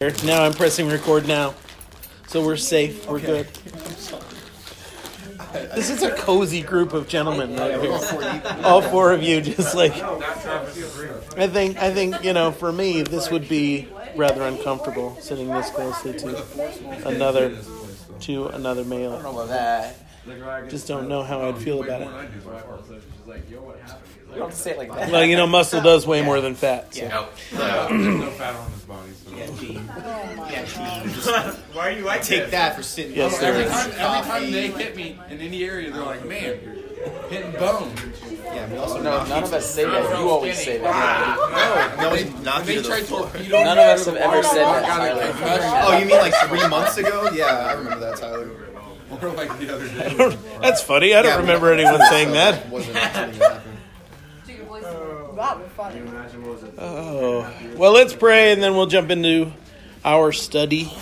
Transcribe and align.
Now 0.00 0.44
I'm 0.44 0.54
pressing 0.54 0.88
record 0.88 1.28
now. 1.28 1.54
So 2.26 2.42
we're 2.42 2.56
safe. 2.56 3.06
We're 3.06 3.20
good. 3.20 3.46
This 5.74 5.90
is 5.90 6.02
a 6.02 6.12
cozy 6.12 6.62
group 6.62 6.94
of 6.94 7.06
gentlemen 7.06 7.54
right 7.54 7.78
here. 7.78 7.92
All 8.64 8.80
four 8.80 9.12
of 9.12 9.22
you 9.22 9.42
just 9.42 9.74
like 9.74 9.92
I 11.36 11.48
think 11.48 11.76
I 11.76 11.92
think, 11.92 12.24
you 12.24 12.32
know, 12.32 12.50
for 12.50 12.72
me 12.72 13.02
this 13.02 13.30
would 13.30 13.46
be 13.46 13.88
rather 14.16 14.42
uncomfortable 14.44 15.18
sitting 15.20 15.48
this 15.48 15.68
closely 15.68 16.14
to 16.14 17.06
another 17.06 17.58
to 18.20 18.46
another 18.46 18.86
male. 18.86 19.16
about 19.16 19.48
that. 19.48 19.98
Just 20.68 20.88
don't 20.88 21.08
know 21.08 21.22
how 21.22 21.40
I'd 21.42 21.54
oh, 21.54 21.58
feel 21.58 21.82
about 21.82 22.02
it. 22.02 22.08
You 24.32 24.38
don't 24.38 24.54
say 24.54 24.72
it 24.72 24.78
like 24.78 24.94
that. 24.94 25.10
Well, 25.10 25.24
you 25.24 25.36
know, 25.36 25.46
muscle 25.46 25.80
does 25.80 26.06
weigh 26.06 26.22
more 26.22 26.40
than 26.40 26.54
fat. 26.54 26.94
So. 26.94 27.02
Yeah. 27.02 27.88
no 27.90 28.30
fat 28.30 28.54
on 28.54 28.70
his 28.70 28.82
body. 28.82 29.10
So. 29.12 29.36
Yeah, 29.36 29.46
Gene. 29.58 29.90
Oh 29.96 30.48
yeah, 30.50 30.64
Gene. 30.64 31.08
Why 31.72 31.88
are 31.88 31.90
you 31.90 32.04
like 32.04 32.22
Take 32.22 32.50
that 32.50 32.76
for 32.76 32.82
sitting. 32.82 33.16
Yes, 33.16 33.38
there. 33.38 33.52
there 33.52 33.64
Every 33.64 33.76
is. 33.76 33.96
time, 33.96 34.16
every 34.16 34.30
time 34.30 34.52
they 34.52 34.68
hit 34.68 34.96
me 34.96 35.18
in 35.28 35.40
any 35.40 35.64
area, 35.64 35.90
they're 35.90 36.02
like, 36.02 36.24
"Man, 36.26 36.60
you're 36.62 36.74
hitting 37.28 37.52
bone." 37.52 37.92
Yeah, 38.44 38.70
we 38.70 38.78
also 38.78 39.02
no, 39.02 39.24
none 39.26 39.44
of 39.44 39.52
us 39.52 39.74
say 39.74 39.84
that. 39.84 40.18
You 40.18 40.28
always 40.28 40.62
say 40.62 40.78
that. 40.78 41.96
No, 41.96 42.08
no, 42.08 42.14
we 42.14 42.42
knocked 42.42 42.68
you 42.68 42.82
to 42.82 42.88
the 42.88 42.96
floor. 42.96 43.30
None 43.48 43.78
of 43.78 43.84
us 43.84 44.06
have 44.06 44.16
ever 44.16 44.42
said 44.42 44.64
oh 44.64 44.72
that, 44.72 44.86
Tyler. 44.86 45.84
Oh, 45.84 45.98
you 45.98 46.06
mean 46.06 46.18
like 46.18 46.34
three 46.48 46.68
months 46.68 46.96
ago? 46.98 47.30
Yeah, 47.32 47.46
I 47.46 47.72
remember 47.72 48.00
that, 48.00 48.16
Tyler. 48.18 48.50
Or 49.10 49.30
like 49.30 49.58
the 49.58 49.74
other 49.74 49.88
day. 49.88 50.36
That's 50.60 50.82
funny. 50.82 51.14
I 51.14 51.22
don't 51.22 51.32
Yeah, 51.32 51.40
remember 51.40 51.72
anyone 51.72 52.00
saying 52.08 52.32
that. 52.32 52.68
Wasn't 52.68 52.96
something 52.96 53.38
that. 53.38 53.62
That 55.36 55.58
was 55.58 55.70
funny. 55.74 56.02
Oh. 56.78 57.50
Well, 57.76 57.92
let's 57.92 58.12
pray 58.12 58.52
and 58.52 58.62
then 58.62 58.74
we'll 58.76 58.86
jump 58.86 59.10
into 59.10 59.52
our 60.04 60.32
study. 60.32 60.92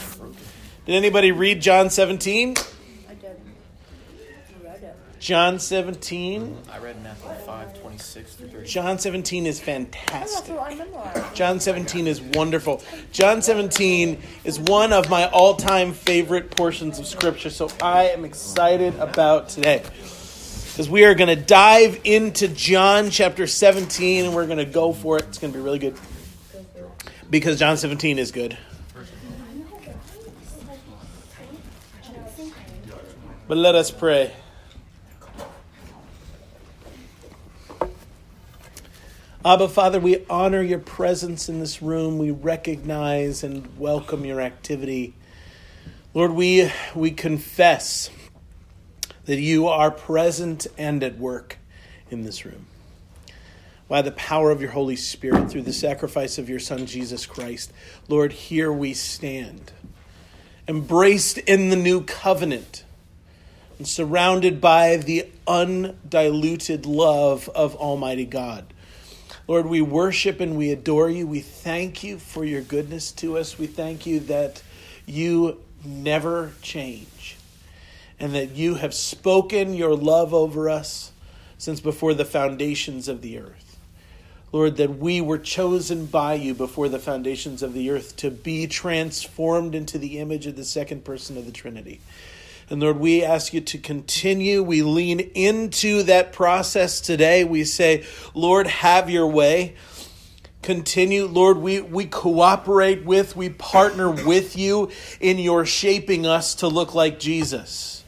Did 0.87 0.95
anybody 0.95 1.33
read 1.33 1.61
John 1.61 1.91
17? 1.91 2.51
I 2.51 3.15
did. 3.15 3.31
I 3.31 4.65
read 4.65 4.83
it. 4.83 4.97
John 5.19 5.59
17. 5.59 6.43
Mm, 6.43 6.71
I 6.71 6.79
read 6.79 7.03
Matthew 7.03 7.45
5, 7.45 7.81
26 7.81 8.35
through 8.35 8.49
30. 8.49 8.69
John 8.69 8.99
17 8.99 9.47
is 9.47 9.59
fantastic. 9.59 10.55
what 10.55 10.73
I 10.73 10.75
memorized. 10.77 11.35
John 11.35 11.59
17 11.59 12.07
is 12.07 12.21
wonderful. 12.21 12.83
John 13.11 13.43
17 13.43 14.23
is 14.45 14.61
one 14.61 14.93
of 14.93 15.11
my 15.11 15.29
all 15.29 15.57
time 15.57 15.93
favorite 15.93 16.53
portions 16.53 17.01
of 17.01 17.07
Scripture, 17.07 17.51
so 17.51 17.69
I 17.83 18.11
am 18.11 18.25
excited 18.25 18.95
about 19.01 19.49
today. 19.49 19.83
Because 19.83 20.89
we 20.89 21.05
are 21.05 21.15
going 21.15 21.37
to 21.37 21.43
dive 21.45 22.01
into 22.05 22.47
John 22.47 23.11
chapter 23.11 23.49
17 23.49 24.27
and 24.27 24.35
we're 24.35 24.47
going 24.47 24.59
to 24.59 24.65
go 24.65 24.93
for 24.93 25.17
it. 25.17 25.25
It's 25.25 25.39
going 25.39 25.53
to 25.53 25.59
be 25.59 25.65
really 25.65 25.81
good. 25.81 25.97
Because 27.29 27.59
John 27.59 27.77
17 27.77 28.21
is 28.21 28.31
good. 28.31 28.57
But 33.49 33.57
let 33.57 33.75
us 33.75 33.91
pray. 33.91 34.33
Abba, 39.49 39.67
Father, 39.67 39.99
we 39.99 40.27
honor 40.29 40.61
your 40.61 40.79
presence 40.79 41.49
in 41.49 41.59
this 41.59 41.81
room. 41.81 42.19
We 42.19 42.31
recognize 42.31 43.43
and 43.43 43.79
welcome 43.79 44.27
your 44.27 44.43
activity. 44.43 45.15
Lord, 46.13 46.33
we, 46.33 46.71
we 46.95 47.13
confess 47.13 48.11
that 49.25 49.39
you 49.39 49.67
are 49.67 49.91
present 49.91 50.67
and 50.77 51.03
at 51.03 51.17
work 51.17 51.57
in 52.11 52.25
this 52.25 52.45
room. 52.45 52.67
By 53.89 54.03
the 54.03 54.11
power 54.11 54.51
of 54.51 54.61
your 54.61 54.73
Holy 54.73 54.97
Spirit, 54.97 55.51
through 55.51 55.63
the 55.63 55.73
sacrifice 55.73 56.37
of 56.37 56.51
your 56.51 56.61
Son, 56.61 56.85
Jesus 56.85 57.25
Christ, 57.25 57.73
Lord, 58.07 58.35
here 58.35 58.71
we 58.71 58.93
stand, 58.93 59.73
embraced 60.69 61.39
in 61.39 61.71
the 61.71 61.77
new 61.77 62.03
covenant 62.03 62.85
and 63.79 63.89
surrounded 63.89 64.61
by 64.61 64.99
the 64.99 65.27
undiluted 65.47 66.85
love 66.85 67.49
of 67.55 67.75
Almighty 67.77 68.27
God. 68.27 68.75
Lord, 69.49 69.65
we 69.65 69.81
worship 69.81 70.41
and 70.41 70.59
we 70.59 70.71
adore 70.71 71.09
you. 71.09 71.27
We 71.27 71.41
thank 71.41 72.05
you 72.05 72.19
for 72.19 72.45
your 72.45 72.61
goodness 72.61 73.11
to 73.13 73.39
us. 73.39 73.59
We 73.59 73.67
thank 73.67 74.05
you 74.05 74.21
that 74.21 74.63
you 75.07 75.63
never 75.83 76.53
change 76.61 77.39
and 78.21 78.35
that 78.35 78.51
you 78.51 78.75
have 78.75 78.93
spoken 78.93 79.73
your 79.73 79.97
love 79.97 80.35
over 80.35 80.69
us 80.69 81.13
since 81.57 81.81
before 81.81 82.13
the 82.13 82.27
foundations 82.27 83.09
of 83.09 83.23
the 83.23 83.39
earth. 83.39 83.79
Lord, 84.53 84.77
that 84.77 84.99
we 84.99 85.23
were 85.23 85.39
chosen 85.39 86.05
by 86.05 86.35
you 86.35 86.53
before 86.53 86.91
the 86.91 86.99
foundations 86.99 87.63
of 87.63 87.73
the 87.73 87.89
earth 87.91 88.17
to 88.17 88.31
be 88.31 88.67
transformed 88.67 89.75
into 89.75 89.99
the 89.99 90.19
image 90.19 90.47
of 90.47 90.57
the 90.57 90.65
second 90.65 91.05
person 91.05 91.39
of 91.39 91.47
the 91.47 91.53
Trinity. 91.53 92.01
And 92.71 92.81
Lord, 92.81 92.99
we 92.99 93.25
ask 93.25 93.55
you 93.55 93.61
to 93.63 93.79
continue. 93.79 94.63
We 94.63 94.83
lean 94.83 95.21
into 95.21 96.03
that 96.05 96.33
process 96.33 97.01
today. 97.01 97.45
We 97.45 97.65
say, 97.65 98.05
Lord, 98.35 98.67
have 98.67 99.09
your 99.09 99.27
way. 99.27 99.75
Continue, 100.61 101.27
Lord, 101.27 101.59
we, 101.59 101.81
we 101.81 102.05
cooperate 102.05 103.05
with, 103.05 103.37
we 103.37 103.49
partner 103.49 104.11
with 104.11 104.59
you 104.59 104.91
in 105.21 105.39
your 105.39 105.65
shaping 105.65 106.27
us 106.27 106.57
to 106.57 106.69
look 106.69 106.95
like 106.95 107.19
Jesus. 107.19 108.05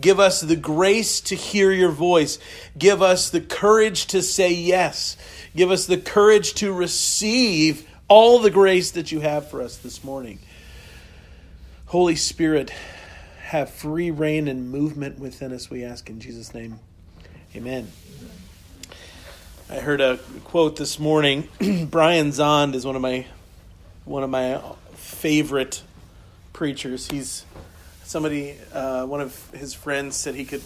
Give 0.00 0.18
us 0.18 0.40
the 0.40 0.56
grace 0.56 1.20
to 1.22 1.34
hear 1.34 1.70
your 1.70 1.90
voice. 1.90 2.38
Give 2.76 3.02
us 3.02 3.30
the 3.30 3.40
courage 3.40 4.06
to 4.08 4.20
say 4.20 4.52
yes. 4.52 5.16
Give 5.54 5.70
us 5.70 5.86
the 5.86 5.98
courage 5.98 6.54
to 6.54 6.72
receive 6.72 7.88
all 8.08 8.40
the 8.40 8.50
grace 8.50 8.90
that 8.92 9.12
you 9.12 9.20
have 9.20 9.48
for 9.48 9.62
us 9.62 9.76
this 9.76 10.02
morning. 10.02 10.38
Holy 11.86 12.16
Spirit, 12.16 12.72
have 13.52 13.68
free 13.68 14.10
reign 14.10 14.48
and 14.48 14.70
movement 14.70 15.18
within 15.18 15.52
us, 15.52 15.68
we 15.68 15.84
ask 15.84 16.08
in 16.08 16.20
Jesus' 16.20 16.54
name. 16.54 16.80
Amen. 17.54 17.86
I 19.68 19.74
heard 19.74 20.00
a 20.00 20.16
quote 20.44 20.76
this 20.76 20.98
morning. 20.98 21.48
Brian 21.90 22.28
Zahnd 22.30 22.74
is 22.74 22.86
one 22.86 22.96
of 22.96 23.02
my 23.02 23.26
one 24.06 24.22
of 24.22 24.30
my 24.30 24.58
favorite 24.94 25.82
preachers. 26.54 27.10
He's 27.10 27.44
somebody 28.04 28.56
uh, 28.72 29.04
one 29.04 29.20
of 29.20 29.50
his 29.50 29.74
friends 29.74 30.16
said 30.16 30.34
he 30.34 30.46
could 30.46 30.62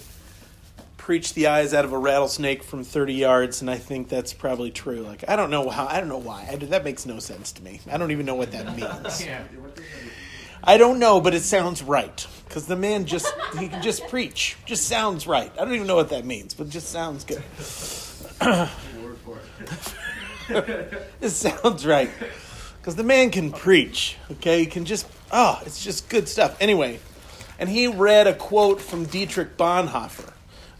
preach 0.96 1.34
the 1.34 1.48
eyes 1.48 1.74
out 1.74 1.84
of 1.84 1.92
a 1.92 1.98
rattlesnake 1.98 2.62
from 2.62 2.84
30 2.84 3.14
yards 3.14 3.62
and 3.62 3.68
I 3.68 3.78
think 3.78 4.08
that's 4.08 4.32
probably 4.32 4.70
true. 4.70 5.00
Like 5.00 5.24
I 5.26 5.34
don't 5.34 5.50
know 5.50 5.68
how 5.70 5.88
I 5.88 5.98
don't 5.98 6.08
know 6.08 6.18
why. 6.18 6.46
I, 6.48 6.54
that 6.54 6.84
makes 6.84 7.04
no 7.04 7.18
sense 7.18 7.50
to 7.52 7.64
me. 7.64 7.80
I 7.90 7.96
don't 7.96 8.12
even 8.12 8.26
know 8.26 8.36
what 8.36 8.52
that 8.52 8.76
means. 8.76 9.26
I 10.62 10.76
don't 10.78 10.98
know, 10.98 11.20
but 11.20 11.34
it 11.34 11.42
sounds 11.42 11.82
right 11.82 12.26
because 12.48 12.66
the 12.66 12.76
man 12.76 13.06
just 13.06 13.32
he 13.58 13.68
can 13.68 13.82
just 13.82 14.06
preach. 14.08 14.56
Just 14.64 14.86
sounds 14.88 15.26
right. 15.26 15.52
I 15.58 15.64
don't 15.64 15.74
even 15.74 15.86
know 15.86 15.96
what 15.96 16.10
that 16.10 16.24
means, 16.24 16.54
but 16.54 16.68
just 16.68 16.90
sounds 16.90 17.24
good. 17.24 17.42
it 21.20 21.30
sounds 21.30 21.86
right 21.86 22.10
because 22.78 22.96
the 22.96 23.04
man 23.04 23.30
can 23.30 23.52
preach. 23.52 24.16
Okay, 24.32 24.60
he 24.60 24.66
can 24.66 24.84
just 24.84 25.06
oh, 25.32 25.60
it's 25.66 25.82
just 25.82 26.08
good 26.08 26.28
stuff. 26.28 26.56
Anyway, 26.60 27.00
and 27.58 27.68
he 27.68 27.88
read 27.88 28.26
a 28.26 28.34
quote 28.34 28.80
from 28.80 29.04
Dietrich 29.04 29.56
Bonhoeffer. 29.56 30.32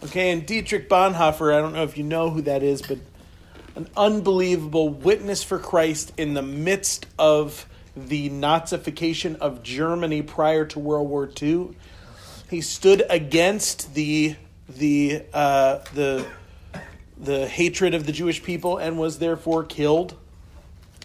Okay, 0.04 0.30
and 0.30 0.46
Dietrich 0.46 0.88
Bonhoeffer, 0.88 1.54
I 1.54 1.60
don't 1.60 1.72
know 1.72 1.82
if 1.82 1.96
you 1.96 2.04
know 2.04 2.30
who 2.30 2.42
that 2.42 2.62
is, 2.62 2.82
but 2.82 2.98
an 3.74 3.88
unbelievable 3.96 4.88
witness 4.88 5.42
for 5.42 5.58
Christ 5.58 6.12
in 6.16 6.34
the 6.34 6.42
midst 6.42 7.06
of 7.18 7.66
the 7.96 8.28
Nazification 8.28 9.36
of 9.38 9.62
Germany 9.62 10.22
prior 10.22 10.66
to 10.66 10.78
World 10.78 11.08
War 11.08 11.30
II. 11.40 11.70
He 12.50 12.60
stood 12.60 13.02
against 13.08 13.94
the 13.94 14.36
the 14.68 15.22
uh, 15.32 15.78
the 15.94 16.26
the 17.18 17.48
hatred 17.48 17.94
of 17.94 18.04
the 18.04 18.12
Jewish 18.12 18.42
people 18.42 18.76
and 18.76 18.98
was 18.98 19.18
therefore 19.18 19.64
killed 19.64 20.16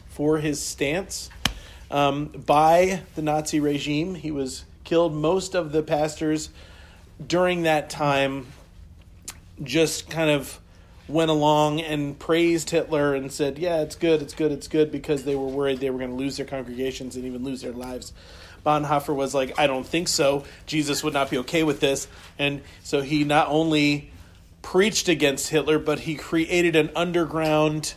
for 0.09 0.39
his 0.39 0.61
stance 0.61 1.29
um, 1.89 2.25
by 2.27 3.01
the 3.15 3.21
Nazi 3.21 3.59
regime. 3.59 4.15
He 4.15 4.31
was 4.31 4.65
killed. 4.83 5.13
Most 5.13 5.55
of 5.55 5.71
the 5.71 5.81
pastors 5.81 6.49
during 7.25 7.63
that 7.63 7.89
time 7.89 8.47
just 9.63 10.09
kind 10.09 10.29
of 10.29 10.59
went 11.11 11.31
along 11.31 11.81
and 11.81 12.17
praised 12.17 12.69
Hitler 12.69 13.13
and 13.13 13.31
said, 13.31 13.57
"Yeah, 13.57 13.81
it's 13.81 13.95
good, 13.95 14.21
it's 14.21 14.33
good, 14.33 14.51
it's 14.51 14.67
good," 14.67 14.91
because 14.91 15.23
they 15.23 15.35
were 15.35 15.47
worried 15.47 15.79
they 15.79 15.89
were 15.89 15.99
going 15.99 16.11
to 16.11 16.15
lose 16.15 16.37
their 16.37 16.45
congregations 16.45 17.15
and 17.15 17.25
even 17.25 17.43
lose 17.43 17.61
their 17.61 17.73
lives. 17.73 18.13
Bonhoeffer 18.65 19.15
was 19.15 19.33
like, 19.33 19.57
"I 19.59 19.67
don't 19.67 19.85
think 19.85 20.07
so. 20.07 20.43
Jesus 20.65 21.03
would 21.03 21.13
not 21.13 21.29
be 21.29 21.37
okay 21.39 21.63
with 21.63 21.79
this," 21.79 22.07
and 22.37 22.61
so 22.83 23.01
he 23.01 23.23
not 23.23 23.47
only 23.49 24.11
preached 24.61 25.07
against 25.09 25.49
Hitler, 25.49 25.79
but 25.79 26.01
he 26.01 26.15
created 26.15 26.75
an 26.75 26.91
underground 26.95 27.93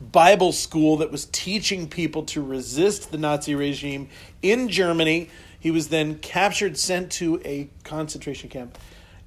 Bible 0.00 0.52
school 0.52 0.96
that 0.98 1.10
was 1.10 1.26
teaching 1.26 1.88
people 1.88 2.24
to 2.24 2.42
resist 2.42 3.10
the 3.10 3.18
Nazi 3.18 3.54
regime 3.54 4.08
in 4.42 4.68
Germany. 4.68 5.30
He 5.58 5.70
was 5.70 5.88
then 5.88 6.16
captured, 6.18 6.76
sent 6.76 7.12
to 7.12 7.40
a 7.44 7.68
concentration 7.84 8.50
camp 8.50 8.76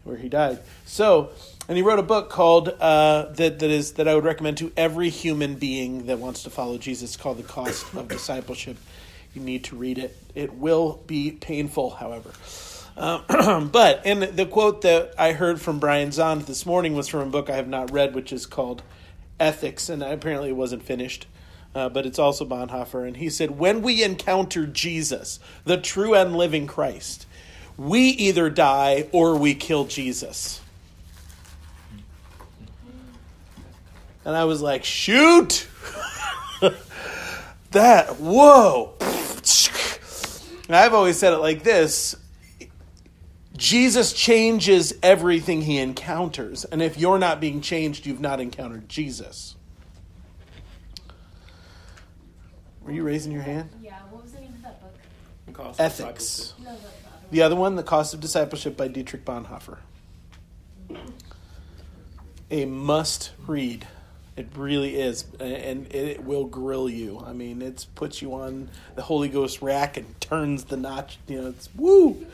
where 0.03 0.17
he 0.17 0.29
died. 0.29 0.59
So, 0.85 1.29
and 1.67 1.77
he 1.77 1.83
wrote 1.83 1.99
a 1.99 2.03
book 2.03 2.29
called 2.29 2.69
uh, 2.69 3.27
that 3.33 3.59
that 3.59 3.69
is 3.69 3.93
that 3.93 4.07
I 4.07 4.15
would 4.15 4.23
recommend 4.23 4.57
to 4.57 4.71
every 4.77 5.09
human 5.09 5.55
being 5.55 6.05
that 6.07 6.19
wants 6.19 6.43
to 6.43 6.49
follow 6.49 6.77
Jesus, 6.77 7.17
called 7.17 7.37
"The 7.37 7.43
Cost 7.43 7.93
of 7.95 8.07
Discipleship." 8.07 8.77
You 9.33 9.41
need 9.41 9.65
to 9.65 9.75
read 9.75 9.97
it. 9.97 10.15
It 10.33 10.53
will 10.53 11.03
be 11.07 11.31
painful, 11.31 11.91
however. 11.91 12.31
Um, 12.97 13.69
but, 13.71 14.01
and 14.05 14.23
the 14.23 14.45
quote 14.45 14.81
that 14.83 15.13
I 15.17 15.33
heard 15.33 15.59
from 15.59 15.79
Brian 15.79 16.09
Zahnd 16.09 16.45
this 16.45 16.65
morning 16.65 16.95
was 16.95 17.09
from 17.09 17.21
a 17.21 17.25
book 17.25 17.49
I 17.49 17.55
have 17.57 17.67
not 17.67 17.91
read, 17.91 18.15
which 18.15 18.31
is 18.31 18.45
called 18.45 18.81
Ethics, 19.39 19.89
and 19.89 20.01
apparently 20.01 20.49
it 20.49 20.55
wasn't 20.55 20.83
finished. 20.83 21.27
Uh, 21.73 21.89
but 21.89 22.05
it's 22.05 22.19
also 22.19 22.45
Bonhoeffer. 22.45 23.05
And 23.05 23.17
he 23.17 23.29
said, 23.29 23.51
When 23.51 23.81
we 23.81 24.01
encounter 24.01 24.65
Jesus, 24.65 25.41
the 25.65 25.75
true 25.75 26.15
and 26.15 26.33
living 26.33 26.67
Christ, 26.67 27.25
we 27.75 27.99
either 27.99 28.49
die 28.49 29.09
or 29.11 29.35
we 29.35 29.53
kill 29.55 29.83
Jesus. 29.83 30.61
And 34.25 34.35
I 34.35 34.45
was 34.45 34.61
like, 34.61 34.83
Shoot! 34.83 35.67
that, 37.71 38.19
whoa! 38.19 38.93
And 40.67 40.75
I've 40.75 40.93
always 40.93 41.17
said 41.17 41.33
it 41.33 41.37
like 41.37 41.63
this 41.63 42.15
Jesus 43.55 44.11
changes 44.13 44.93
everything 45.01 45.61
he 45.61 45.77
encounters. 45.77 46.65
And 46.65 46.81
if 46.81 46.97
you're 46.97 47.19
not 47.19 47.39
being 47.39 47.61
changed, 47.61 48.05
you've 48.05 48.19
not 48.19 48.41
encountered 48.41 48.89
Jesus. 48.89 49.55
Were 52.81 52.91
you 52.91 53.03
raising 53.03 53.31
your 53.31 53.41
hand? 53.41 53.69
Yeah, 53.81 53.99
what 54.09 54.23
was 54.23 54.33
the 54.33 54.41
name 54.41 54.53
of 54.53 54.61
that 54.63 54.81
book? 54.81 54.93
Cost 55.53 55.79
Ethics. 55.79 56.53
No, 56.59 56.65
the, 56.65 56.71
the 56.71 56.77
other 56.77 56.89
The 57.31 57.41
other 57.41 57.55
one, 57.55 57.75
The 57.75 57.83
Cost 57.83 58.13
of 58.13 58.19
Discipleship 58.19 58.75
by 58.77 58.87
Dietrich 58.87 59.25
Bonhoeffer. 59.25 59.77
A 62.51 62.65
must 62.65 63.31
read. 63.47 63.87
It 64.37 64.49
really 64.55 64.99
is. 64.99 65.25
And 65.39 65.93
it 65.93 66.23
will 66.23 66.45
grill 66.45 66.89
you. 66.89 67.23
I 67.25 67.33
mean, 67.33 67.61
it 67.61 67.85
puts 67.95 68.21
you 68.21 68.33
on 68.33 68.69
the 68.95 69.01
Holy 69.01 69.29
Ghost 69.29 69.61
rack 69.61 69.97
and 69.97 70.19
turns 70.19 70.65
the 70.65 70.77
notch. 70.77 71.17
You 71.27 71.41
know, 71.41 71.47
it's 71.47 71.69
woo. 71.75 72.25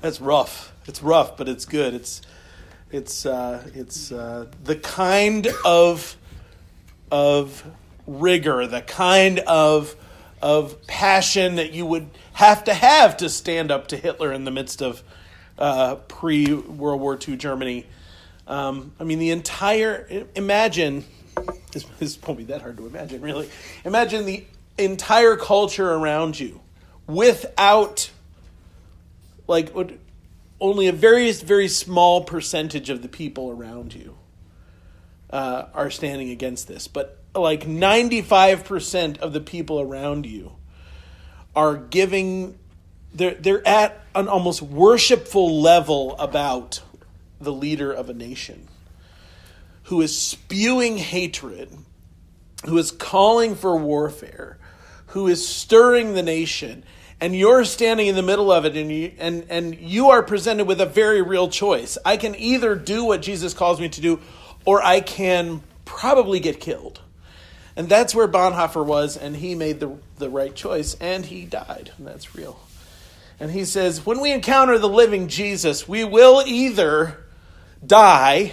That's 0.00 0.20
rough. 0.20 0.72
It's 0.86 1.02
rough, 1.02 1.36
but 1.36 1.48
it's 1.48 1.64
good. 1.64 1.94
It's 1.94 2.22
it's 2.92 3.26
uh, 3.26 3.68
it's 3.74 4.12
uh, 4.12 4.46
the 4.62 4.76
kind 4.76 5.48
of 5.64 6.16
of 7.10 7.64
rigor, 8.06 8.66
the 8.66 8.82
kind 8.82 9.40
of 9.40 9.96
of 10.40 10.86
passion 10.86 11.56
that 11.56 11.72
you 11.72 11.86
would 11.86 12.08
have 12.34 12.62
to 12.64 12.74
have 12.74 13.16
to 13.16 13.28
stand 13.28 13.72
up 13.72 13.88
to 13.88 13.96
Hitler 13.96 14.32
in 14.32 14.44
the 14.44 14.50
midst 14.52 14.82
of 14.82 15.02
uh, 15.58 15.96
pre 16.08 16.52
World 16.54 17.00
War 17.00 17.18
II 17.26 17.36
Germany. 17.36 17.86
Um, 18.46 18.92
I 19.00 19.04
mean, 19.04 19.18
the 19.18 19.32
entire 19.32 20.24
imagine 20.36 21.04
this, 21.76 21.84
this 21.98 22.22
won't 22.26 22.38
be 22.38 22.44
that 22.44 22.62
hard 22.62 22.78
to 22.78 22.86
imagine, 22.86 23.20
really. 23.20 23.50
Imagine 23.84 24.24
the 24.24 24.44
entire 24.78 25.36
culture 25.36 25.92
around 25.92 26.38
you 26.40 26.60
without 27.06 28.10
like 29.46 29.72
only 30.60 30.86
a 30.88 30.92
very 30.92 31.30
very 31.32 31.68
small 31.68 32.24
percentage 32.24 32.90
of 32.90 33.02
the 33.02 33.08
people 33.08 33.50
around 33.50 33.94
you 33.94 34.16
uh, 35.30 35.66
are 35.74 35.90
standing 35.90 36.30
against 36.30 36.68
this, 36.68 36.88
but 36.88 37.20
like 37.34 37.64
95% 37.64 39.18
of 39.18 39.32
the 39.32 39.40
people 39.40 39.80
around 39.80 40.26
you 40.26 40.52
are 41.54 41.76
giving 41.76 42.58
they're 43.14 43.34
they're 43.34 43.66
at 43.66 44.04
an 44.14 44.28
almost 44.28 44.62
worshipful 44.62 45.60
level 45.60 46.16
about 46.18 46.82
the 47.40 47.52
leader 47.52 47.92
of 47.92 48.10
a 48.10 48.14
nation 48.14 48.68
who 49.86 50.00
is 50.00 50.20
spewing 50.20 50.98
hatred, 50.98 51.70
who 52.64 52.78
is 52.78 52.90
calling 52.90 53.54
for 53.54 53.76
warfare, 53.76 54.58
who 55.08 55.26
is 55.28 55.46
stirring 55.46 56.14
the 56.14 56.22
nation, 56.22 56.84
and 57.20 57.34
you're 57.34 57.64
standing 57.64 58.06
in 58.06 58.14
the 58.14 58.22
middle 58.22 58.52
of 58.52 58.64
it 58.64 58.76
and 58.76 58.92
you 58.92 59.12
and 59.18 59.46
and 59.48 59.74
you 59.74 60.10
are 60.10 60.22
presented 60.22 60.66
with 60.66 60.80
a 60.80 60.86
very 60.86 61.22
real 61.22 61.48
choice. 61.48 61.96
I 62.04 62.16
can 62.16 62.34
either 62.34 62.74
do 62.74 63.04
what 63.04 63.22
Jesus 63.22 63.54
calls 63.54 63.80
me 63.80 63.88
to 63.88 64.00
do 64.00 64.20
or 64.66 64.82
I 64.82 65.00
can 65.00 65.62
probably 65.84 66.40
get 66.40 66.60
killed. 66.60 67.00
And 67.76 67.88
that's 67.88 68.14
where 68.14 68.26
Bonhoeffer 68.26 68.84
was, 68.84 69.16
and 69.18 69.36
he 69.36 69.54
made 69.54 69.80
the, 69.80 69.96
the 70.16 70.30
right 70.30 70.54
choice, 70.54 70.94
and 70.94 71.26
he 71.26 71.44
died. 71.44 71.92
And 71.98 72.06
that's 72.06 72.34
real. 72.34 72.58
And 73.38 73.50
he 73.50 73.66
says, 73.66 74.04
when 74.04 74.20
we 74.20 74.32
encounter 74.32 74.78
the 74.78 74.88
living 74.88 75.28
Jesus, 75.28 75.86
we 75.86 76.02
will 76.02 76.42
either 76.46 77.22
die 77.86 78.52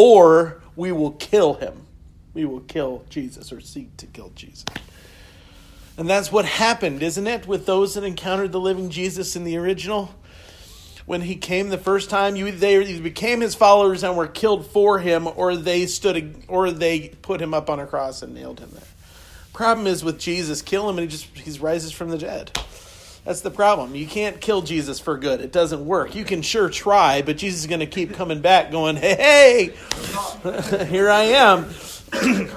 or 0.00 0.62
we 0.76 0.92
will 0.92 1.10
kill 1.10 1.52
him. 1.52 1.86
We 2.32 2.46
will 2.46 2.60
kill 2.60 3.04
Jesus 3.10 3.52
or 3.52 3.60
seek 3.60 3.94
to 3.98 4.06
kill 4.06 4.32
Jesus. 4.34 4.64
And 5.98 6.08
that's 6.08 6.32
what 6.32 6.46
happened, 6.46 7.02
isn't 7.02 7.26
it, 7.26 7.46
with 7.46 7.66
those 7.66 7.92
that 7.94 8.04
encountered 8.04 8.50
the 8.50 8.60
living 8.60 8.88
Jesus 8.88 9.36
in 9.36 9.44
the 9.44 9.58
original? 9.58 10.14
When 11.04 11.20
he 11.20 11.36
came 11.36 11.68
the 11.68 11.76
first 11.76 12.08
time, 12.08 12.34
you 12.34 12.50
they 12.50 12.98
became 12.98 13.42
his 13.42 13.54
followers 13.54 14.02
and 14.02 14.16
were 14.16 14.26
killed 14.26 14.64
for 14.64 15.00
him, 15.00 15.28
or 15.36 15.54
they 15.54 15.84
stood, 15.84 16.44
or 16.48 16.70
they 16.70 17.10
put 17.10 17.42
him 17.42 17.52
up 17.52 17.68
on 17.68 17.78
a 17.78 17.86
cross 17.86 18.22
and 18.22 18.32
nailed 18.32 18.60
him 18.60 18.70
there. 18.72 18.82
Problem 19.52 19.86
is 19.86 20.02
with 20.02 20.18
Jesus, 20.18 20.62
kill 20.62 20.88
him 20.88 20.96
and 20.96 21.10
he 21.10 21.14
just 21.14 21.26
he 21.36 21.58
rises 21.58 21.92
from 21.92 22.08
the 22.08 22.16
dead. 22.16 22.58
That's 23.24 23.42
the 23.42 23.50
problem. 23.50 23.94
You 23.94 24.06
can't 24.06 24.40
kill 24.40 24.62
Jesus 24.62 24.98
for 24.98 25.18
good. 25.18 25.40
It 25.40 25.52
doesn't 25.52 25.84
work. 25.84 26.14
You 26.14 26.24
can 26.24 26.42
sure 26.42 26.70
try, 26.70 27.22
but 27.22 27.36
Jesus 27.36 27.60
is 27.60 27.66
going 27.66 27.80
to 27.80 27.86
keep 27.86 28.14
coming 28.14 28.40
back, 28.40 28.70
going, 28.70 28.96
"Hey, 28.96 29.74
hey 30.44 30.86
here 30.88 31.10
I 31.10 31.22
am." 31.24 31.68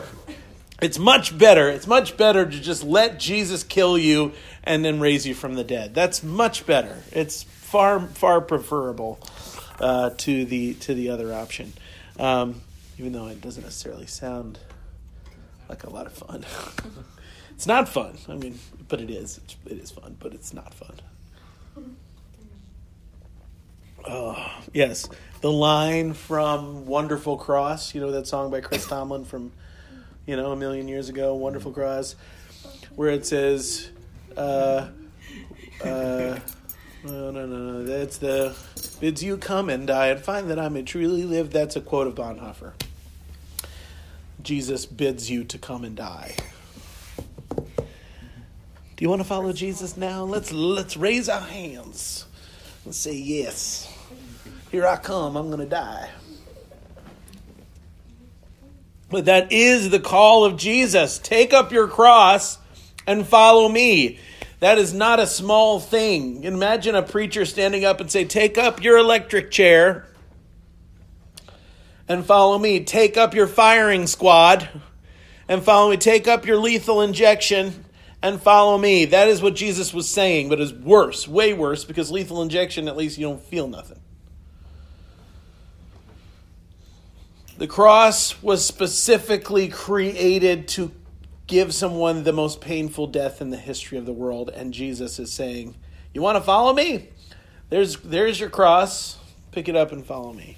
it's 0.81 0.97
much 0.97 1.37
better. 1.37 1.69
It's 1.69 1.87
much 1.87 2.15
better 2.15 2.45
to 2.45 2.59
just 2.59 2.83
let 2.83 3.19
Jesus 3.19 3.63
kill 3.63 3.97
you 3.97 4.31
and 4.63 4.85
then 4.85 4.99
raise 4.99 5.27
you 5.27 5.33
from 5.33 5.55
the 5.55 5.63
dead. 5.63 5.93
That's 5.93 6.23
much 6.23 6.65
better. 6.65 7.03
It's 7.11 7.43
far 7.43 7.99
far 7.99 8.39
preferable 8.39 9.19
uh, 9.79 10.11
to 10.17 10.45
the 10.45 10.75
to 10.75 10.93
the 10.93 11.09
other 11.09 11.33
option, 11.33 11.73
um, 12.17 12.61
even 12.97 13.11
though 13.11 13.27
it 13.27 13.41
doesn't 13.41 13.63
necessarily 13.63 14.07
sound 14.07 14.59
like 15.67 15.83
a 15.83 15.89
lot 15.89 16.05
of 16.05 16.13
fun. 16.13 16.45
it's 17.51 17.67
not 17.67 17.89
fun. 17.89 18.17
I 18.29 18.35
mean, 18.35 18.59
but 18.87 19.01
it 19.01 19.09
is. 19.09 19.39
It 19.65 19.77
is 19.77 19.91
fun, 19.91 20.17
but 20.19 20.33
it's 20.33 20.53
not 20.53 20.73
fun. 20.73 20.95
Oh 24.05 24.51
yes, 24.73 25.07
the 25.41 25.51
line 25.51 26.13
from 26.13 26.85
"Wonderful 26.85 27.37
Cross." 27.37 27.95
You 27.95 28.01
know 28.01 28.11
that 28.11 28.27
song 28.27 28.51
by 28.51 28.61
Chris 28.61 28.85
Tomlin 28.85 29.25
from 29.25 29.51
you 30.25 30.35
know 30.35 30.51
a 30.51 30.55
million 30.55 30.87
years 30.87 31.09
ago, 31.09 31.35
"Wonderful 31.35 31.71
Cross," 31.71 32.15
where 32.95 33.09
it 33.09 33.25
says. 33.25 33.89
Uh, 34.35 34.87
uh, 35.83 36.39
no, 37.03 37.31
no, 37.31 37.45
no, 37.45 37.57
no. 37.57 37.83
That's 37.83 38.17
the 38.17 38.55
bids 38.99 39.21
you 39.21 39.37
come 39.37 39.69
and 39.69 39.85
die 39.85 40.07
and 40.07 40.19
find 40.21 40.49
that 40.49 40.57
I 40.57 40.69
may 40.69 40.83
truly 40.83 41.23
live. 41.23 41.51
That's 41.51 41.75
a 41.75 41.81
quote 41.81 42.07
of 42.07 42.15
Bonhoeffer. 42.15 42.73
Jesus 44.41 44.85
bids 44.85 45.29
you 45.29 45.43
to 45.45 45.57
come 45.57 45.83
and 45.83 45.95
die. 45.95 46.35
You 49.03 49.09
want 49.09 49.19
to 49.19 49.27
follow 49.27 49.51
Jesus 49.51 49.97
now? 49.97 50.23
Let's 50.23 50.53
let's 50.53 50.95
raise 50.95 51.27
our 51.27 51.41
hands. 51.41 52.25
Let's 52.85 52.97
say 52.97 53.13
yes. 53.13 53.93
Here 54.71 54.87
I 54.87 54.95
come. 54.95 55.35
I'm 55.35 55.47
going 55.47 55.59
to 55.59 55.65
die. 55.65 56.09
But 59.09 59.25
that 59.25 59.51
is 59.51 59.89
the 59.89 59.99
call 59.99 60.45
of 60.45 60.55
Jesus. 60.55 61.19
Take 61.19 61.51
up 61.51 61.73
your 61.73 61.89
cross 61.89 62.59
and 63.05 63.27
follow 63.27 63.67
me. 63.67 64.19
That 64.61 64.77
is 64.77 64.93
not 64.93 65.19
a 65.19 65.27
small 65.27 65.81
thing. 65.81 66.45
Imagine 66.45 66.95
a 66.95 67.03
preacher 67.03 67.43
standing 67.43 67.83
up 67.83 67.99
and 67.99 68.09
say, 68.09 68.23
"Take 68.23 68.57
up 68.57 68.81
your 68.81 68.97
electric 68.97 69.51
chair 69.51 70.07
and 72.07 72.25
follow 72.25 72.57
me. 72.57 72.79
Take 72.85 73.17
up 73.17 73.33
your 73.33 73.47
firing 73.47 74.07
squad 74.07 74.69
and 75.49 75.61
follow 75.61 75.91
me. 75.91 75.97
Take 75.97 76.29
up 76.29 76.47
your 76.47 76.55
lethal 76.55 77.01
injection 77.01 77.83
and 78.23 78.41
follow 78.41 78.77
me." 78.79 79.05
That 79.05 79.27
is 79.27 79.41
what 79.41 79.53
Jesus 79.53 79.93
was 79.93 80.09
saying, 80.09 80.49
but 80.49 80.59
it's 80.59 80.71
worse, 80.71 81.27
way 81.27 81.53
worse 81.53 81.85
because 81.85 82.09
lethal 82.09 82.41
injection 82.41 82.87
at 82.87 82.97
least 82.97 83.19
you 83.19 83.27
don't 83.27 83.43
feel 83.43 83.67
nothing. 83.67 83.99
The 87.59 87.67
cross 87.67 88.41
was 88.41 88.65
specifically 88.65 89.67
created 89.67 90.67
to 90.69 90.91
give 91.45 91.73
someone 91.73 92.23
the 92.23 92.33
most 92.33 92.61
painful 92.61 93.07
death 93.07 93.41
in 93.41 93.51
the 93.51 93.57
history 93.57 93.97
of 93.97 94.07
the 94.07 94.13
world 94.13 94.49
and 94.49 94.73
Jesus 94.73 95.19
is 95.19 95.31
saying, 95.31 95.75
"You 96.13 96.21
want 96.21 96.37
to 96.37 96.41
follow 96.41 96.73
me? 96.73 97.09
There's 97.69 97.97
there's 97.97 98.39
your 98.39 98.49
cross. 98.49 99.17
Pick 99.51 99.69
it 99.69 99.75
up 99.75 99.91
and 99.91 100.03
follow 100.05 100.33
me." 100.33 100.57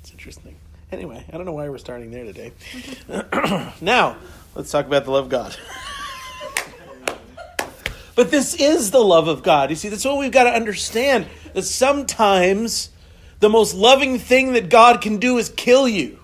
It's 0.00 0.10
interesting. 0.10 0.56
Anyway, 0.90 1.22
I 1.30 1.36
don't 1.36 1.44
know 1.44 1.52
why 1.52 1.68
we're 1.68 1.78
starting 1.78 2.10
there 2.10 2.24
today. 2.24 2.52
now, 3.80 4.16
let's 4.54 4.70
talk 4.70 4.86
about 4.86 5.04
the 5.04 5.10
love 5.10 5.24
of 5.24 5.30
God. 5.30 5.56
but 8.14 8.30
this 8.30 8.54
is 8.54 8.90
the 8.90 9.00
love 9.02 9.28
of 9.28 9.42
God. 9.42 9.70
You 9.70 9.76
see, 9.76 9.88
that's 9.88 10.04
what 10.04 10.18
we've 10.18 10.32
got 10.32 10.44
to 10.44 10.50
understand. 10.50 11.26
That 11.54 11.62
sometimes 11.62 12.90
the 13.40 13.48
most 13.48 13.74
loving 13.74 14.18
thing 14.18 14.52
that 14.54 14.68
God 14.68 15.00
can 15.00 15.18
do 15.18 15.38
is 15.38 15.48
kill 15.48 15.88
you. 15.88 16.18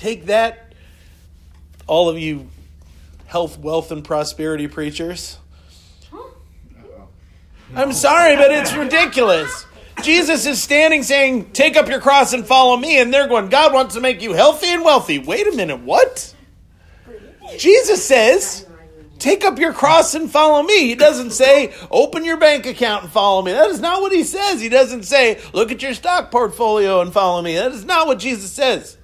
take 0.00 0.26
that, 0.26 0.72
all 1.86 2.08
of 2.08 2.18
you 2.18 2.48
health, 3.26 3.58
wealth, 3.58 3.92
and 3.92 4.02
prosperity 4.02 4.66
preachers. 4.66 5.36
I'm 7.76 7.92
sorry, 7.92 8.34
but 8.34 8.50
it's 8.50 8.74
ridiculous. 8.74 9.66
Jesus 10.02 10.46
is 10.46 10.62
standing 10.62 11.02
saying, 11.02 11.52
Take 11.52 11.76
up 11.76 11.88
your 11.88 12.00
cross 12.00 12.32
and 12.32 12.46
follow 12.46 12.76
me. 12.76 12.98
And 13.00 13.12
they're 13.12 13.28
going, 13.28 13.48
God 13.48 13.72
wants 13.72 13.94
to 13.94 14.00
make 14.00 14.22
you 14.22 14.32
healthy 14.32 14.68
and 14.68 14.84
wealthy. 14.84 15.18
Wait 15.18 15.46
a 15.46 15.56
minute, 15.56 15.80
what? 15.80 16.34
Jesus 17.58 18.04
says, 18.04 18.66
Take 19.18 19.44
up 19.44 19.58
your 19.58 19.74
cross 19.74 20.14
and 20.14 20.30
follow 20.30 20.62
me. 20.62 20.88
He 20.88 20.94
doesn't 20.94 21.32
say, 21.32 21.74
Open 21.90 22.24
your 22.24 22.38
bank 22.38 22.66
account 22.66 23.04
and 23.04 23.12
follow 23.12 23.42
me. 23.42 23.52
That 23.52 23.70
is 23.70 23.80
not 23.80 24.00
what 24.00 24.12
he 24.12 24.24
says. 24.24 24.60
He 24.60 24.70
doesn't 24.70 25.02
say, 25.02 25.40
Look 25.52 25.70
at 25.70 25.82
your 25.82 25.94
stock 25.94 26.30
portfolio 26.30 27.00
and 27.00 27.12
follow 27.12 27.42
me. 27.42 27.54
That 27.54 27.72
is 27.72 27.84
not 27.84 28.06
what 28.06 28.18
Jesus 28.18 28.50
says. 28.50 28.96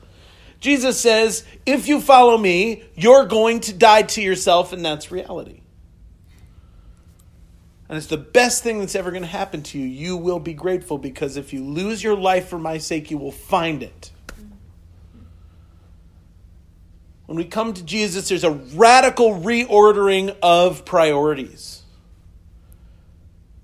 Jesus 0.59 0.99
says, 0.99 1.45
If 1.67 1.87
you 1.87 2.01
follow 2.01 2.39
me, 2.39 2.85
you're 2.95 3.27
going 3.27 3.61
to 3.61 3.75
die 3.75 4.03
to 4.03 4.23
yourself, 4.23 4.73
and 4.73 4.85
that's 4.85 5.11
reality. 5.13 5.61
And 7.89 7.97
it's 7.97 8.09
the 8.09 8.17
best 8.17 8.63
thing 8.63 8.81
that's 8.81 8.97
ever 8.97 9.11
going 9.11 9.23
to 9.23 9.29
happen 9.29 9.63
to 9.63 9.79
you. 9.79 9.87
You 9.87 10.17
will 10.17 10.41
be 10.41 10.55
grateful 10.55 10.99
because 10.99 11.37
if 11.37 11.53
you 11.53 11.65
lose 11.65 12.03
your 12.03 12.17
life 12.17 12.49
for 12.49 12.59
my 12.59 12.79
sake, 12.79 13.11
you 13.11 13.19
will 13.19 13.33
find 13.33 13.83
it. 13.83 14.11
When 17.27 17.37
we 17.37 17.45
come 17.45 17.75
to 17.75 17.83
Jesus, 17.85 18.29
there's 18.29 18.45
a 18.45 18.53
radical 18.53 19.41
reordering 19.41 20.37
of 20.43 20.85
priorities. 20.85 21.83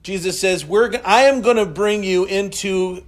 Jesus 0.03 0.41
says, 0.41 0.65
We're, 0.65 1.01
I 1.05 1.23
am 1.23 1.43
going 1.43 1.57
to 1.57 1.67
bring 1.67 2.03
you 2.03 2.25
into, 2.25 3.05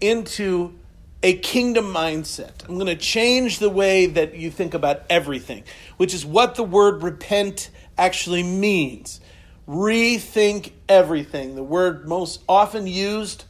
into 0.00 0.74
a 1.22 1.34
kingdom 1.34 1.86
mindset. 1.86 2.66
I'm 2.66 2.76
going 2.76 2.86
to 2.86 2.96
change 2.96 3.58
the 3.58 3.68
way 3.68 4.06
that 4.06 4.34
you 4.34 4.50
think 4.50 4.72
about 4.74 5.02
everything, 5.10 5.64
which 5.98 6.14
is 6.14 6.24
what 6.24 6.54
the 6.54 6.64
word 6.64 7.02
repent 7.02 7.70
actually 7.98 8.42
means. 8.42 9.20
Rethink 9.68 10.72
everything. 10.88 11.56
The 11.56 11.62
word 11.62 12.06
most 12.06 12.42
often 12.48 12.86
used 12.86 13.44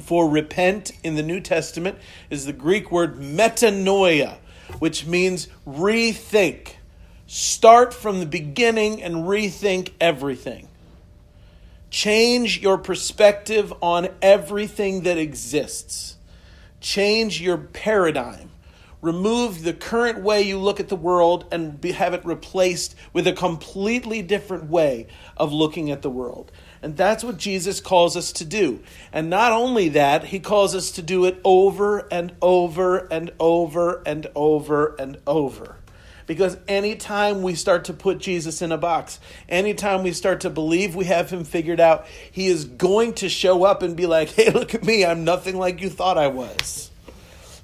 for 0.00 0.28
repent 0.28 0.92
in 1.04 1.14
the 1.14 1.22
New 1.22 1.40
Testament 1.40 1.98
is 2.30 2.46
the 2.46 2.52
Greek 2.52 2.90
word 2.90 3.16
metanoia, 3.20 4.38
which 4.78 5.06
means 5.06 5.48
rethink. 5.66 6.74
Start 7.26 7.94
from 7.94 8.18
the 8.18 8.26
beginning 8.26 9.02
and 9.02 9.26
rethink 9.26 9.92
everything. 10.00 10.68
Change 11.90 12.60
your 12.60 12.78
perspective 12.78 13.72
on 13.80 14.08
everything 14.22 15.02
that 15.02 15.18
exists. 15.18 16.16
Change 16.80 17.40
your 17.40 17.58
paradigm. 17.58 18.49
Remove 19.02 19.62
the 19.62 19.72
current 19.72 20.20
way 20.20 20.42
you 20.42 20.58
look 20.58 20.78
at 20.78 20.88
the 20.88 20.96
world 20.96 21.46
and 21.50 21.80
be, 21.80 21.92
have 21.92 22.12
it 22.12 22.24
replaced 22.24 22.94
with 23.12 23.26
a 23.26 23.32
completely 23.32 24.20
different 24.20 24.68
way 24.68 25.06
of 25.38 25.52
looking 25.52 25.90
at 25.90 26.02
the 26.02 26.10
world. 26.10 26.52
And 26.82 26.96
that's 26.96 27.24
what 27.24 27.38
Jesus 27.38 27.80
calls 27.80 28.16
us 28.16 28.32
to 28.32 28.44
do. 28.44 28.80
And 29.12 29.30
not 29.30 29.52
only 29.52 29.90
that, 29.90 30.24
he 30.24 30.38
calls 30.38 30.74
us 30.74 30.90
to 30.92 31.02
do 31.02 31.24
it 31.24 31.40
over 31.44 32.06
and 32.12 32.34
over 32.42 32.98
and 33.10 33.30
over 33.40 34.02
and 34.04 34.26
over 34.34 34.94
and 34.98 35.18
over. 35.26 35.76
Because 36.26 36.58
anytime 36.68 37.42
we 37.42 37.54
start 37.54 37.86
to 37.86 37.92
put 37.92 38.18
Jesus 38.18 38.62
in 38.62 38.70
a 38.70 38.78
box, 38.78 39.18
anytime 39.48 40.02
we 40.02 40.12
start 40.12 40.42
to 40.42 40.50
believe 40.50 40.94
we 40.94 41.06
have 41.06 41.30
him 41.30 41.44
figured 41.44 41.80
out, 41.80 42.06
he 42.30 42.46
is 42.46 42.66
going 42.66 43.14
to 43.14 43.28
show 43.28 43.64
up 43.64 43.82
and 43.82 43.96
be 43.96 44.06
like, 44.06 44.28
hey, 44.28 44.50
look 44.50 44.74
at 44.74 44.84
me, 44.84 45.04
I'm 45.04 45.24
nothing 45.24 45.56
like 45.56 45.80
you 45.80 45.88
thought 45.88 46.18
I 46.18 46.28
was. 46.28 46.89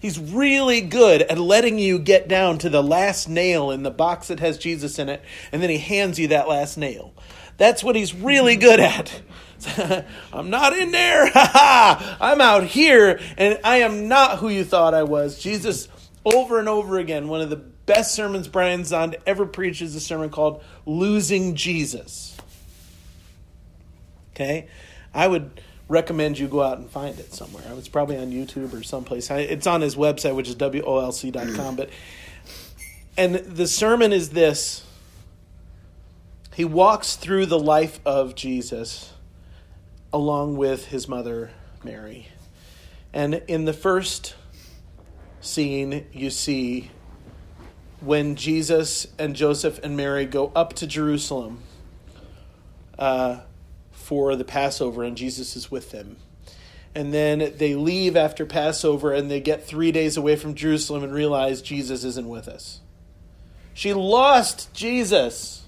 He's 0.00 0.18
really 0.18 0.80
good 0.80 1.22
at 1.22 1.38
letting 1.38 1.78
you 1.78 1.98
get 1.98 2.28
down 2.28 2.58
to 2.58 2.68
the 2.68 2.82
last 2.82 3.28
nail 3.28 3.70
in 3.70 3.82
the 3.82 3.90
box 3.90 4.28
that 4.28 4.40
has 4.40 4.58
Jesus 4.58 4.98
in 4.98 5.08
it, 5.08 5.22
and 5.52 5.62
then 5.62 5.70
he 5.70 5.78
hands 5.78 6.18
you 6.18 6.28
that 6.28 6.48
last 6.48 6.76
nail. 6.76 7.14
That's 7.56 7.82
what 7.82 7.96
he's 7.96 8.14
really 8.14 8.56
good 8.56 8.80
at. 8.80 9.22
I'm 10.32 10.50
not 10.50 10.76
in 10.76 10.92
there. 10.92 11.30
I'm 11.34 12.40
out 12.40 12.64
here, 12.64 13.20
and 13.36 13.58
I 13.64 13.78
am 13.78 14.08
not 14.08 14.38
who 14.38 14.48
you 14.48 14.64
thought 14.64 14.94
I 14.94 15.04
was. 15.04 15.38
Jesus, 15.38 15.88
over 16.24 16.58
and 16.58 16.68
over 16.68 16.98
again, 16.98 17.28
one 17.28 17.40
of 17.40 17.50
the 17.50 17.56
best 17.56 18.14
sermons 18.14 18.48
Brian 18.48 18.82
Zahnd 18.82 19.14
ever 19.26 19.46
preached 19.46 19.80
is 19.80 19.94
a 19.94 20.00
sermon 20.00 20.28
called 20.28 20.62
Losing 20.84 21.54
Jesus. 21.54 22.36
Okay? 24.34 24.68
I 25.14 25.26
would 25.26 25.62
recommend 25.88 26.38
you 26.38 26.48
go 26.48 26.62
out 26.62 26.78
and 26.78 26.90
find 26.90 27.18
it 27.18 27.32
somewhere. 27.32 27.64
It's 27.76 27.88
probably 27.88 28.18
on 28.18 28.32
YouTube 28.32 28.72
or 28.72 28.82
someplace. 28.82 29.30
It's 29.30 29.66
on 29.66 29.80
his 29.80 29.96
website, 29.96 30.34
which 30.34 30.48
is 30.48 30.56
wolc.com. 30.56 31.76
But 31.76 31.90
and 33.16 33.36
the 33.36 33.66
sermon 33.66 34.12
is 34.12 34.30
this. 34.30 34.84
He 36.54 36.64
walks 36.64 37.16
through 37.16 37.46
the 37.46 37.58
life 37.58 38.00
of 38.04 38.34
Jesus 38.34 39.12
along 40.12 40.56
with 40.56 40.86
his 40.86 41.06
mother 41.06 41.50
Mary. 41.84 42.28
And 43.12 43.42
in 43.46 43.64
the 43.64 43.72
first 43.72 44.34
scene, 45.40 46.06
you 46.12 46.30
see 46.30 46.90
when 48.00 48.36
Jesus 48.36 49.06
and 49.18 49.34
Joseph 49.34 49.78
and 49.82 49.96
Mary 49.96 50.26
go 50.26 50.52
up 50.54 50.74
to 50.74 50.86
Jerusalem 50.86 51.62
uh, 52.98 53.40
for 54.06 54.36
the 54.36 54.44
Passover, 54.44 55.02
and 55.02 55.16
Jesus 55.16 55.56
is 55.56 55.68
with 55.68 55.90
them. 55.90 56.16
And 56.94 57.12
then 57.12 57.54
they 57.56 57.74
leave 57.74 58.16
after 58.16 58.46
Passover 58.46 59.12
and 59.12 59.28
they 59.28 59.40
get 59.40 59.66
three 59.66 59.90
days 59.90 60.16
away 60.16 60.36
from 60.36 60.54
Jerusalem 60.54 61.02
and 61.02 61.12
realize 61.12 61.60
Jesus 61.60 62.04
isn't 62.04 62.28
with 62.28 62.46
us. 62.46 62.80
She 63.74 63.92
lost 63.92 64.72
Jesus. 64.72 65.64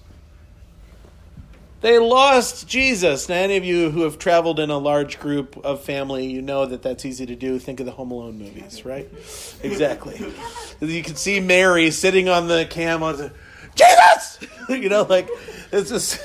They 1.80 1.98
lost 1.98 2.68
Jesus. 2.68 3.28
Now, 3.28 3.34
any 3.34 3.56
of 3.56 3.64
you 3.64 3.90
who 3.90 4.02
have 4.02 4.20
traveled 4.20 4.60
in 4.60 4.70
a 4.70 4.78
large 4.78 5.18
group 5.18 5.56
of 5.64 5.82
family, 5.82 6.26
you 6.26 6.40
know 6.40 6.64
that 6.64 6.80
that's 6.80 7.04
easy 7.04 7.26
to 7.26 7.34
do. 7.34 7.58
Think 7.58 7.80
of 7.80 7.86
the 7.86 7.92
Home 7.92 8.12
Alone 8.12 8.38
movies, 8.38 8.84
right? 8.84 9.08
Exactly. 9.62 10.32
You 10.80 11.02
can 11.02 11.16
see 11.16 11.40
Mary 11.40 11.90
sitting 11.90 12.28
on 12.28 12.46
the 12.46 12.66
camel, 12.70 13.30
Jesus! 13.74 14.38
you 14.68 14.88
know, 14.88 15.02
like 15.02 15.28
this 15.72 15.90
is 15.90 16.18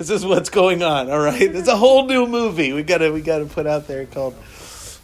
this 0.00 0.08
is 0.08 0.24
what's 0.24 0.48
going 0.48 0.82
on. 0.82 1.10
All 1.10 1.20
right, 1.20 1.42
it's 1.42 1.68
a 1.68 1.76
whole 1.76 2.06
new 2.06 2.26
movie. 2.26 2.72
We 2.72 2.82
gotta 2.82 3.12
we 3.12 3.20
gotta 3.20 3.44
put 3.44 3.66
out 3.66 3.86
there 3.86 4.06
called 4.06 4.34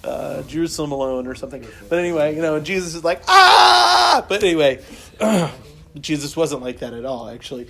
uh, 0.02 0.42
Jerusalem 0.44 0.90
Alone 0.92 1.26
or 1.26 1.34
something. 1.34 1.66
But 1.90 1.98
anyway, 1.98 2.34
you 2.34 2.40
know, 2.40 2.58
Jesus 2.60 2.94
is 2.94 3.04
like 3.04 3.20
ah. 3.28 4.24
But 4.26 4.42
anyway, 4.42 4.82
Jesus 6.00 6.34
wasn't 6.34 6.62
like 6.62 6.78
that 6.78 6.94
at 6.94 7.04
all. 7.04 7.28
Actually, 7.28 7.68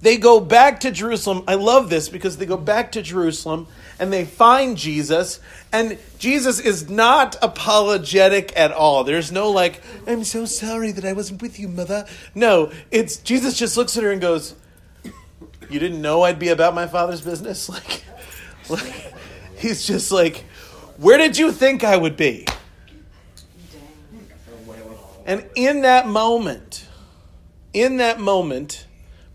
they 0.00 0.16
go 0.16 0.40
back 0.40 0.80
to 0.80 0.90
Jerusalem. 0.90 1.44
I 1.46 1.56
love 1.56 1.90
this 1.90 2.08
because 2.08 2.38
they 2.38 2.46
go 2.46 2.56
back 2.56 2.92
to 2.92 3.02
Jerusalem 3.02 3.66
and 3.98 4.10
they 4.10 4.24
find 4.24 4.78
Jesus, 4.78 5.40
and 5.74 5.98
Jesus 6.18 6.58
is 6.58 6.88
not 6.88 7.36
apologetic 7.42 8.56
at 8.56 8.72
all. 8.72 9.04
There's 9.04 9.30
no 9.30 9.50
like, 9.50 9.82
I'm 10.06 10.24
so 10.24 10.46
sorry 10.46 10.92
that 10.92 11.04
I 11.04 11.12
wasn't 11.12 11.42
with 11.42 11.60
you, 11.60 11.68
mother. 11.68 12.06
No, 12.34 12.72
it's 12.90 13.18
Jesus 13.18 13.58
just 13.58 13.76
looks 13.76 13.94
at 13.98 14.04
her 14.04 14.10
and 14.10 14.22
goes, 14.22 14.54
You 15.68 15.80
didn't 15.80 16.00
know 16.00 16.22
I'd 16.22 16.38
be 16.38 16.48
about 16.48 16.74
my 16.74 16.86
father's 16.86 17.20
business? 17.20 17.70
Like, 18.68 18.82
like 18.82 19.14
he's 19.58 19.86
just 19.86 20.10
like, 20.10 20.44
Where 20.96 21.18
did 21.18 21.38
you 21.38 21.52
think 21.52 21.84
I 21.84 21.96
would 21.96 22.16
be? 22.16 22.46
And 25.24 25.44
in 25.54 25.82
that 25.82 26.06
moment, 26.06 26.86
in 27.72 27.96
that 27.98 28.20
moment, 28.20 28.86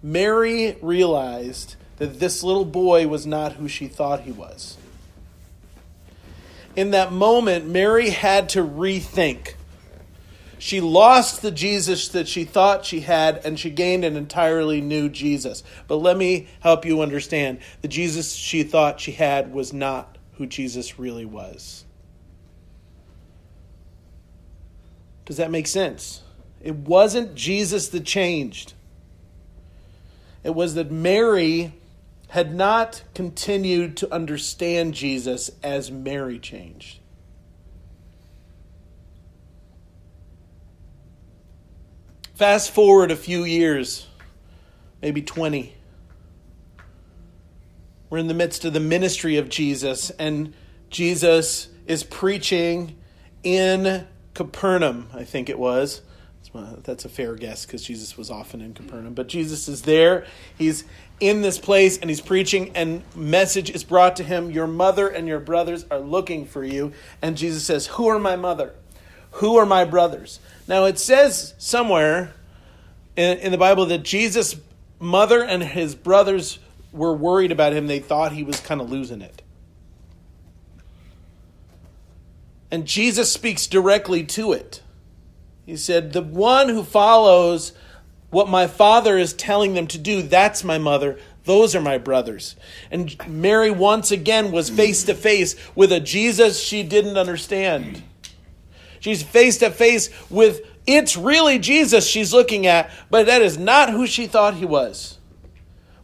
Mary 0.01 0.77
realized 0.81 1.75
that 1.97 2.19
this 2.19 2.41
little 2.41 2.65
boy 2.65 3.07
was 3.07 3.27
not 3.27 3.53
who 3.53 3.67
she 3.67 3.87
thought 3.87 4.21
he 4.21 4.31
was. 4.31 4.77
In 6.75 6.91
that 6.91 7.11
moment, 7.11 7.67
Mary 7.67 8.09
had 8.09 8.49
to 8.49 8.63
rethink. 8.63 9.53
She 10.61 10.79
lost 10.79 11.41
the 11.41 11.49
Jesus 11.49 12.09
that 12.09 12.27
she 12.27 12.43
thought 12.43 12.85
she 12.85 12.99
had, 12.99 13.43
and 13.43 13.59
she 13.59 13.71
gained 13.71 14.05
an 14.05 14.15
entirely 14.15 14.79
new 14.79 15.09
Jesus. 15.09 15.63
But 15.87 15.95
let 15.95 16.15
me 16.15 16.49
help 16.59 16.85
you 16.85 17.01
understand 17.01 17.57
the 17.81 17.87
Jesus 17.87 18.33
she 18.33 18.61
thought 18.61 18.99
she 18.99 19.13
had 19.13 19.51
was 19.55 19.73
not 19.73 20.19
who 20.33 20.45
Jesus 20.45 20.99
really 20.99 21.25
was. 21.25 21.83
Does 25.25 25.37
that 25.37 25.49
make 25.49 25.65
sense? 25.65 26.21
It 26.61 26.75
wasn't 26.75 27.33
Jesus 27.33 27.89
that 27.89 28.05
changed. 28.05 28.73
It 30.43 30.53
was 30.53 30.75
that 30.75 30.91
Mary 30.91 31.73
had 32.27 32.53
not 32.53 33.01
continued 33.15 33.97
to 33.97 34.13
understand 34.13 34.93
Jesus 34.93 35.49
as 35.63 35.89
Mary 35.89 36.37
changed. 36.37 37.00
Fast 42.41 42.71
forward 42.71 43.11
a 43.11 43.15
few 43.15 43.43
years, 43.43 44.07
maybe 44.99 45.21
20. 45.21 45.75
We're 48.09 48.17
in 48.17 48.25
the 48.25 48.33
midst 48.33 48.65
of 48.65 48.73
the 48.73 48.79
ministry 48.79 49.37
of 49.37 49.47
Jesus, 49.47 50.09
and 50.09 50.55
Jesus 50.89 51.67
is 51.85 52.03
preaching 52.03 52.97
in 53.43 54.07
Capernaum, 54.33 55.11
I 55.13 55.23
think 55.23 55.51
it 55.51 55.59
was. 55.59 56.01
That's 56.81 57.05
a 57.05 57.09
fair 57.09 57.35
guess 57.35 57.67
because 57.67 57.83
Jesus 57.83 58.17
was 58.17 58.31
often 58.31 58.59
in 58.59 58.73
Capernaum. 58.73 59.13
But 59.13 59.27
Jesus 59.27 59.67
is 59.67 59.83
there. 59.83 60.25
He's 60.57 60.83
in 61.19 61.43
this 61.43 61.59
place 61.59 61.99
and 61.99 62.09
he's 62.09 62.21
preaching, 62.21 62.71
and 62.73 63.03
message 63.15 63.69
is 63.69 63.83
brought 63.83 64.15
to 64.15 64.23
him 64.23 64.49
Your 64.49 64.65
mother 64.65 65.07
and 65.07 65.27
your 65.27 65.39
brothers 65.39 65.85
are 65.91 65.99
looking 65.99 66.47
for 66.47 66.63
you. 66.63 66.93
And 67.21 67.37
Jesus 67.37 67.63
says, 67.63 67.85
Who 67.85 68.07
are 68.07 68.17
my 68.17 68.35
mother? 68.35 68.73
Who 69.35 69.57
are 69.57 69.65
my 69.67 69.85
brothers? 69.85 70.39
Now, 70.67 70.85
it 70.85 70.99
says 70.99 71.53
somewhere 71.57 72.33
in, 73.15 73.37
in 73.39 73.51
the 73.51 73.57
Bible 73.57 73.85
that 73.87 74.03
Jesus' 74.03 74.55
mother 74.99 75.43
and 75.43 75.63
his 75.63 75.95
brothers 75.95 76.59
were 76.91 77.13
worried 77.13 77.51
about 77.51 77.73
him. 77.73 77.87
They 77.87 77.99
thought 77.99 78.31
he 78.31 78.43
was 78.43 78.59
kind 78.59 78.81
of 78.81 78.89
losing 78.89 79.21
it. 79.21 79.41
And 82.69 82.85
Jesus 82.85 83.31
speaks 83.31 83.67
directly 83.67 84.23
to 84.23 84.53
it. 84.53 84.81
He 85.65 85.75
said, 85.75 86.13
The 86.13 86.21
one 86.21 86.69
who 86.69 86.83
follows 86.83 87.73
what 88.29 88.47
my 88.47 88.67
father 88.67 89.17
is 89.17 89.33
telling 89.33 89.73
them 89.73 89.87
to 89.87 89.97
do, 89.97 90.21
that's 90.21 90.63
my 90.63 90.77
mother. 90.77 91.19
Those 91.43 91.75
are 91.75 91.81
my 91.81 91.97
brothers. 91.97 92.55
And 92.89 93.15
Mary 93.27 93.71
once 93.71 94.11
again 94.11 94.51
was 94.51 94.69
face 94.69 95.03
to 95.05 95.15
face 95.15 95.55
with 95.75 95.91
a 95.91 95.99
Jesus 95.99 96.61
she 96.61 96.83
didn't 96.83 97.17
understand. 97.17 98.03
She's 99.01 99.21
face 99.21 99.57
to 99.57 99.69
face 99.69 100.09
with 100.29 100.61
it's 100.87 101.17
really 101.17 101.59
Jesus 101.59 102.07
she's 102.07 102.33
looking 102.33 102.65
at, 102.65 102.89
but 103.09 103.25
that 103.25 103.41
is 103.41 103.57
not 103.57 103.89
who 103.89 104.07
she 104.07 104.27
thought 104.27 104.55
he 104.55 104.65
was. 104.65 105.17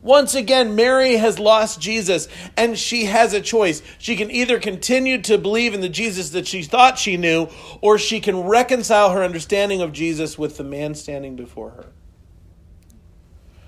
Once 0.02 0.36
again, 0.36 0.76
Mary 0.76 1.16
has 1.18 1.40
lost 1.40 1.82
Jesus 1.82 2.28
and 2.56 2.78
she 2.78 3.06
has 3.06 3.34
a 3.34 3.42
choice. 3.42 3.82
She 3.98 4.16
can 4.16 4.32
either 4.32 4.60
continue 4.60 5.22
to 5.24 5.38
believe 5.38 5.74
in 5.74 5.82
the 5.82 5.90
Jesus 5.90 6.30
that 6.32 6.48
she 6.48 6.64
thought 6.64 7.00
she 7.00 7.18
knew, 7.18 7.50
or 7.82 7.98
she 7.98 8.20
can 8.20 8.42
reconcile 8.42 9.12
her 9.12 9.24
understanding 9.24 9.82
of 9.82 9.94
Jesus 9.94 10.38
with 10.38 10.58
the 10.58 10.64
man 10.64 10.96
standing 10.96 11.36
before 11.36 11.72
her. 11.72 11.88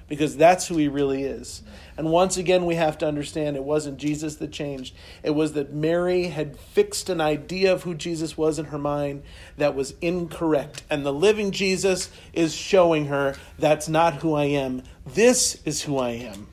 Because 0.09 0.35
that's 0.35 0.67
who 0.67 0.77
he 0.77 0.87
really 0.87 1.23
is. 1.23 1.61
And 1.95 2.09
once 2.09 2.35
again, 2.35 2.65
we 2.65 2.75
have 2.75 2.97
to 2.97 3.07
understand 3.07 3.55
it 3.55 3.63
wasn't 3.63 3.97
Jesus 3.97 4.35
that 4.37 4.51
changed. 4.51 4.95
It 5.21 5.31
was 5.31 5.53
that 5.53 5.71
Mary 5.71 6.25
had 6.25 6.57
fixed 6.57 7.09
an 7.09 7.21
idea 7.21 7.71
of 7.71 7.83
who 7.83 7.93
Jesus 7.93 8.37
was 8.37 8.57
in 8.57 8.65
her 8.65 8.77
mind 8.77 9.21
that 9.57 9.75
was 9.75 9.93
incorrect. 10.01 10.81
And 10.89 11.05
the 11.05 11.13
living 11.13 11.51
Jesus 11.51 12.09
is 12.33 12.55
showing 12.55 13.05
her 13.05 13.35
that's 13.59 13.87
not 13.87 14.15
who 14.15 14.33
I 14.33 14.45
am. 14.45 14.81
This 15.05 15.61
is 15.63 15.83
who 15.83 15.97
I 15.97 16.09
am. 16.09 16.47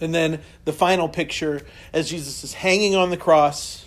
And 0.00 0.14
then 0.14 0.40
the 0.64 0.72
final 0.72 1.08
picture 1.08 1.62
as 1.92 2.08
Jesus 2.10 2.44
is 2.44 2.54
hanging 2.54 2.94
on 2.94 3.10
the 3.10 3.16
cross 3.16 3.84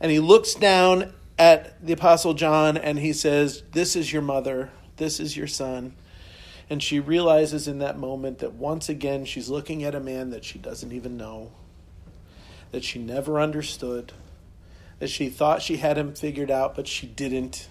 and 0.00 0.10
he 0.10 0.18
looks 0.18 0.54
down 0.54 1.12
at 1.38 1.84
the 1.84 1.92
Apostle 1.92 2.34
John 2.34 2.76
and 2.76 2.98
he 2.98 3.12
says, 3.12 3.62
This 3.72 3.96
is 3.96 4.12
your 4.12 4.22
mother. 4.22 4.70
This 4.96 5.18
is 5.18 5.36
your 5.36 5.46
son. 5.46 5.94
And 6.70 6.82
she 6.82 7.00
realizes 7.00 7.68
in 7.68 7.78
that 7.80 7.98
moment 7.98 8.38
that 8.38 8.54
once 8.54 8.88
again 8.88 9.24
she's 9.24 9.48
looking 9.48 9.84
at 9.84 9.94
a 9.94 10.00
man 10.00 10.30
that 10.30 10.44
she 10.44 10.58
doesn't 10.58 10.92
even 10.92 11.16
know, 11.16 11.52
that 12.70 12.84
she 12.84 12.98
never 12.98 13.40
understood, 13.40 14.12
that 14.98 15.10
she 15.10 15.28
thought 15.28 15.62
she 15.62 15.76
had 15.76 15.98
him 15.98 16.14
figured 16.14 16.50
out, 16.50 16.74
but 16.74 16.88
she 16.88 17.06
didn't. 17.06 17.68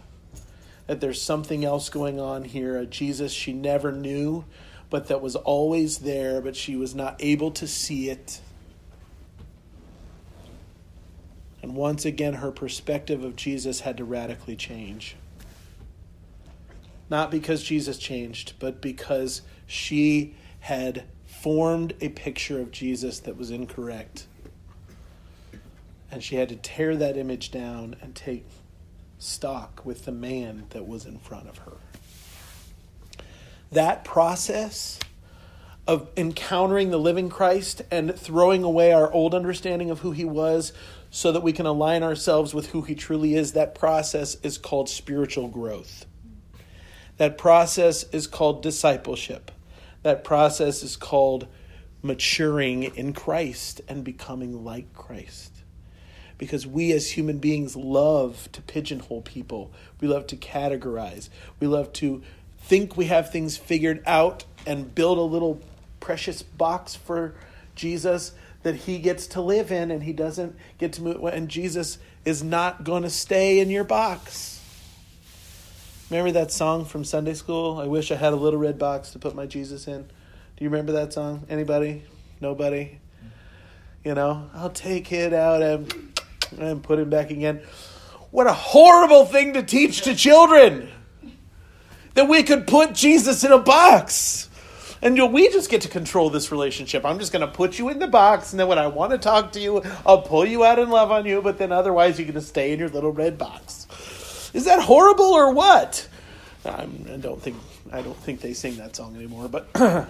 That 0.86 1.00
there's 1.00 1.22
something 1.22 1.64
else 1.64 1.90
going 1.90 2.20
on 2.20 2.44
here, 2.44 2.78
a 2.78 2.86
Jesus 2.86 3.32
she 3.32 3.54
never 3.54 3.92
knew, 3.92 4.46
but 4.90 5.08
that 5.08 5.22
was 5.22 5.36
always 5.36 6.00
there, 6.00 6.42
but 6.42 6.56
she 6.56 6.76
was 6.76 6.94
not 6.94 7.16
able 7.20 7.52
to 7.52 7.68
see 7.68 8.10
it. 8.10 8.42
And 11.64 11.76
once 11.76 12.04
again, 12.04 12.34
her 12.36 12.52
perspective 12.52 13.24
of 13.24 13.38
Jesus 13.38 13.80
had 13.80 13.96
to 13.96 14.04
radically 14.04 14.58
change. 14.58 15.16
Not 17.10 17.32
because 17.32 17.64
Jesus 17.64 17.98
changed, 17.98 18.54
but 18.60 18.82
because 18.82 19.44
she 19.66 20.36
had 20.60 21.06
formed 21.26 21.94
a 22.02 22.10
picture 22.10 22.60
of 22.60 22.72
Jesus 22.72 23.20
that 23.22 23.38
was 23.38 23.50
incorrect. 23.50 24.28
And 26.12 26.22
she 26.22 26.36
had 26.36 26.50
to 26.50 26.58
tear 26.58 26.98
that 26.98 27.16
image 27.16 27.50
down 27.50 27.96
and 28.02 28.14
take 28.14 28.46
stock 29.18 29.86
with 29.86 30.04
the 30.04 30.12
man 30.12 30.66
that 30.72 30.86
was 30.86 31.06
in 31.06 31.18
front 31.18 31.48
of 31.48 31.60
her. 31.60 31.78
That 33.72 34.04
process 34.04 35.00
of 35.88 36.10
encountering 36.16 36.92
the 36.92 36.98
living 36.98 37.30
Christ 37.30 37.82
and 37.92 38.16
throwing 38.16 38.64
away 38.64 38.94
our 38.94 39.12
old 39.12 39.36
understanding 39.36 39.90
of 39.90 40.00
who 40.00 40.12
he 40.12 40.26
was 40.26 40.72
so 41.12 41.32
that 41.32 41.44
we 41.44 41.54
can 41.54 41.66
align 41.66 42.04
ourselves 42.04 42.54
with 42.54 42.70
who 42.70 42.82
he 42.82 42.96
truly 42.96 43.36
is, 43.36 43.52
that 43.52 43.76
process 43.76 44.36
is 44.42 44.58
called 44.58 44.90
spiritual 44.90 45.48
growth. 45.48 46.06
That 47.18 47.38
process 47.38 48.04
is 48.12 48.28
called 48.28 48.64
discipleship. 48.64 49.52
That 50.02 50.24
process 50.24 50.84
is 50.84 50.96
called 50.96 51.48
maturing 52.02 52.84
in 52.84 53.14
Christ 53.14 53.82
and 53.88 54.04
becoming 54.04 54.64
like 54.64 54.94
Christ. 54.94 55.52
Because 56.38 56.66
we 56.66 56.92
as 56.92 57.12
human 57.12 57.38
beings 57.38 57.76
love 57.76 58.50
to 58.54 58.62
pigeonhole 58.62 59.22
people, 59.22 59.72
we 60.02 60.08
love 60.08 60.28
to 60.28 60.36
categorize, 60.36 61.30
we 61.60 61.68
love 61.68 61.94
to 61.94 62.24
think 62.58 62.98
we 62.98 63.06
have 63.06 63.32
things 63.32 63.56
figured 63.58 64.02
out 64.06 64.46
and 64.66 64.96
build 64.96 65.18
a 65.18 65.22
little 65.22 65.62
precious 66.04 66.44
box 66.44 66.96
for 66.96 67.34
Jesus 67.76 68.34
that 68.64 68.76
he 68.76 69.00
gets 69.00 69.26
to 69.28 69.42
live 69.42 69.72
in 69.72 69.90
and 69.90 70.04
he 70.04 70.12
doesn't 70.12 70.54
get 70.78 70.92
to 70.94 71.02
move 71.02 71.24
and 71.24 71.48
Jesus 71.48 71.98
is 72.26 72.44
not 72.44 72.84
going 72.84 73.04
to 73.04 73.10
stay 73.10 73.60
in 73.60 73.70
your 73.70 73.86
box. 73.86 74.60
Remember 76.10 76.34
that 76.34 76.52
song 76.52 76.84
from 76.84 77.06
Sunday 77.06 77.34
school? 77.34 77.80
I 77.80 77.88
wish 77.88 78.12
I 78.12 78.16
had 78.16 78.34
a 78.34 78.36
little 78.36 78.60
red 78.60 78.78
box 78.78 79.12
to 79.12 79.20
put 79.20 79.34
my 79.34 79.46
Jesus 79.46 79.88
in. 79.88 80.04
Do 80.04 80.64
you 80.64 80.70
remember 80.70 80.92
that 80.92 81.14
song? 81.14 81.46
Anybody? 81.50 82.04
Nobody? 82.42 83.00
You 84.04 84.14
know, 84.14 84.50
I'll 84.54 84.72
take 84.72 85.14
it 85.14 85.34
out 85.34 85.62
and, 85.62 86.22
and 86.60 86.84
put 86.84 87.00
it 87.00 87.10
back 87.10 87.32
again. 87.32 87.62
What 88.30 88.48
a 88.48 88.54
horrible 88.54 89.26
thing 89.26 89.54
to 89.54 89.64
teach 89.64 90.02
to 90.02 90.16
children! 90.16 90.90
That 92.16 92.28
we 92.28 92.44
could 92.44 92.68
put 92.68 92.94
Jesus 92.94 93.46
in 93.46 93.54
a 93.54 93.58
box. 93.58 94.50
And 95.04 95.18
you 95.18 95.24
know, 95.24 95.30
we 95.30 95.50
just 95.50 95.70
get 95.70 95.82
to 95.82 95.90
control 95.90 96.30
this 96.30 96.50
relationship. 96.50 97.04
I'm 97.04 97.20
just 97.20 97.34
going 97.34 97.46
to 97.46 97.52
put 97.52 97.78
you 97.78 97.90
in 97.90 98.00
the 98.00 98.08
box, 98.08 98.54
and 98.54 98.60
then 98.60 98.70
when 98.70 98.80
I 98.80 98.88
want 98.88 99.12
to 99.12 99.18
talk 99.18 99.52
to 99.52 99.60
you, 99.60 99.84
I'll 100.06 100.22
pull 100.22 100.46
you 100.46 100.64
out 100.64 100.80
and 100.80 100.90
love 100.90 101.12
on 101.12 101.26
you, 101.26 101.42
but 101.42 101.58
then 101.58 101.74
otherwise 101.74 102.18
you're 102.18 102.26
going 102.26 102.36
to 102.36 102.42
stay 102.42 102.72
in 102.72 102.80
your 102.80 102.88
little 102.88 103.12
red 103.12 103.38
box. 103.38 104.50
Is 104.54 104.64
that 104.64 104.82
horrible 104.82 105.26
or 105.26 105.52
what? 105.52 106.08
I'm, 106.64 107.06
I 107.12 107.18
don't 107.18 107.42
think 107.42 107.58
I 107.92 108.02
don't 108.02 108.16
think 108.16 108.40
they 108.40 108.54
sing 108.54 108.78
that 108.78 108.96
song 108.96 109.18
anymore. 109.18 109.50
But 109.50 109.68
and 109.76 110.08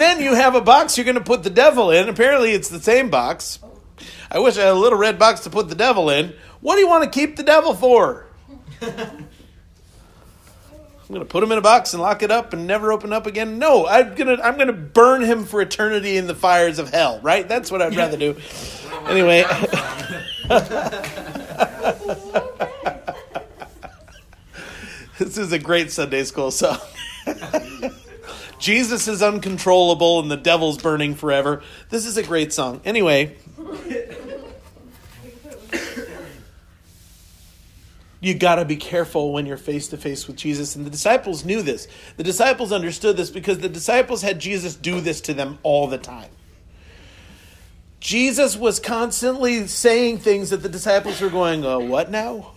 then 0.00 0.20
you 0.20 0.34
have 0.34 0.56
a 0.56 0.60
box 0.60 0.98
you're 0.98 1.04
going 1.04 1.14
to 1.14 1.20
put 1.20 1.44
the 1.44 1.50
devil 1.50 1.92
in. 1.92 2.08
Apparently, 2.08 2.50
it's 2.50 2.68
the 2.68 2.80
same 2.80 3.10
box. 3.10 3.60
I 4.28 4.40
wish 4.40 4.58
I 4.58 4.62
had 4.62 4.72
a 4.72 4.74
little 4.74 4.98
red 4.98 5.20
box 5.20 5.40
to 5.40 5.50
put 5.50 5.68
the 5.68 5.76
devil 5.76 6.10
in. 6.10 6.34
What 6.60 6.74
do 6.74 6.80
you 6.80 6.88
want 6.88 7.04
to 7.04 7.10
keep 7.10 7.36
the 7.36 7.44
devil 7.44 7.74
for? 7.74 8.26
I'm 11.04 11.14
going 11.14 11.26
to 11.26 11.30
put 11.30 11.44
him 11.44 11.52
in 11.52 11.58
a 11.58 11.62
box 11.62 11.92
and 11.92 12.00
lock 12.00 12.22
it 12.22 12.30
up 12.30 12.54
and 12.54 12.66
never 12.66 12.90
open 12.90 13.12
up 13.12 13.26
again. 13.26 13.58
No, 13.58 13.86
I'm 13.86 14.14
going 14.14 14.34
to 14.34 14.42
I'm 14.42 14.54
going 14.54 14.68
to 14.68 14.72
burn 14.72 15.22
him 15.22 15.44
for 15.44 15.60
eternity 15.60 16.16
in 16.16 16.26
the 16.26 16.34
fires 16.34 16.78
of 16.78 16.88
hell. 16.88 17.20
Right? 17.20 17.46
That's 17.46 17.70
what 17.70 17.82
I'd 17.82 17.94
rather 17.94 18.16
do. 18.16 18.36
Anyway. 19.06 19.44
this 25.18 25.36
is 25.36 25.52
a 25.52 25.58
great 25.58 25.90
Sunday 25.90 26.24
school 26.24 26.50
song. 26.50 26.78
Jesus 28.58 29.06
is 29.06 29.22
uncontrollable 29.22 30.20
and 30.20 30.30
the 30.30 30.38
devil's 30.38 30.78
burning 30.78 31.14
forever. 31.14 31.62
This 31.90 32.06
is 32.06 32.16
a 32.16 32.22
great 32.22 32.50
song. 32.50 32.80
Anyway, 32.86 33.36
you 38.24 38.34
got 38.34 38.56
to 38.56 38.64
be 38.64 38.76
careful 38.76 39.32
when 39.32 39.44
you're 39.44 39.56
face 39.56 39.88
to 39.88 39.96
face 39.96 40.26
with 40.26 40.36
Jesus. 40.36 40.76
And 40.76 40.86
the 40.86 40.90
disciples 40.90 41.44
knew 41.44 41.62
this. 41.62 41.86
The 42.16 42.24
disciples 42.24 42.72
understood 42.72 43.16
this 43.16 43.30
because 43.30 43.58
the 43.58 43.68
disciples 43.68 44.22
had 44.22 44.38
Jesus 44.38 44.74
do 44.74 45.00
this 45.00 45.20
to 45.22 45.34
them 45.34 45.58
all 45.62 45.86
the 45.86 45.98
time. 45.98 46.30
Jesus 48.00 48.56
was 48.56 48.80
constantly 48.80 49.66
saying 49.66 50.18
things 50.18 50.50
that 50.50 50.62
the 50.62 50.68
disciples 50.68 51.20
were 51.20 51.30
going, 51.30 51.64
uh, 51.64 51.78
What 51.78 52.10
now? 52.10 52.52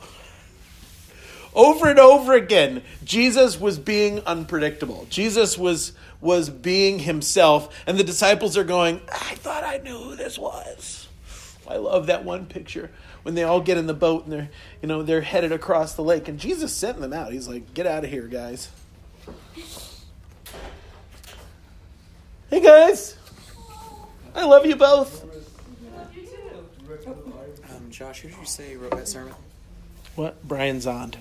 Over 1.54 1.90
and 1.90 2.00
over 2.00 2.34
again, 2.34 2.84
Jesus 3.04 3.60
was 3.60 3.80
being 3.80 4.20
unpredictable. 4.22 5.08
Jesus 5.10 5.58
was 5.58 5.94
was 6.22 6.50
being 6.50 7.00
himself, 7.00 7.76
and 7.86 7.98
the 7.98 8.04
disciples 8.04 8.58
are 8.58 8.64
going, 8.64 9.02
I 9.12 9.36
thought 9.36 9.64
I 9.64 9.78
knew 9.78 9.98
who 9.98 10.16
this 10.16 10.38
was. 10.38 11.08
I 11.68 11.78
love 11.78 12.08
that 12.08 12.24
one 12.24 12.46
picture 12.46 12.90
when 13.28 13.36
they 13.36 13.44
all 13.44 13.60
get 13.60 13.78
in 13.78 13.88
the 13.88 13.94
boat 13.94 14.24
and 14.24 14.32
they're, 14.32 14.50
you 14.82 14.88
know, 14.88 15.04
they're 15.04 15.20
headed 15.20 15.52
across 15.52 15.96
the 15.96 16.02
lake, 16.02 16.30
and 16.30 16.40
Jesus 16.40 16.72
sent 16.72 17.02
them 17.02 17.12
out. 17.12 17.34
He's 17.34 17.46
like, 17.46 17.74
"Get 17.74 17.86
out 17.86 18.06
of 18.06 18.10
here, 18.10 18.26
guys." 18.26 18.70
Hey 22.50 22.62
guys, 22.62 23.18
I 24.34 24.46
love 24.46 24.66
you 24.66 24.78
both. 24.78 25.26
Um, 27.70 27.92
Josh, 27.92 28.22
who 28.22 28.30
did 28.30 28.38
you 28.38 28.46
say 28.46 28.78
wrote 28.78 28.92
that 28.92 29.10
sermon? 29.10 29.34
What? 30.16 30.42
Brian 30.48 30.78
Zahnd. 30.78 31.16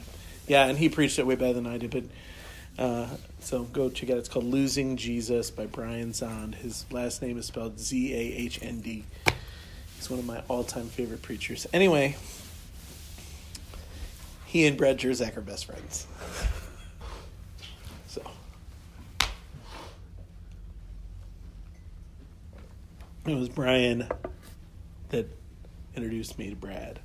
Yeah, 0.46 0.66
and 0.66 0.78
he 0.78 0.88
preached 0.88 1.18
it 1.18 1.26
way 1.26 1.34
better 1.34 1.54
than 1.54 1.66
I 1.66 1.76
did. 1.76 1.90
But 1.90 2.04
uh, 2.78 3.08
so 3.40 3.64
go 3.64 3.90
check 3.90 4.10
it 4.10 4.12
out. 4.12 4.18
It's 4.18 4.28
called 4.28 4.44
"Losing 4.44 4.96
Jesus" 4.96 5.50
by 5.50 5.66
Brian 5.66 6.12
Zahnd. 6.12 6.54
His 6.54 6.86
last 6.92 7.20
name 7.20 7.36
is 7.36 7.46
spelled 7.46 7.80
Z 7.80 8.14
A 8.14 8.16
H 8.16 8.60
N 8.62 8.80
D. 8.80 9.02
He's 9.96 10.10
one 10.10 10.18
of 10.18 10.26
my 10.26 10.42
all-time 10.48 10.88
favorite 10.88 11.22
preachers. 11.22 11.66
Anyway, 11.72 12.16
he 14.44 14.66
and 14.66 14.76
Brad 14.76 14.98
Jersak 14.98 15.36
are 15.36 15.40
best 15.40 15.66
friends. 15.66 16.06
So. 18.08 18.22
It 23.26 23.34
was 23.34 23.50
Brian 23.50 24.08
that 25.10 25.28
introduced 25.94 26.38
me 26.38 26.48
to 26.48 26.56
Brad. 26.56 27.00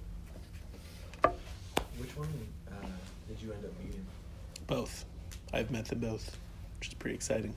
Which 1.97 2.15
one 2.15 2.29
uh, 2.69 2.85
did 3.27 3.41
you 3.41 3.51
end 3.51 3.65
up 3.65 3.71
meeting? 3.83 4.05
Both. 4.67 5.05
I've 5.53 5.69
met 5.71 5.85
them 5.85 5.99
both, 5.99 6.37
which 6.79 6.89
is 6.89 6.93
pretty 6.93 7.15
exciting. 7.15 7.53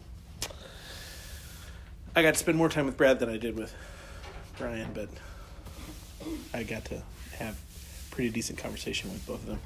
I 2.17 2.23
got 2.23 2.35
to 2.35 2.41
spend 2.41 2.59
more 2.59 2.69
time 2.69 2.87
with 2.87 2.97
Brad 2.97 3.19
than 3.21 3.29
I 3.29 3.37
did 3.37 3.57
with 3.57 3.75
Brian, 4.59 4.91
but 4.95 5.09
I 6.53 6.63
got 6.63 6.85
to 6.87 7.03
have 7.39 7.59
pretty 8.11 8.31
decent 8.31 8.59
conversation 8.59 9.13
with 9.13 9.27
both 9.27 9.41
of 9.41 9.47
them. 9.47 9.61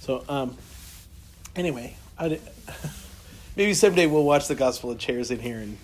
So, 0.00 0.24
um, 0.28 0.56
anyway, 1.56 1.96
I 2.18 2.38
maybe 3.56 3.74
someday 3.74 4.06
we'll 4.06 4.24
watch 4.24 4.48
the 4.48 4.54
Gospel 4.54 4.90
of 4.90 4.98
Chairs 4.98 5.30
in 5.30 5.38
here, 5.38 5.58
and 5.58 5.78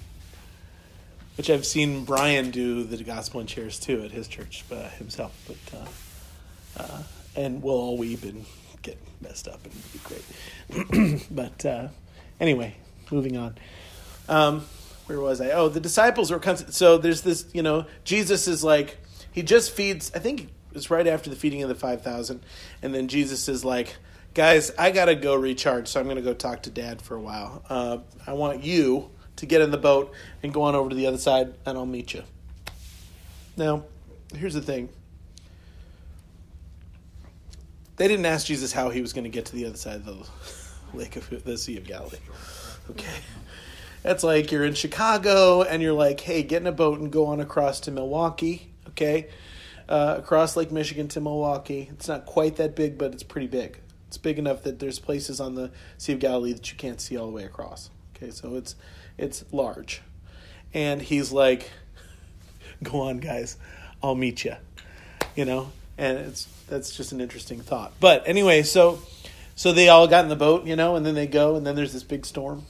which 1.36 1.48
I've 1.48 1.64
seen 1.64 2.04
Brian 2.04 2.50
do 2.50 2.84
the 2.84 3.02
Gospel 3.02 3.40
in 3.40 3.46
Chairs 3.46 3.78
too 3.78 4.02
at 4.02 4.10
his 4.10 4.28
church 4.28 4.64
uh, 4.70 4.88
himself, 4.90 5.32
but 5.46 5.78
uh, 5.78 6.82
uh, 6.82 7.02
and 7.36 7.62
we'll 7.62 7.74
all 7.74 7.96
weep 7.96 8.22
and 8.24 8.44
get 8.82 8.98
messed 9.20 9.48
up 9.48 9.60
and 9.64 9.74
it'll 9.74 10.88
be 10.90 10.98
great. 10.98 11.26
but 11.30 11.64
uh, 11.64 11.88
anyway, 12.40 12.74
moving 13.10 13.36
on. 13.36 13.54
Um, 14.28 14.64
where 15.10 15.20
was 15.20 15.40
I? 15.40 15.50
Oh, 15.50 15.68
the 15.68 15.80
disciples 15.80 16.30
were. 16.30 16.40
So 16.70 16.96
there's 16.96 17.22
this, 17.22 17.46
you 17.52 17.62
know, 17.62 17.86
Jesus 18.04 18.46
is 18.46 18.62
like, 18.62 18.96
he 19.32 19.42
just 19.42 19.72
feeds, 19.72 20.12
I 20.14 20.20
think 20.20 20.50
it's 20.72 20.88
right 20.88 21.06
after 21.06 21.28
the 21.28 21.36
feeding 21.36 21.62
of 21.62 21.68
the 21.68 21.74
5,000. 21.74 22.40
And 22.82 22.94
then 22.94 23.08
Jesus 23.08 23.48
is 23.48 23.64
like, 23.64 23.96
guys, 24.34 24.70
I 24.78 24.92
got 24.92 25.06
to 25.06 25.16
go 25.16 25.34
recharge. 25.34 25.88
So 25.88 26.00
I'm 26.00 26.06
to 26.08 26.22
go 26.22 26.32
talk 26.32 26.62
to 26.62 26.70
dad 26.70 27.02
for 27.02 27.16
a 27.16 27.20
while. 27.20 27.62
Uh, 27.68 27.98
I 28.26 28.34
want 28.34 28.62
you 28.62 29.10
to 29.36 29.46
get 29.46 29.60
in 29.60 29.72
the 29.72 29.78
boat 29.78 30.14
and 30.42 30.54
go 30.54 30.62
on 30.62 30.76
over 30.76 30.90
to 30.90 30.94
the 30.94 31.06
other 31.06 31.18
side 31.18 31.54
and 31.66 31.76
I'll 31.76 31.86
meet 31.86 32.14
you. 32.14 32.22
Now, 33.56 33.84
here's 34.34 34.54
the 34.54 34.62
thing. 34.62 34.90
They 37.96 38.06
didn't 38.06 38.26
ask 38.26 38.46
Jesus 38.46 38.72
how 38.72 38.90
he 38.90 39.02
was 39.02 39.12
going 39.12 39.24
to 39.24 39.30
get 39.30 39.46
to 39.46 39.56
the 39.56 39.66
other 39.66 39.76
side 39.76 39.96
of 39.96 40.06
the 40.06 40.26
lake 40.96 41.16
of 41.16 41.44
the 41.44 41.58
Sea 41.58 41.76
of 41.76 41.84
Galilee. 41.84 42.18
Okay. 42.90 43.12
That's 44.02 44.24
like 44.24 44.50
you're 44.50 44.64
in 44.64 44.74
Chicago 44.74 45.62
and 45.62 45.82
you're 45.82 45.92
like, 45.92 46.20
hey, 46.20 46.42
get 46.42 46.62
in 46.62 46.66
a 46.66 46.72
boat 46.72 47.00
and 47.00 47.12
go 47.12 47.26
on 47.26 47.40
across 47.40 47.80
to 47.80 47.90
Milwaukee, 47.90 48.70
okay? 48.88 49.28
Uh, 49.88 50.16
across 50.18 50.56
Lake 50.56 50.72
Michigan 50.72 51.08
to 51.08 51.20
Milwaukee. 51.20 51.88
It's 51.92 52.08
not 52.08 52.24
quite 52.24 52.56
that 52.56 52.74
big, 52.74 52.96
but 52.96 53.12
it's 53.12 53.22
pretty 53.22 53.48
big. 53.48 53.78
It's 54.08 54.18
big 54.18 54.38
enough 54.38 54.62
that 54.62 54.78
there's 54.78 54.98
places 54.98 55.40
on 55.40 55.54
the 55.54 55.70
Sea 55.98 56.14
of 56.14 56.18
Galilee 56.18 56.52
that 56.52 56.70
you 56.70 56.76
can't 56.76 57.00
see 57.00 57.16
all 57.16 57.26
the 57.26 57.32
way 57.32 57.44
across. 57.44 57.90
Okay, 58.16 58.30
so 58.30 58.56
it's 58.56 58.74
it's 59.18 59.44
large. 59.52 60.02
And 60.72 61.00
he's 61.02 61.30
like, 61.30 61.70
go 62.82 63.02
on, 63.02 63.18
guys, 63.18 63.56
I'll 64.02 64.14
meet 64.14 64.44
you. 64.44 64.56
You 65.36 65.44
know, 65.44 65.70
and 65.98 66.18
it's 66.18 66.48
that's 66.68 66.96
just 66.96 67.12
an 67.12 67.20
interesting 67.20 67.60
thought. 67.60 67.92
But 68.00 68.26
anyway, 68.26 68.62
so 68.62 69.00
so 69.54 69.72
they 69.72 69.88
all 69.88 70.08
got 70.08 70.24
in 70.24 70.28
the 70.28 70.36
boat, 70.36 70.66
you 70.66 70.74
know, 70.74 70.96
and 70.96 71.04
then 71.04 71.14
they 71.14 71.26
go, 71.26 71.54
and 71.56 71.66
then 71.66 71.76
there's 71.76 71.92
this 71.92 72.02
big 72.02 72.24
storm. 72.26 72.64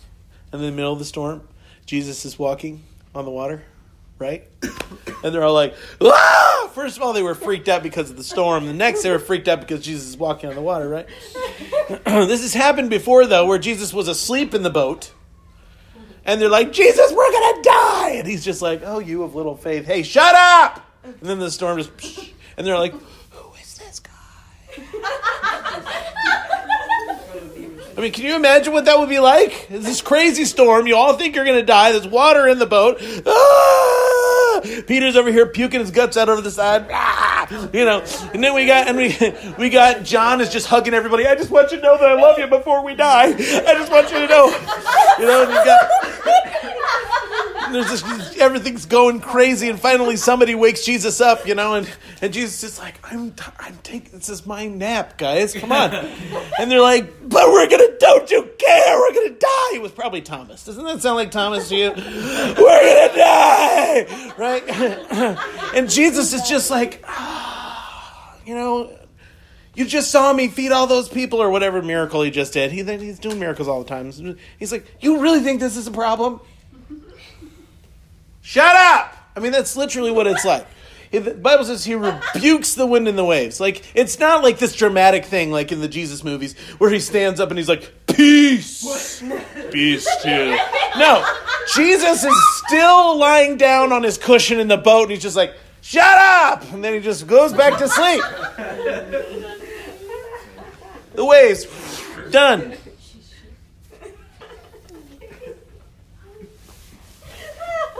And 0.52 0.60
in 0.60 0.70
the 0.70 0.76
middle 0.76 0.92
of 0.92 0.98
the 0.98 1.04
storm, 1.04 1.46
Jesus 1.86 2.24
is 2.24 2.38
walking 2.38 2.82
on 3.14 3.24
the 3.24 3.30
water, 3.30 3.62
right? 4.18 4.44
And 5.22 5.34
they're 5.34 5.42
all 5.42 5.52
like, 5.52 5.74
ah! 6.00 6.70
First 6.72 6.96
of 6.96 7.02
all, 7.02 7.12
they 7.12 7.22
were 7.22 7.34
freaked 7.34 7.68
out 7.68 7.82
because 7.82 8.10
of 8.10 8.16
the 8.16 8.24
storm. 8.24 8.66
The 8.66 8.72
next, 8.72 9.02
they 9.02 9.10
were 9.10 9.18
freaked 9.18 9.48
out 9.48 9.60
because 9.60 9.84
Jesus 9.84 10.08
is 10.08 10.16
walking 10.16 10.48
on 10.48 10.54
the 10.54 10.62
water, 10.62 10.88
right? 10.88 11.06
this 12.06 12.40
has 12.40 12.54
happened 12.54 12.88
before, 12.88 13.26
though, 13.26 13.44
where 13.44 13.58
Jesus 13.58 13.92
was 13.92 14.08
asleep 14.08 14.54
in 14.54 14.62
the 14.62 14.70
boat. 14.70 15.12
And 16.24 16.40
they're 16.40 16.48
like, 16.48 16.72
Jesus, 16.72 17.12
we're 17.12 17.30
going 17.30 17.56
to 17.56 17.62
die. 17.62 18.10
And 18.12 18.26
he's 18.26 18.44
just 18.44 18.62
like, 18.62 18.80
oh, 18.84 18.98
you 18.98 19.24
of 19.24 19.34
little 19.34 19.56
faith. 19.56 19.84
Hey, 19.84 20.02
shut 20.02 20.34
up. 20.34 20.86
And 21.02 21.16
then 21.20 21.38
the 21.38 21.50
storm 21.50 21.78
just, 21.78 21.90
and 22.56 22.66
they're 22.66 22.78
like, 22.78 22.92
who 22.92 23.52
is 23.60 23.76
this 23.76 24.00
guy? 24.00 26.02
I 27.96 28.00
mean, 28.00 28.12
can 28.12 28.24
you 28.24 28.36
imagine 28.36 28.72
what 28.72 28.84
that 28.84 28.98
would 28.98 29.08
be 29.08 29.18
like? 29.18 29.66
It's 29.70 29.84
this 29.84 30.00
crazy 30.00 30.44
storm. 30.44 30.86
You 30.86 30.96
all 30.96 31.14
think 31.14 31.34
you're 31.34 31.44
going 31.44 31.58
to 31.58 31.66
die. 31.66 31.92
There's 31.92 32.06
water 32.06 32.46
in 32.46 32.58
the 32.58 32.66
boat. 32.66 32.98
Ah! 33.26 34.60
Peter's 34.86 35.16
over 35.16 35.30
here 35.32 35.46
puking 35.46 35.80
his 35.80 35.90
guts 35.90 36.16
out 36.16 36.28
over 36.28 36.40
the 36.40 36.50
side. 36.50 36.86
Ah! 36.90 37.70
You 37.72 37.84
know, 37.84 38.04
and 38.32 38.44
then 38.44 38.54
we 38.54 38.66
got 38.66 38.86
and 38.86 38.96
we 38.96 39.16
we 39.58 39.70
got 39.70 40.04
John 40.04 40.40
is 40.40 40.50
just 40.50 40.68
hugging 40.68 40.94
everybody. 40.94 41.26
I 41.26 41.34
just 41.34 41.50
want 41.50 41.72
you 41.72 41.78
to 41.78 41.82
know 41.82 41.98
that 41.98 42.08
I 42.08 42.14
love 42.14 42.38
you 42.38 42.46
before 42.46 42.84
we 42.84 42.94
die. 42.94 43.28
I 43.28 43.74
just 43.74 43.90
want 43.90 44.10
you 44.10 44.18
to 44.18 44.26
know. 44.28 44.46
You 45.18 45.26
know, 45.26 45.42
you 45.42 45.64
got 45.64 45.90
there's 47.74 48.02
this, 48.02 48.36
everything's 48.38 48.86
going 48.86 49.20
crazy, 49.20 49.68
and 49.68 49.78
finally 49.78 50.16
somebody 50.16 50.54
wakes 50.54 50.84
Jesus 50.84 51.20
up, 51.20 51.46
you 51.46 51.54
know, 51.54 51.74
and, 51.74 51.90
and 52.20 52.32
Jesus 52.32 52.62
is 52.62 52.78
like, 52.78 52.94
I'm, 53.02 53.34
I'm 53.58 53.76
taking, 53.82 54.18
this 54.18 54.28
is 54.28 54.46
my 54.46 54.66
nap, 54.66 55.18
guys, 55.18 55.54
come 55.54 55.72
on. 55.72 55.92
and 56.58 56.70
they're 56.70 56.80
like, 56.80 57.28
but 57.28 57.48
we're 57.48 57.68
gonna, 57.68 57.98
don't 57.98 58.30
you 58.30 58.48
care, 58.58 58.98
we're 58.98 59.14
gonna 59.14 59.30
die. 59.38 59.70
It 59.74 59.82
was 59.82 59.92
probably 59.92 60.22
Thomas. 60.22 60.64
Doesn't 60.64 60.84
that 60.84 61.00
sound 61.02 61.16
like 61.16 61.30
Thomas 61.30 61.68
to 61.68 61.76
you? 61.76 61.90
we're 61.90 61.94
gonna 61.94 63.16
die, 63.16 64.32
right? 64.36 64.64
and 65.74 65.88
Jesus 65.88 66.32
is 66.32 66.48
just 66.48 66.70
like, 66.70 67.02
ah, 67.06 68.36
you 68.44 68.54
know, 68.54 68.96
you 69.74 69.84
just 69.84 70.10
saw 70.10 70.32
me 70.32 70.48
feed 70.48 70.72
all 70.72 70.86
those 70.86 71.08
people 71.08 71.40
or 71.40 71.50
whatever 71.50 71.80
miracle 71.80 72.22
he 72.22 72.30
just 72.30 72.52
did. 72.52 72.72
He, 72.72 72.82
he's 72.82 73.18
doing 73.18 73.38
miracles 73.38 73.68
all 73.68 73.82
the 73.82 73.88
time. 73.88 74.12
He's 74.58 74.72
like, 74.72 74.86
you 75.00 75.20
really 75.20 75.40
think 75.40 75.60
this 75.60 75.76
is 75.76 75.86
a 75.86 75.92
problem? 75.92 76.40
Shut 78.42 78.74
up! 78.76 79.16
I 79.36 79.40
mean, 79.40 79.52
that's 79.52 79.76
literally 79.76 80.10
what 80.10 80.26
it's 80.26 80.44
like. 80.44 80.66
The 81.10 81.34
Bible 81.34 81.64
says 81.64 81.84
he 81.84 81.96
rebukes 81.96 82.74
the 82.74 82.86
wind 82.86 83.08
and 83.08 83.18
the 83.18 83.24
waves. 83.24 83.58
Like, 83.58 83.82
it's 83.96 84.20
not 84.20 84.44
like 84.44 84.58
this 84.58 84.76
dramatic 84.76 85.24
thing 85.24 85.50
like 85.50 85.72
in 85.72 85.80
the 85.80 85.88
Jesus 85.88 86.22
movies 86.22 86.56
where 86.78 86.88
he 86.88 87.00
stands 87.00 87.40
up 87.40 87.48
and 87.48 87.58
he's 87.58 87.68
like, 87.68 87.92
Peace! 88.06 89.20
Peace 89.72 90.06
to 90.22 90.28
you. 90.30 91.00
No, 91.00 91.26
Jesus 91.74 92.22
is 92.22 92.62
still 92.64 93.16
lying 93.18 93.56
down 93.56 93.92
on 93.92 94.04
his 94.04 94.18
cushion 94.18 94.60
in 94.60 94.68
the 94.68 94.76
boat 94.76 95.02
and 95.02 95.10
he's 95.10 95.22
just 95.22 95.34
like, 95.34 95.52
Shut 95.80 96.04
up! 96.04 96.62
And 96.72 96.84
then 96.84 96.94
he 96.94 97.00
just 97.00 97.26
goes 97.26 97.52
back 97.52 97.76
to 97.78 97.88
sleep. 97.88 98.22
The 101.12 101.24
waves, 101.24 101.66
done. 102.30 102.74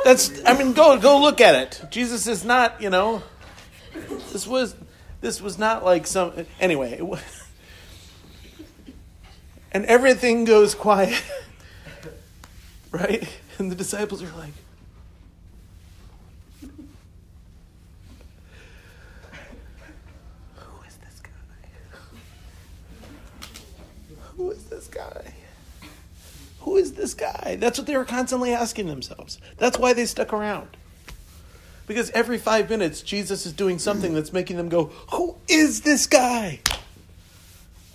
That's 0.04 0.30
I 0.44 0.56
mean 0.56 0.72
go 0.72 0.98
go 0.98 1.20
look 1.20 1.40
at 1.40 1.54
it. 1.54 1.82
Jesus 1.90 2.26
is 2.26 2.44
not, 2.44 2.80
you 2.80 2.90
know, 2.90 3.22
this 4.32 4.46
was 4.46 4.74
this 5.20 5.40
was 5.40 5.58
not 5.58 5.84
like 5.84 6.06
some 6.06 6.46
anyway. 6.58 6.92
It, 6.98 7.06
wa- 7.06 7.18
and 9.72 9.84
everything 9.86 10.44
goes 10.44 10.74
quiet. 10.74 11.20
Right? 12.92 13.28
And 13.58 13.70
the 13.70 13.76
disciples 13.76 14.20
are 14.20 14.32
like 14.36 14.50
Who 20.56 20.82
is 20.88 20.96
this 20.96 21.20
guy? 21.22 21.30
Who 24.34 24.50
is 24.50 24.64
this 24.64 24.88
guy? 24.88 25.34
Who 26.70 26.76
is 26.76 26.92
this 26.92 27.14
guy? 27.14 27.56
That's 27.58 27.78
what 27.78 27.88
they 27.88 27.96
were 27.96 28.04
constantly 28.04 28.54
asking 28.54 28.86
themselves. 28.86 29.40
That's 29.56 29.76
why 29.76 29.92
they 29.92 30.06
stuck 30.06 30.32
around. 30.32 30.68
Because 31.88 32.10
every 32.12 32.38
five 32.38 32.70
minutes, 32.70 33.02
Jesus 33.02 33.44
is 33.44 33.52
doing 33.52 33.80
something 33.80 34.14
that's 34.14 34.32
making 34.32 34.56
them 34.56 34.68
go, 34.68 34.92
Who 35.10 35.34
is 35.48 35.80
this 35.80 36.06
guy? 36.06 36.60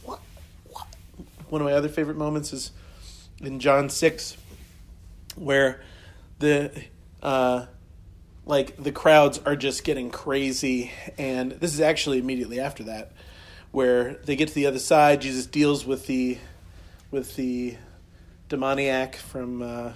What? 0.04 0.20
what? 0.70 0.88
One 1.48 1.62
of 1.62 1.66
my 1.66 1.72
other 1.72 1.88
favorite 1.88 2.18
moments 2.18 2.52
is 2.52 2.72
in 3.40 3.62
John 3.62 3.90
6, 3.90 4.36
where 5.38 5.82
the. 6.40 6.70
Uh, 7.24 7.68
like 8.46 8.76
the 8.76 8.92
crowds 8.92 9.40
are 9.46 9.56
just 9.56 9.86
getting 9.86 10.12
crazy 10.12 10.92
and 11.18 11.54
this 11.54 11.74
is 11.74 11.80
actually 11.80 12.20
immediately 12.20 12.60
after 12.60 12.84
that 12.84 13.12
where 13.72 14.16
they 14.26 14.36
get 14.36 14.50
to 14.50 14.54
the 14.54 14.68
other 14.68 14.78
side 14.78 15.20
jesus 15.20 15.48
deals 15.48 15.84
with 15.84 16.06
the 16.06 16.38
with 17.10 17.36
the 17.38 17.76
demoniac 18.50 19.16
from 19.16 19.62
uh, 19.62 19.94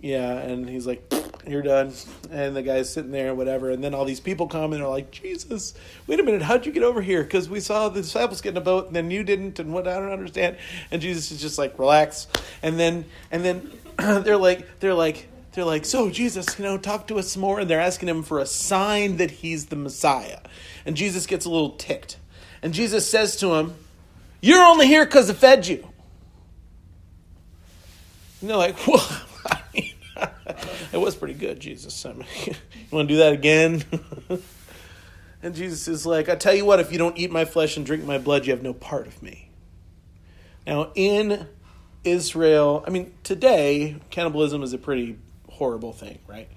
yeah 0.00 0.38
and 0.38 0.68
he's 0.68 0.86
like 0.86 1.12
you're 1.48 1.62
done. 1.62 1.92
And 2.30 2.54
the 2.54 2.62
guy's 2.62 2.92
sitting 2.92 3.10
there 3.10 3.34
whatever. 3.34 3.70
And 3.70 3.82
then 3.82 3.94
all 3.94 4.04
these 4.04 4.20
people 4.20 4.46
come 4.46 4.72
and 4.72 4.82
they're 4.82 4.88
like, 4.88 5.10
Jesus, 5.10 5.74
wait 6.06 6.20
a 6.20 6.22
minute, 6.22 6.42
how'd 6.42 6.66
you 6.66 6.72
get 6.72 6.82
over 6.82 7.00
here? 7.00 7.22
Because 7.22 7.48
we 7.48 7.60
saw 7.60 7.88
the 7.88 8.02
disciples 8.02 8.40
get 8.40 8.50
in 8.50 8.56
a 8.56 8.60
boat 8.62 8.86
and 8.86 8.96
then 8.96 9.10
you 9.10 9.24
didn't, 9.24 9.58
and 9.58 9.72
what 9.72 9.88
I 9.88 9.94
don't 9.94 10.12
understand. 10.12 10.56
And 10.90 11.00
Jesus 11.00 11.30
is 11.30 11.40
just 11.40 11.58
like, 11.58 11.78
relax. 11.78 12.26
And 12.62 12.78
then 12.78 13.04
and 13.30 13.44
then 13.44 13.70
they're 13.98 14.36
like 14.36 14.80
they're 14.80 14.94
like 14.94 15.28
they're 15.52 15.64
like, 15.64 15.86
so 15.86 16.10
Jesus, 16.10 16.58
you 16.58 16.64
know, 16.64 16.78
talk 16.78 17.08
to 17.08 17.18
us 17.18 17.32
some 17.32 17.42
more. 17.42 17.60
And 17.60 17.68
they're 17.68 17.80
asking 17.80 18.08
him 18.08 18.22
for 18.22 18.38
a 18.38 18.46
sign 18.46 19.16
that 19.16 19.30
he's 19.30 19.66
the 19.66 19.76
Messiah. 19.76 20.40
And 20.86 20.96
Jesus 20.96 21.26
gets 21.26 21.46
a 21.46 21.50
little 21.50 21.70
ticked. 21.70 22.18
And 22.62 22.74
Jesus 22.74 23.08
says 23.08 23.36
to 23.36 23.54
him, 23.54 23.74
You're 24.40 24.62
only 24.62 24.86
here 24.86 25.04
because 25.04 25.30
I 25.30 25.34
fed 25.34 25.66
you. 25.66 25.88
And 28.40 28.50
they're 28.50 28.56
like, 28.56 28.86
well, 28.86 29.06
I 29.46 29.60
mean, 29.74 29.94
it 30.92 30.98
was 30.98 31.16
pretty 31.16 31.34
good, 31.34 31.60
Jesus. 31.60 32.06
I 32.06 32.12
mean, 32.12 32.26
you 32.46 32.54
want 32.90 33.08
to 33.08 33.14
do 33.14 33.18
that 33.18 33.32
again? 33.32 33.84
and 35.42 35.54
Jesus 35.54 35.88
is 35.88 36.06
like, 36.06 36.28
I 36.28 36.36
tell 36.36 36.54
you 36.54 36.64
what, 36.64 36.80
if 36.80 36.92
you 36.92 36.98
don't 36.98 37.18
eat 37.18 37.30
my 37.30 37.44
flesh 37.44 37.76
and 37.76 37.84
drink 37.84 38.04
my 38.04 38.18
blood, 38.18 38.46
you 38.46 38.52
have 38.52 38.62
no 38.62 38.74
part 38.74 39.06
of 39.06 39.22
me. 39.22 39.50
Now, 40.66 40.92
in 40.94 41.48
Israel, 42.04 42.84
I 42.86 42.90
mean, 42.90 43.12
today, 43.24 43.96
cannibalism 44.10 44.62
is 44.62 44.72
a 44.72 44.78
pretty 44.78 45.18
horrible 45.50 45.92
thing, 45.92 46.18
right? 46.26 46.48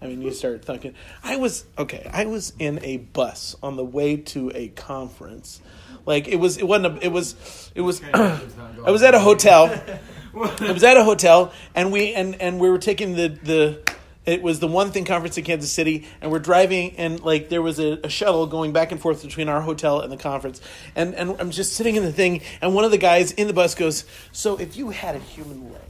I 0.00 0.06
mean, 0.06 0.22
you 0.22 0.32
start 0.32 0.64
thinking. 0.64 0.94
I 1.24 1.36
was 1.36 1.64
okay. 1.76 2.08
I 2.12 2.26
was 2.26 2.52
in 2.58 2.78
a 2.84 2.98
bus 2.98 3.56
on 3.62 3.76
the 3.76 3.84
way 3.84 4.16
to 4.16 4.52
a 4.54 4.68
conference. 4.68 5.60
Like 6.06 6.28
it 6.28 6.36
was. 6.36 6.56
It 6.56 6.68
wasn't. 6.68 6.98
A, 6.98 7.04
it 7.04 7.12
was. 7.12 7.72
It 7.74 7.80
was. 7.80 8.00
I 8.14 8.90
was 8.90 9.02
at 9.02 9.14
a 9.14 9.18
hotel. 9.18 9.68
I 10.44 10.72
was 10.72 10.84
at 10.84 10.96
a 10.96 11.04
hotel, 11.04 11.52
and 11.74 11.92
we 11.92 12.14
and 12.14 12.40
and 12.40 12.58
we 12.58 12.68
were 12.68 12.78
taking 12.78 13.14
the 13.14 13.28
the. 13.28 13.80
It 14.26 14.42
was 14.42 14.60
the 14.60 14.68
one 14.68 14.90
thing 14.90 15.06
conference 15.06 15.38
in 15.38 15.44
Kansas 15.44 15.72
City, 15.72 16.06
and 16.20 16.30
we're 16.30 16.38
driving, 16.38 16.96
and 16.96 17.18
like 17.20 17.48
there 17.48 17.62
was 17.62 17.78
a, 17.78 17.98
a 18.04 18.10
shuttle 18.10 18.46
going 18.46 18.72
back 18.72 18.92
and 18.92 19.00
forth 19.00 19.22
between 19.22 19.48
our 19.48 19.62
hotel 19.62 20.00
and 20.00 20.12
the 20.12 20.18
conference, 20.18 20.60
and 20.94 21.14
and 21.14 21.36
I'm 21.40 21.50
just 21.50 21.72
sitting 21.72 21.96
in 21.96 22.04
the 22.04 22.12
thing, 22.12 22.42
and 22.60 22.74
one 22.74 22.84
of 22.84 22.90
the 22.90 22.98
guys 22.98 23.32
in 23.32 23.46
the 23.46 23.54
bus 23.54 23.74
goes, 23.74 24.04
"So 24.32 24.58
if 24.58 24.76
you 24.76 24.90
had 24.90 25.16
a 25.16 25.20
human 25.20 25.72
leg." 25.72 25.82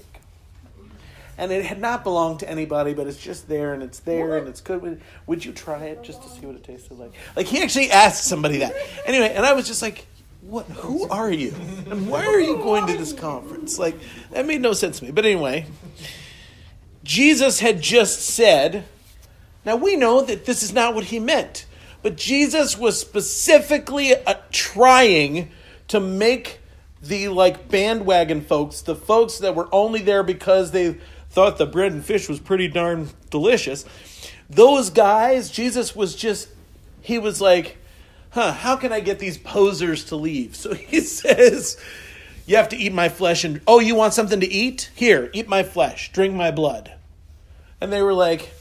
and 1.39 1.53
it 1.53 1.65
had 1.65 1.81
not 1.81 2.03
belonged 2.03 2.41
to 2.41 2.51
anybody, 2.51 2.93
but 2.93 3.07
it's 3.07 3.17
just 3.17 3.49
there 3.49 3.73
and 3.73 3.83
it's 3.83 4.01
there 4.01 4.37
and 4.37 4.49
it's 4.49 4.61
good. 4.61 5.01
Would 5.27 5.45
you 5.45 5.53
try 5.53 5.85
it 5.85 6.03
just 6.03 6.21
to 6.25 6.29
see 6.29 6.45
what 6.45 6.57
it 6.57 6.65
tasted 6.65 6.99
like? 6.99 7.13
Like 7.37 7.47
he 7.47 7.63
actually 7.63 7.93
asked 7.93 8.25
somebody 8.25 8.59
that. 8.59 8.75
Anyway, 9.07 9.33
and 9.35 9.47
I 9.47 9.53
was 9.53 9.67
just 9.69 9.81
like, 9.81 10.05
"What? 10.49 10.67
Who 10.67 11.09
are 11.09 11.31
you? 11.31 11.55
And 11.91 12.09
why 12.09 12.25
are 12.27 12.41
you 12.41 12.57
going 12.57 12.87
to 12.87 12.97
this 12.97 13.13
conference?" 13.13 13.79
Like 13.79 13.97
that 14.31 14.47
made 14.47 14.61
no 14.61 14.73
sense 14.73 14.99
to 14.99 15.05
me. 15.05 15.11
But 15.11 15.27
anyway, 15.27 15.67
Jesus 17.05 17.61
had 17.61 17.81
just 17.83 18.21
said. 18.21 18.85
Now 19.65 19.77
we 19.77 19.97
know 19.97 20.23
that 20.23 20.47
this 20.47 20.63
is 20.63 20.73
not 20.73 20.95
what 20.95 21.05
he 21.05 21.19
meant, 21.19 21.67
but 22.03 22.17
Jesus 22.17 22.79
was 22.79 22.99
specifically 22.99 24.15
uh, 24.15 24.35
trying 24.51 25.51
to 25.89 26.01
make 26.01 26.61
the 27.03 27.29
like 27.29 27.69
bandwagon 27.69 28.41
folks, 28.41 28.83
the 28.83 28.95
folks 28.95 29.39
that 29.39 29.55
were 29.55 29.69
only 29.73 30.01
there 30.01 30.23
because 30.23 30.71
they 30.71 30.97
thought 31.31 31.59
the 31.59 31.67
bread 31.67 31.93
and 31.93 32.05
fish 32.05 32.29
was 32.29 32.41
pretty 32.41 32.69
darn 32.69 33.11
delicious. 33.31 33.85
Those 34.49 34.91
guys, 34.91 35.51
Jesus 35.51 35.95
was 35.95 36.15
just, 36.15 36.49
he 37.03 37.19
was 37.19 37.41
like, 37.41 37.77
huh, 38.31 38.53
how 38.53 38.77
can 38.77 38.93
I 38.93 39.01
get 39.01 39.19
these 39.19 39.39
posers 39.39 40.05
to 40.07 40.17
leave? 40.17 40.57
So 40.57 40.75
he 40.75 41.01
says, 41.03 41.77
you 42.47 42.57
have 42.57 42.69
to 42.71 42.77
eat 42.77 42.93
my 42.93 43.09
flesh 43.09 43.45
and, 43.45 43.61
oh, 43.67 43.81
you 43.81 43.95
want 43.95 44.15
something 44.15 44.41
to 44.41 44.47
eat? 44.47 44.91
Here, 44.95 45.31
eat 45.33 45.49
my 45.49 45.63
flesh, 45.63 46.13
drink 46.13 46.35
my 46.35 46.51
blood. 46.51 46.93
And 47.81 47.93
they 47.93 48.03
were 48.03 48.15
like, 48.15 48.53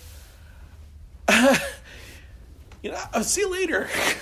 you 2.82 2.92
know, 2.92 3.00
I'll 3.14 3.24
see 3.24 3.42
you 3.42 3.52
later. 3.52 3.90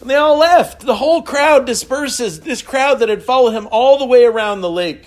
and 0.00 0.08
they 0.10 0.16
all 0.16 0.38
left. 0.38 0.80
The 0.80 0.96
whole 0.96 1.22
crowd 1.22 1.66
disperses. 1.66 2.40
This 2.40 2.62
crowd 2.62 3.00
that 3.00 3.08
had 3.08 3.22
followed 3.22 3.52
him 3.52 3.68
all 3.70 3.98
the 3.98 4.06
way 4.06 4.24
around 4.24 4.60
the 4.60 4.70
lake 4.70 5.06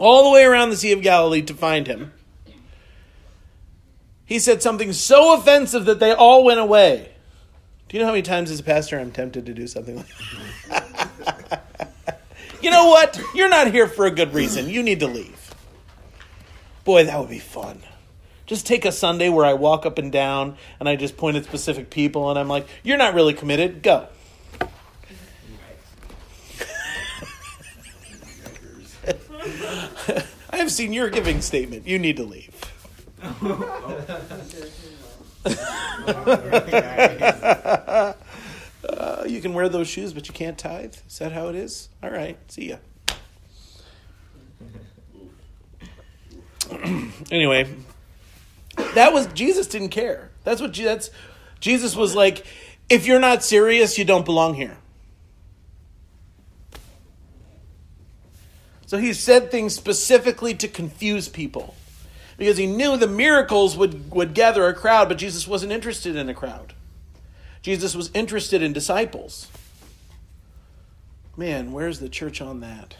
all 0.00 0.24
the 0.24 0.30
way 0.30 0.44
around 0.44 0.70
the 0.70 0.76
Sea 0.76 0.92
of 0.92 1.02
Galilee 1.02 1.42
to 1.42 1.54
find 1.54 1.86
him. 1.86 2.12
He 4.24 4.38
said 4.38 4.62
something 4.62 4.92
so 4.92 5.36
offensive 5.36 5.84
that 5.84 6.00
they 6.00 6.12
all 6.12 6.42
went 6.42 6.58
away. 6.58 7.09
Do 7.90 7.96
you 7.96 8.02
know 8.04 8.06
how 8.06 8.12
many 8.12 8.22
times 8.22 8.52
as 8.52 8.60
a 8.60 8.62
pastor 8.62 9.00
I'm 9.00 9.10
tempted 9.10 9.46
to 9.46 9.52
do 9.52 9.66
something 9.66 9.96
like 9.96 10.06
that? 10.68 11.64
you 12.62 12.70
know 12.70 12.86
what? 12.86 13.20
You're 13.34 13.48
not 13.48 13.72
here 13.72 13.88
for 13.88 14.06
a 14.06 14.12
good 14.12 14.32
reason. 14.32 14.68
You 14.68 14.84
need 14.84 15.00
to 15.00 15.08
leave. 15.08 15.52
Boy, 16.84 17.02
that 17.02 17.18
would 17.18 17.30
be 17.30 17.40
fun. 17.40 17.82
Just 18.46 18.64
take 18.64 18.84
a 18.84 18.92
Sunday 18.92 19.28
where 19.28 19.44
I 19.44 19.54
walk 19.54 19.86
up 19.86 19.98
and 19.98 20.12
down 20.12 20.56
and 20.78 20.88
I 20.88 20.94
just 20.94 21.16
point 21.16 21.36
at 21.36 21.42
specific 21.42 21.90
people 21.90 22.30
and 22.30 22.38
I'm 22.38 22.46
like, 22.46 22.68
you're 22.84 22.96
not 22.96 23.12
really 23.12 23.34
committed. 23.34 23.82
Go. 23.82 24.06
I 30.50 30.58
have 30.58 30.70
seen 30.70 30.92
your 30.92 31.10
giving 31.10 31.40
statement. 31.40 31.88
You 31.88 31.98
need 31.98 32.18
to 32.18 32.24
leave. 32.24 32.54
uh, 35.44 35.52
you 39.26 39.40
can 39.40 39.54
wear 39.54 39.68
those 39.68 39.88
shoes, 39.88 40.12
but 40.12 40.28
you 40.28 40.34
can't 40.34 40.58
tithe. 40.58 40.94
Is 41.08 41.18
that 41.18 41.32
how 41.32 41.48
it 41.48 41.54
is? 41.54 41.88
All 42.02 42.10
right. 42.10 42.36
See 42.48 42.68
ya. 42.68 42.76
anyway, 47.30 47.66
that 48.94 49.12
was 49.12 49.26
Jesus 49.28 49.66
didn't 49.66 49.88
care. 49.88 50.30
That's 50.44 50.60
what 50.60 50.74
that's 50.74 51.10
Jesus 51.60 51.96
was 51.96 52.14
like. 52.14 52.44
If 52.88 53.06
you're 53.06 53.20
not 53.20 53.42
serious, 53.42 53.98
you 53.98 54.04
don't 54.04 54.24
belong 54.24 54.54
here. 54.54 54.76
So 58.86 58.98
he 58.98 59.12
said 59.12 59.50
things 59.50 59.74
specifically 59.74 60.54
to 60.54 60.66
confuse 60.66 61.28
people 61.28 61.74
because 62.40 62.56
he 62.56 62.64
knew 62.64 62.96
the 62.96 63.06
miracles 63.06 63.76
would, 63.76 64.10
would 64.12 64.32
gather 64.32 64.66
a 64.66 64.72
crowd, 64.72 65.10
but 65.10 65.18
Jesus 65.18 65.46
wasn't 65.46 65.72
interested 65.72 66.16
in 66.16 66.30
a 66.30 66.34
crowd. 66.34 66.72
Jesus 67.60 67.94
was 67.94 68.10
interested 68.14 68.62
in 68.62 68.72
disciples. 68.72 69.48
Man, 71.36 71.70
where's 71.70 72.00
the 72.00 72.08
church 72.08 72.40
on 72.40 72.60
that? 72.60 72.96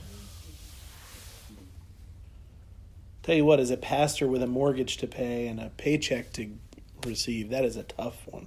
Tell 3.22 3.34
you 3.34 3.46
what, 3.46 3.60
as 3.60 3.70
a 3.70 3.78
pastor 3.78 4.28
with 4.28 4.42
a 4.42 4.46
mortgage 4.46 4.98
to 4.98 5.06
pay 5.06 5.46
and 5.46 5.58
a 5.58 5.70
paycheck 5.70 6.34
to 6.34 6.50
receive, 7.06 7.48
that 7.48 7.64
is 7.64 7.76
a 7.76 7.82
tough 7.82 8.18
one. 8.26 8.46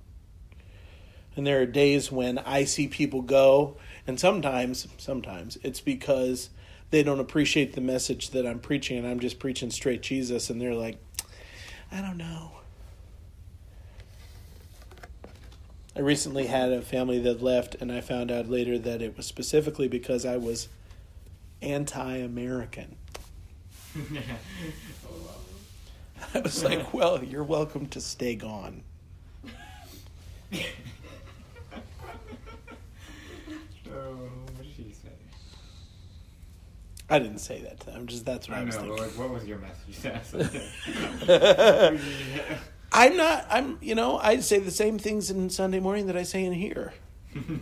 And 1.35 1.47
there 1.47 1.59
are 1.59 1.65
days 1.65 2.11
when 2.11 2.37
I 2.37 2.65
see 2.65 2.87
people 2.87 3.23
go, 3.23 3.77
and 4.05 4.19
sometimes, 4.19 4.87
sometimes 4.99 5.57
it's 5.63 5.81
because 5.81 6.51
they 6.93 7.01
don't 7.01 7.19
appreciate 7.19 7.73
the 7.73 7.81
message 7.81 8.29
that 8.29 8.45
I'm 8.45 8.59
preaching 8.59 8.99
and 8.99 9.07
I'm 9.07 9.19
just 9.19 9.39
preaching 9.39 9.71
straight 9.71 10.03
Jesus 10.03 10.51
and 10.51 10.61
they're 10.61 10.75
like, 10.75 10.99
I 11.91 12.01
don't 12.01 12.17
know. 12.17 12.51
I 15.95 16.01
recently 16.01 16.45
had 16.45 16.71
a 16.71 16.83
family 16.83 17.17
that 17.21 17.41
left 17.41 17.73
and 17.81 17.91
I 17.91 17.99
found 17.99 18.29
out 18.29 18.47
later 18.47 18.77
that 18.77 19.01
it 19.01 19.17
was 19.17 19.25
specifically 19.25 19.87
because 19.87 20.23
I 20.23 20.37
was 20.37 20.67
anti-American. 21.63 22.95
Oh, 25.05 25.35
I 26.35 26.39
was 26.39 26.63
like, 26.63 26.93
well, 26.93 27.23
you're 27.23 27.43
welcome 27.43 27.87
to 27.87 27.99
stay 28.01 28.35
gone. 28.35 28.83
I 37.09 37.19
didn't 37.19 37.39
say 37.39 37.61
that 37.61 37.79
to 37.81 37.85
them. 37.87 38.07
Just 38.07 38.25
that's 38.25 38.47
what 38.47 38.57
I, 38.57 38.61
I 38.61 38.63
was 38.63 38.75
know, 38.75 38.81
thinking. 38.81 38.97
but 38.97 39.07
like, 39.07 39.19
what 39.19 39.29
was 39.29 39.45
your 39.45 39.59
message? 39.59 40.61
I'm 42.91 43.17
not. 43.17 43.45
I'm. 43.49 43.77
You 43.81 43.95
know, 43.95 44.17
I 44.17 44.39
say 44.39 44.59
the 44.59 44.71
same 44.71 44.97
things 44.99 45.29
in 45.29 45.49
Sunday 45.49 45.79
morning 45.79 46.07
that 46.07 46.17
I 46.17 46.23
say 46.23 46.43
in 46.43 46.53
here. 46.53 46.93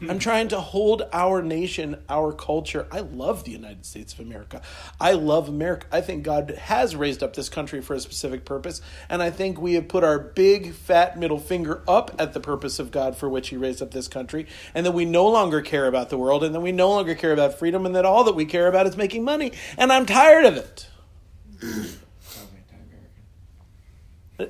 I'm 0.09 0.19
trying 0.19 0.49
to 0.49 0.59
hold 0.59 1.03
our 1.13 1.41
nation, 1.41 2.03
our 2.09 2.33
culture. 2.33 2.87
I 2.91 2.99
love 2.99 3.43
the 3.43 3.51
United 3.51 3.85
States 3.85 4.13
of 4.13 4.19
America. 4.19 4.61
I 4.99 5.13
love 5.13 5.47
America. 5.47 5.87
I 5.91 6.01
think 6.01 6.23
God 6.23 6.51
has 6.51 6.95
raised 6.95 7.23
up 7.23 7.35
this 7.35 7.49
country 7.49 7.81
for 7.81 7.93
a 7.93 7.99
specific 7.99 8.45
purpose, 8.45 8.81
and 9.09 9.21
I 9.21 9.29
think 9.29 9.59
we 9.59 9.73
have 9.75 9.87
put 9.87 10.03
our 10.03 10.19
big 10.19 10.73
fat 10.73 11.17
middle 11.17 11.39
finger 11.39 11.81
up 11.87 12.15
at 12.19 12.33
the 12.33 12.39
purpose 12.39 12.79
of 12.79 12.91
God 12.91 13.15
for 13.15 13.29
which 13.29 13.49
He 13.49 13.57
raised 13.57 13.81
up 13.81 13.91
this 13.91 14.07
country, 14.07 14.47
and 14.73 14.85
that 14.85 14.91
we 14.91 15.05
no 15.05 15.27
longer 15.27 15.61
care 15.61 15.87
about 15.87 16.09
the 16.09 16.17
world, 16.17 16.43
and 16.43 16.53
that 16.53 16.61
we 16.61 16.71
no 16.71 16.89
longer 16.89 17.15
care 17.15 17.33
about 17.33 17.57
freedom, 17.57 17.85
and 17.85 17.95
that 17.95 18.05
all 18.05 18.23
that 18.25 18.35
we 18.35 18.45
care 18.45 18.67
about 18.67 18.87
is 18.87 18.97
making 18.97 19.23
money. 19.23 19.51
And 19.77 19.91
I'm 19.91 20.05
tired 20.05 20.45
of 20.45 20.57
it. 20.57 20.87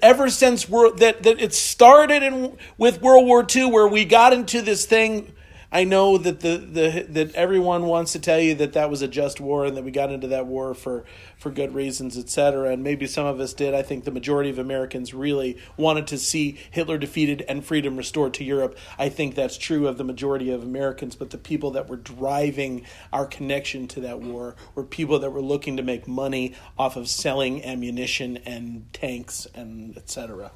Ever 0.02 0.30
since 0.30 0.66
that, 0.66 1.18
that 1.24 1.42
it 1.42 1.54
started 1.54 2.24
in, 2.24 2.58
with 2.78 3.02
World 3.02 3.26
War 3.26 3.46
II, 3.48 3.66
where 3.66 3.88
we 3.88 4.06
got 4.06 4.34
into 4.34 4.62
this 4.62 4.86
thing 4.86 5.34
I 5.74 5.86
know 5.86 6.18
that 6.18 6.42
the, 6.42 6.58
the 6.58 7.06
that 7.10 7.34
everyone 7.34 7.86
wants 7.86 8.12
to 8.12 8.20
tell 8.20 8.40
you 8.40 8.56
that 8.56 8.74
that 8.74 8.90
was 8.90 9.02
a 9.02 9.08
just 9.08 9.40
war 9.40 9.66
and 9.66 9.78
that 9.78 9.86
we 9.86 9.92
got 9.92 10.12
into 10.12 10.28
that 10.28 10.46
war 10.46 10.74
for 10.74 11.06
for 11.38 11.50
good 11.50 11.74
reasons, 11.74 12.18
etc. 12.18 12.72
And 12.72 12.84
maybe 12.84 13.08
some 13.08 13.26
of 13.26 13.40
us 13.40 13.54
did. 13.54 13.74
I 13.74 13.82
think 13.82 14.04
the 14.04 14.12
majority 14.12 14.50
of 14.50 14.60
Americans 14.60 15.14
really 15.14 15.58
wanted 15.78 16.08
to 16.08 16.18
see 16.18 16.58
Hitler 16.72 16.98
defeated 16.98 17.46
and 17.48 17.64
freedom 17.64 17.96
restored 17.96 18.34
to 18.36 18.44
Europe. 18.44 18.78
I 19.00 19.08
think 19.08 19.36
that's 19.36 19.58
true 19.58 19.88
of 19.88 19.98
the 19.98 20.04
majority 20.04 20.52
of 20.52 20.62
Americans, 20.62 21.16
but 21.16 21.30
the 21.30 21.38
people 21.38 21.72
that 21.72 21.88
were 21.88 21.98
driving 21.98 22.86
our 23.14 23.26
connection 23.26 23.88
to 23.90 24.02
that 24.02 24.20
war 24.20 24.58
were 24.76 24.84
people 24.84 25.20
that 25.20 25.32
were 25.32 25.42
looking 25.42 25.78
to 25.78 25.84
make 25.84 26.06
money 26.06 26.54
off 26.78 26.98
of 26.98 27.08
selling 27.08 27.64
ammunition 27.64 28.38
and 28.46 28.92
tanks 28.92 29.48
and 29.56 29.96
etc 29.96 30.52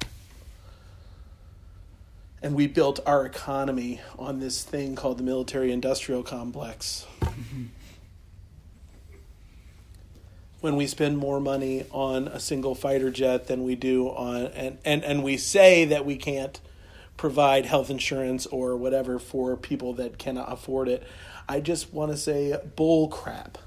and 2.42 2.54
we 2.54 2.66
built 2.66 3.00
our 3.06 3.24
economy 3.26 4.00
on 4.18 4.40
this 4.40 4.62
thing 4.62 4.94
called 4.94 5.18
the 5.18 5.22
military 5.22 5.72
industrial 5.72 6.22
complex. 6.22 7.06
when 10.60 10.76
we 10.76 10.86
spend 10.86 11.16
more 11.18 11.40
money 11.40 11.84
on 11.92 12.28
a 12.28 12.40
single 12.40 12.74
fighter 12.74 13.10
jet 13.10 13.46
than 13.46 13.62
we 13.62 13.74
do 13.74 14.08
on 14.08 14.46
and, 14.46 14.78
and, 14.84 15.04
and 15.04 15.22
we 15.22 15.36
say 15.36 15.84
that 15.84 16.04
we 16.04 16.16
can't 16.16 16.60
provide 17.16 17.66
health 17.66 17.90
insurance 17.90 18.46
or 18.46 18.76
whatever 18.76 19.18
for 19.18 19.56
people 19.56 19.92
that 19.94 20.18
cannot 20.18 20.52
afford 20.52 20.88
it. 20.88 21.02
I 21.48 21.60
just 21.60 21.92
want 21.92 22.10
to 22.10 22.16
say 22.16 22.58
bull 22.74 23.08
crap. 23.08 23.58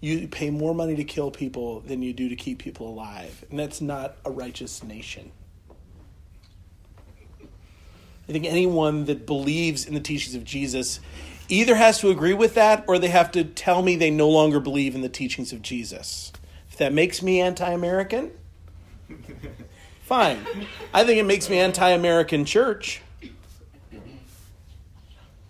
You 0.00 0.26
pay 0.28 0.48
more 0.48 0.74
money 0.74 0.96
to 0.96 1.04
kill 1.04 1.30
people 1.30 1.80
than 1.80 2.02
you 2.02 2.12
do 2.12 2.28
to 2.30 2.36
keep 2.36 2.58
people 2.58 2.88
alive. 2.88 3.44
And 3.50 3.58
that's 3.58 3.80
not 3.80 4.16
a 4.24 4.30
righteous 4.30 4.82
nation. 4.82 5.30
I 8.30 8.32
think 8.32 8.46
anyone 8.46 9.06
that 9.06 9.26
believes 9.26 9.84
in 9.84 9.92
the 9.92 9.98
teachings 9.98 10.36
of 10.36 10.44
Jesus 10.44 11.00
either 11.48 11.74
has 11.74 11.98
to 11.98 12.10
agree 12.10 12.32
with 12.32 12.54
that 12.54 12.84
or 12.86 12.96
they 12.96 13.08
have 13.08 13.32
to 13.32 13.42
tell 13.42 13.82
me 13.82 13.96
they 13.96 14.12
no 14.12 14.28
longer 14.28 14.60
believe 14.60 14.94
in 14.94 15.00
the 15.00 15.08
teachings 15.08 15.52
of 15.52 15.62
Jesus. 15.62 16.32
If 16.70 16.76
that 16.76 16.92
makes 16.92 17.24
me 17.24 17.40
anti 17.40 17.68
American, 17.68 18.30
fine. 20.04 20.38
I 20.94 21.02
think 21.02 21.18
it 21.18 21.24
makes 21.24 21.50
me 21.50 21.58
anti 21.58 21.88
American 21.88 22.44
church. 22.44 23.02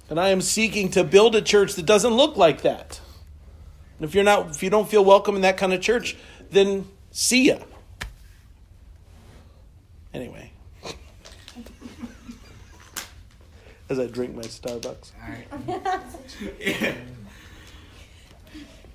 And 0.08 0.18
I 0.18 0.30
am 0.30 0.40
seeking 0.40 0.90
to 0.92 1.04
build 1.04 1.36
a 1.36 1.42
church 1.42 1.74
that 1.74 1.84
doesn't 1.84 2.14
look 2.14 2.38
like 2.38 2.62
that. 2.62 2.98
And 3.98 4.08
if 4.08 4.14
you're 4.14 4.24
not 4.24 4.48
if 4.52 4.62
you 4.62 4.70
don't 4.70 4.88
feel 4.88 5.04
welcome 5.04 5.36
in 5.36 5.42
that 5.42 5.58
kind 5.58 5.74
of 5.74 5.82
church, 5.82 6.16
then 6.50 6.88
see 7.10 7.48
ya. 7.48 7.58
Anyway. 10.14 10.49
As 13.90 13.98
I 13.98 14.06
drink 14.06 14.34
my 14.36 14.42
Starbucks. 14.42 15.10
Alright. 15.20 15.48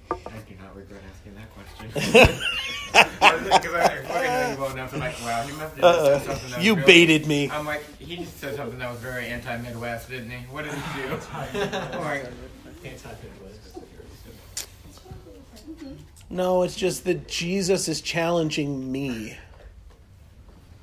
I 0.10 0.38
do 0.48 0.56
not 0.62 0.76
regret 0.76 1.02
asking 1.12 1.36
that 1.36 1.54
question. 1.54 1.88
Because 1.94 2.14
I 2.94 3.04
fucking 3.04 3.44
think 3.50 3.66
about 3.66 4.72
it 4.72 4.76
now, 4.78 4.88
so 4.88 4.94
I'm 4.96 5.00
like, 5.02 5.20
wow, 5.22 5.44
he 5.46 5.52
must 5.58 5.76
have 5.76 5.84
Uh, 5.84 6.20
said 6.20 6.26
something 6.28 6.50
that 6.52 6.58
was 6.58 6.66
you 6.66 6.76
really- 6.76 6.86
baited 6.88 7.28
me. 7.28 7.50
I'm 7.50 7.66
like, 7.66 7.84
he 8.00 8.16
just 8.18 8.38
said 8.40 8.56
something 8.56 8.80
that 8.80 8.90
was 8.90 9.00
very 9.02 9.26
anti-Midwest, 9.28 10.10
didn't 10.10 10.30
he? 10.30 10.46
What 10.46 10.64
did 10.64 10.74
he 10.74 11.02
do? 11.02 11.20
I'm 11.60 12.02
like, 12.02 12.26
No, 16.30 16.64
it's 16.64 16.76
just 16.76 17.04
that 17.06 17.28
Jesus 17.28 17.88
is 17.88 18.00
challenging 18.02 18.92
me. 18.92 19.38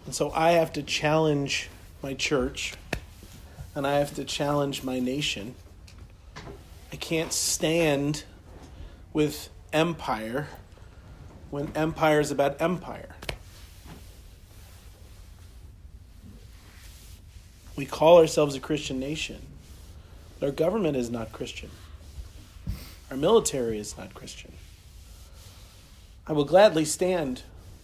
And 0.05 0.15
so 0.15 0.31
I 0.33 0.53
have 0.53 0.73
to 0.75 0.83
challenge 0.83 1.69
my 2.03 2.15
church 2.15 2.75
and 3.75 3.87
I 3.87 3.99
have 3.99 4.15
to 4.15 4.25
challenge 4.25 4.83
my 4.83 5.01
nation. 5.01 5.55
I 6.93 6.97
can't 6.97 7.33
stand 7.33 8.25
with 9.13 9.49
empire 9.73 10.49
when 11.51 11.71
empire 11.75 12.21
is 12.21 12.31
about 12.31 12.61
empire. 12.61 13.15
We 17.77 17.87
call 17.87 18.19
ourselves 18.19 18.55
a 18.55 18.61
Christian 18.61 19.01
nation, 19.01 19.41
but 20.39 20.47
our 20.47 20.53
government 20.53 20.97
is 20.97 21.11
not 21.11 21.33
Christian. 21.33 21.71
Our 23.11 23.17
military 23.17 23.79
is 23.79 23.97
not 23.97 24.15
Christian. 24.15 24.53
I 26.27 26.33
will 26.33 26.45
gladly 26.45 26.85
stand. 26.85 27.43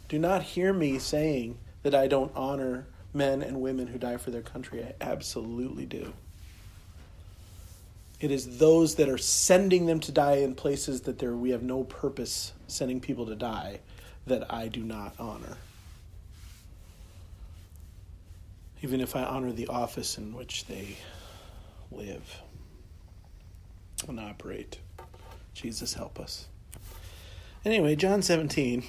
Do 0.09 0.18
not 0.18 0.42
hear 0.42 0.72
me 0.72 0.98
saying 0.98 1.59
that 1.83 1.94
I 1.94 2.07
don't 2.07 2.33
honor 2.35 2.87
men 3.14 3.42
and 3.42 3.60
women 3.60 3.86
who 3.86 3.98
die 3.98 4.16
for 4.16 4.30
their 4.30 4.42
country. 4.42 4.82
I 4.82 4.94
absolutely 5.00 5.86
do. 5.86 6.12
It 8.20 8.30
is 8.30 8.58
those 8.58 8.96
that 8.96 9.08
are 9.08 9.18
sending 9.18 9.86
them 9.86 10.00
to 10.00 10.12
die 10.12 10.36
in 10.36 10.54
places 10.54 11.02
that 11.02 11.18
there 11.18 11.34
we 11.34 11.50
have 11.50 11.62
no 11.62 11.84
purpose 11.84 12.52
sending 12.66 13.00
people 13.00 13.26
to 13.26 13.36
die 13.36 13.80
that 14.26 14.52
I 14.52 14.68
do 14.68 14.82
not 14.82 15.14
honor. 15.18 15.56
Even 18.82 19.00
if 19.00 19.14
I 19.14 19.24
honor 19.24 19.52
the 19.52 19.68
office 19.68 20.18
in 20.18 20.34
which 20.34 20.66
they 20.66 20.96
live 21.90 22.42
and 24.06 24.20
operate. 24.20 24.78
Jesus 25.54 25.94
help 25.94 26.20
us. 26.20 26.46
Anyway, 27.64 27.96
John 27.96 28.22
17. 28.22 28.84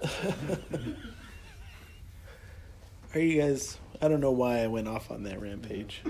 Are 3.14 3.20
you 3.20 3.40
guys? 3.40 3.78
I 4.00 4.08
don't 4.08 4.20
know 4.20 4.30
why 4.30 4.60
I 4.60 4.66
went 4.66 4.88
off 4.88 5.10
on 5.10 5.24
that 5.24 5.40
rampage. 5.40 6.02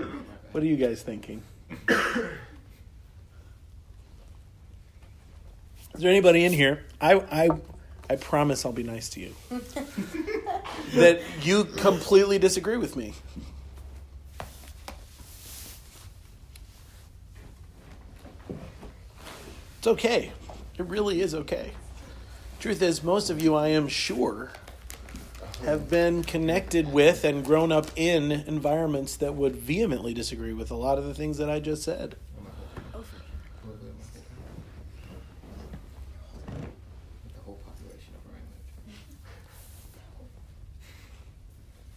What 0.51 0.63
are 0.63 0.67
you 0.67 0.77
guys 0.77 1.01
thinking? 1.01 1.41
Is 1.89 1.97
there 5.95 6.09
anybody 6.09 6.45
in 6.45 6.53
here? 6.53 6.85
I 7.01 7.15
I 7.15 7.49
I 8.09 8.15
promise 8.15 8.65
I'll 8.65 8.71
be 8.71 8.83
nice 8.83 9.09
to 9.09 9.19
you. 9.19 9.35
that 10.93 11.21
you 11.41 11.65
completely 11.65 12.39
disagree 12.39 12.77
with 12.77 12.95
me. 12.95 13.13
It's 19.79 19.87
okay. 19.87 20.31
It 20.77 20.85
really 20.85 21.21
is 21.21 21.33
okay. 21.33 21.71
Truth 22.61 22.83
is, 22.83 23.01
most 23.01 23.31
of 23.31 23.41
you, 23.41 23.55
I 23.55 23.69
am 23.69 23.87
sure, 23.87 24.51
have 25.65 25.89
been 25.89 26.23
connected 26.23 26.93
with 26.93 27.23
and 27.23 27.43
grown 27.43 27.71
up 27.71 27.87
in 27.95 28.31
environments 28.31 29.17
that 29.17 29.33
would 29.33 29.55
vehemently 29.55 30.13
disagree 30.13 30.53
with 30.53 30.69
a 30.69 30.75
lot 30.75 30.99
of 30.99 31.05
the 31.05 31.15
things 31.15 31.39
that 31.39 31.49
I 31.49 31.59
just 31.59 31.81
said. 31.81 32.17
the 37.33 37.41
whole 37.43 37.59
population 37.65 38.13
of 38.13 38.31
Rhineland. 38.31 38.69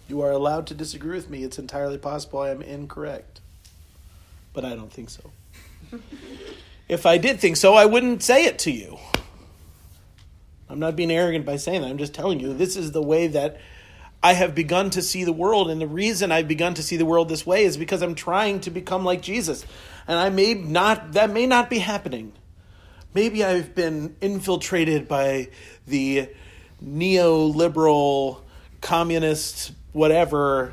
You 0.09 0.22
are 0.22 0.31
allowed 0.31 0.66
to 0.68 0.74
disagree 0.74 1.14
with 1.14 1.29
me. 1.29 1.44
It's 1.44 1.59
entirely 1.59 1.98
possible 1.98 2.38
I 2.38 2.48
am 2.48 2.62
incorrect. 2.62 3.42
But 4.55 4.64
I 4.64 4.74
don't 4.74 4.90
think 4.90 5.11
so. 5.11 5.31
if 6.88 7.05
I 7.05 7.18
did 7.18 7.38
think 7.38 7.59
so, 7.59 7.74
I 7.74 7.85
wouldn't 7.85 8.22
say 8.22 8.46
it 8.46 8.59
to 8.61 8.70
you. 8.70 8.98
I'm 10.74 10.80
not 10.80 10.96
being 10.96 11.12
arrogant 11.12 11.46
by 11.46 11.54
saying 11.54 11.82
that. 11.82 11.88
I'm 11.88 11.98
just 11.98 12.14
telling 12.14 12.40
you 12.40 12.52
this 12.52 12.74
is 12.74 12.90
the 12.90 13.00
way 13.00 13.28
that 13.28 13.60
I 14.24 14.32
have 14.32 14.56
begun 14.56 14.90
to 14.90 15.02
see 15.02 15.22
the 15.22 15.32
world. 15.32 15.70
And 15.70 15.80
the 15.80 15.87
reason 15.87 16.32
I've 16.32 16.48
begun 16.48 16.74
to 16.74 16.82
see 16.82 16.96
the 16.96 17.06
world 17.06 17.28
this 17.28 17.46
way 17.46 17.62
is 17.62 17.76
because 17.76 18.02
I'm 18.02 18.16
trying 18.16 18.58
to 18.62 18.72
become 18.72 19.04
like 19.04 19.22
Jesus. 19.22 19.64
And 20.08 20.18
I 20.18 20.30
may 20.30 20.54
not, 20.54 21.12
that 21.12 21.30
may 21.30 21.46
not 21.46 21.70
be 21.70 21.78
happening. 21.78 22.32
Maybe 23.14 23.44
I've 23.44 23.76
been 23.76 24.16
infiltrated 24.20 25.06
by 25.06 25.50
the 25.87 26.28
neoliberal, 26.84 28.40
communist, 28.80 29.70
whatever. 29.92 30.72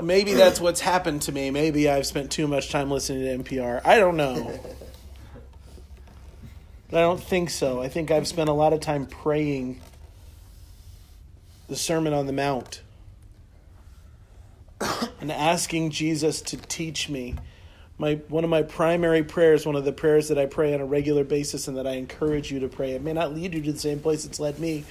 Maybe 0.00 0.34
that's 0.34 0.60
what's 0.60 0.80
happened 0.80 1.22
to 1.22 1.32
me. 1.32 1.50
Maybe 1.50 1.88
I've 1.88 2.06
spent 2.06 2.30
too 2.30 2.46
much 2.46 2.70
time 2.70 2.92
listening 2.92 3.24
to 3.24 3.42
NPR. 3.42 3.84
I 3.84 3.96
don't 3.98 4.16
know. 4.16 4.56
But 6.90 6.98
I 6.98 7.02
don't 7.02 7.22
think 7.22 7.50
so. 7.50 7.80
I 7.80 7.88
think 7.88 8.10
I've 8.10 8.26
spent 8.26 8.48
a 8.48 8.52
lot 8.52 8.72
of 8.72 8.80
time 8.80 9.06
praying 9.06 9.80
the 11.68 11.76
Sermon 11.76 12.12
on 12.12 12.26
the 12.26 12.32
Mount 12.32 12.82
and 15.20 15.30
asking 15.30 15.90
Jesus 15.90 16.42
to 16.42 16.56
teach 16.56 17.08
me. 17.08 17.36
My 17.96 18.14
one 18.28 18.44
of 18.44 18.50
my 18.50 18.62
primary 18.62 19.22
prayers, 19.22 19.66
one 19.66 19.76
of 19.76 19.84
the 19.84 19.92
prayers 19.92 20.28
that 20.28 20.38
I 20.38 20.46
pray 20.46 20.74
on 20.74 20.80
a 20.80 20.86
regular 20.86 21.22
basis 21.22 21.68
and 21.68 21.76
that 21.76 21.86
I 21.86 21.92
encourage 21.92 22.50
you 22.50 22.60
to 22.60 22.68
pray. 22.68 22.92
It 22.92 23.02
may 23.02 23.12
not 23.12 23.34
lead 23.34 23.54
you 23.54 23.62
to 23.62 23.72
the 23.72 23.78
same 23.78 24.00
place 24.00 24.24
it's 24.24 24.40
led 24.40 24.58
me, 24.58 24.84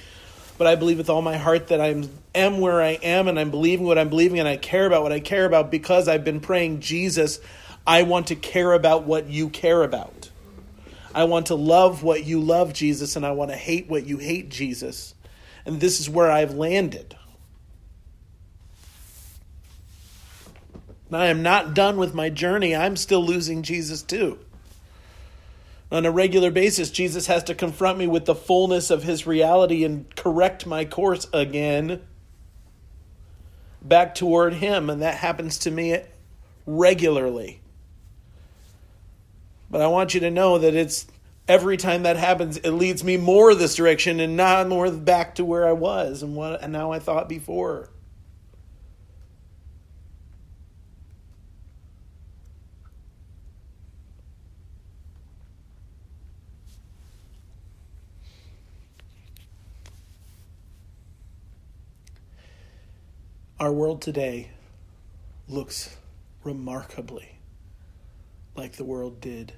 but 0.56 0.66
I 0.66 0.76
believe 0.76 0.98
with 0.98 1.10
all 1.10 1.20
my 1.20 1.36
heart 1.36 1.68
that 1.68 1.80
I 1.80 2.04
am 2.34 2.60
where 2.60 2.80
I 2.80 2.98
am 3.02 3.28
and 3.28 3.38
I'm 3.38 3.50
believing 3.50 3.84
what 3.84 3.98
I'm 3.98 4.08
believing 4.08 4.38
and 4.38 4.48
I 4.48 4.56
care 4.56 4.86
about 4.86 5.02
what 5.02 5.12
I 5.12 5.20
care 5.20 5.44
about 5.44 5.70
because 5.70 6.06
I've 6.06 6.24
been 6.24 6.40
praying 6.40 6.80
Jesus, 6.80 7.40
I 7.86 8.04
want 8.04 8.28
to 8.28 8.36
care 8.36 8.72
about 8.72 9.04
what 9.04 9.28
you 9.28 9.48
care 9.48 9.82
about. 9.82 10.19
I 11.14 11.24
want 11.24 11.46
to 11.46 11.54
love 11.54 12.02
what 12.02 12.24
you 12.24 12.40
love, 12.40 12.72
Jesus, 12.72 13.16
and 13.16 13.26
I 13.26 13.32
want 13.32 13.50
to 13.50 13.56
hate 13.56 13.88
what 13.88 14.06
you 14.06 14.18
hate, 14.18 14.48
Jesus. 14.48 15.14
And 15.64 15.80
this 15.80 16.00
is 16.00 16.08
where 16.08 16.30
I've 16.30 16.54
landed. 16.54 17.16
And 21.08 21.16
I 21.16 21.26
am 21.26 21.42
not 21.42 21.74
done 21.74 21.96
with 21.96 22.14
my 22.14 22.30
journey. 22.30 22.74
I'm 22.76 22.96
still 22.96 23.24
losing 23.24 23.62
Jesus 23.62 24.02
too. 24.02 24.38
On 25.92 26.06
a 26.06 26.10
regular 26.10 26.52
basis, 26.52 26.90
Jesus 26.90 27.26
has 27.26 27.42
to 27.44 27.54
confront 27.54 27.98
me 27.98 28.06
with 28.06 28.24
the 28.24 28.34
fullness 28.34 28.90
of 28.90 29.02
his 29.02 29.26
reality 29.26 29.84
and 29.84 30.14
correct 30.14 30.64
my 30.64 30.84
course 30.84 31.26
again 31.32 32.00
back 33.82 34.14
toward 34.14 34.54
him. 34.54 34.88
And 34.88 35.02
that 35.02 35.16
happens 35.16 35.58
to 35.58 35.70
me 35.72 35.98
regularly. 36.64 37.59
But 39.70 39.80
I 39.80 39.86
want 39.86 40.14
you 40.14 40.20
to 40.20 40.30
know 40.30 40.58
that 40.58 40.74
it's 40.74 41.06
every 41.46 41.76
time 41.76 42.02
that 42.02 42.16
happens, 42.16 42.56
it 42.56 42.70
leads 42.72 43.04
me 43.04 43.16
more 43.16 43.54
this 43.54 43.76
direction 43.76 44.18
and 44.18 44.36
not 44.36 44.68
more 44.68 44.90
back 44.90 45.36
to 45.36 45.44
where 45.44 45.66
I 45.66 45.72
was 45.72 46.22
and 46.22 46.34
what 46.34 46.62
and 46.62 46.74
how 46.74 46.90
I 46.92 46.98
thought 46.98 47.28
before. 47.28 47.90
Our 63.60 63.72
world 63.72 64.00
today 64.00 64.52
looks 65.46 65.94
remarkably 66.42 67.40
like 68.56 68.72
the 68.72 68.84
world 68.84 69.20
did 69.20 69.52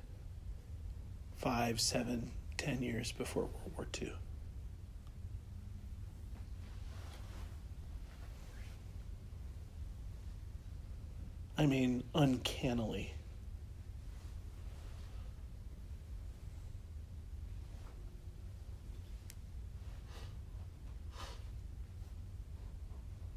five, 1.43 1.81
seven, 1.81 2.31
ten 2.57 2.81
years 2.81 3.11
before 3.11 3.43
World 3.43 3.73
War 3.77 3.87
II. 4.01 4.13
I 11.59 11.67
mean, 11.67 12.05
uncannily. 12.15 13.13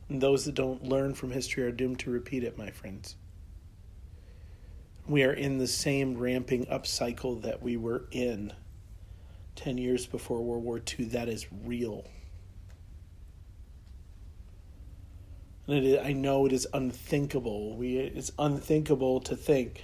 And 0.10 0.22
those 0.22 0.46
that 0.46 0.54
don't 0.54 0.84
learn 0.84 1.16
from 1.16 1.32
history 1.32 1.64
are 1.64 1.72
doomed 1.72 1.98
to 2.02 2.12
repeat 2.12 2.44
it, 2.44 2.56
my 2.56 2.70
friends. 2.70 3.16
We 5.08 5.24
are 5.24 5.34
in 5.34 5.60
the 5.60 5.68
same 5.68 6.18
ramping 6.18 6.68
up 6.68 6.88
cycle 6.88 7.36
that 7.38 7.62
we 7.62 7.78
were 7.78 8.06
in 8.12 8.54
10 9.56 9.78
years 9.78 10.08
before 10.08 10.42
World 10.42 10.64
War 10.64 10.82
II. 11.00 11.06
That 11.06 11.30
is 11.30 11.46
real. 11.64 12.06
And 15.68 16.00
I 16.00 16.14
know 16.14 16.46
it 16.46 16.54
is 16.54 16.68
unthinkable. 16.74 17.76
We, 17.76 17.98
it's 17.98 18.32
unthinkable 18.38 19.20
to 19.22 19.36
think 19.36 19.84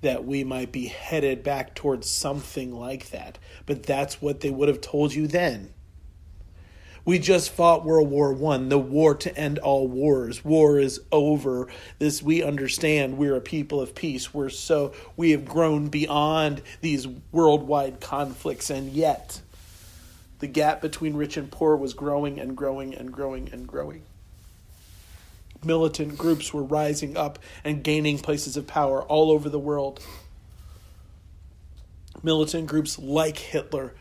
that 0.00 0.24
we 0.24 0.44
might 0.44 0.72
be 0.72 0.86
headed 0.86 1.42
back 1.42 1.74
towards 1.74 2.08
something 2.08 2.72
like 2.74 3.10
that. 3.10 3.38
But 3.66 3.82
that's 3.82 4.22
what 4.22 4.40
they 4.40 4.50
would 4.50 4.68
have 4.68 4.80
told 4.80 5.14
you 5.14 5.26
then. 5.26 5.72
We 7.08 7.18
just 7.18 7.52
fought 7.52 7.86
World 7.86 8.10
War 8.10 8.34
One, 8.34 8.68
the 8.68 8.78
war 8.78 9.14
to 9.14 9.34
end 9.34 9.58
all 9.60 9.88
wars. 9.88 10.44
War 10.44 10.78
is 10.78 11.00
over. 11.10 11.68
This 11.98 12.22
we 12.22 12.42
understand. 12.42 13.16
We're 13.16 13.36
a 13.36 13.40
people 13.40 13.80
of 13.80 13.94
peace. 13.94 14.34
We're 14.34 14.50
so 14.50 14.92
we 15.16 15.30
have 15.30 15.46
grown 15.46 15.88
beyond 15.88 16.60
these 16.82 17.08
worldwide 17.32 18.02
conflicts, 18.02 18.68
and 18.68 18.92
yet 18.92 19.40
the 20.40 20.48
gap 20.48 20.82
between 20.82 21.14
rich 21.14 21.38
and 21.38 21.50
poor 21.50 21.76
was 21.76 21.94
growing 21.94 22.38
and 22.38 22.54
growing 22.54 22.94
and 22.94 23.10
growing 23.10 23.48
and 23.54 23.66
growing. 23.66 24.02
Militant 25.64 26.18
groups 26.18 26.52
were 26.52 26.62
rising 26.62 27.16
up 27.16 27.38
and 27.64 27.82
gaining 27.82 28.18
places 28.18 28.54
of 28.58 28.66
power 28.66 29.02
all 29.04 29.30
over 29.30 29.48
the 29.48 29.58
world. 29.58 30.04
Militant 32.22 32.66
groups 32.66 32.98
like 32.98 33.38
Hitler 33.38 33.94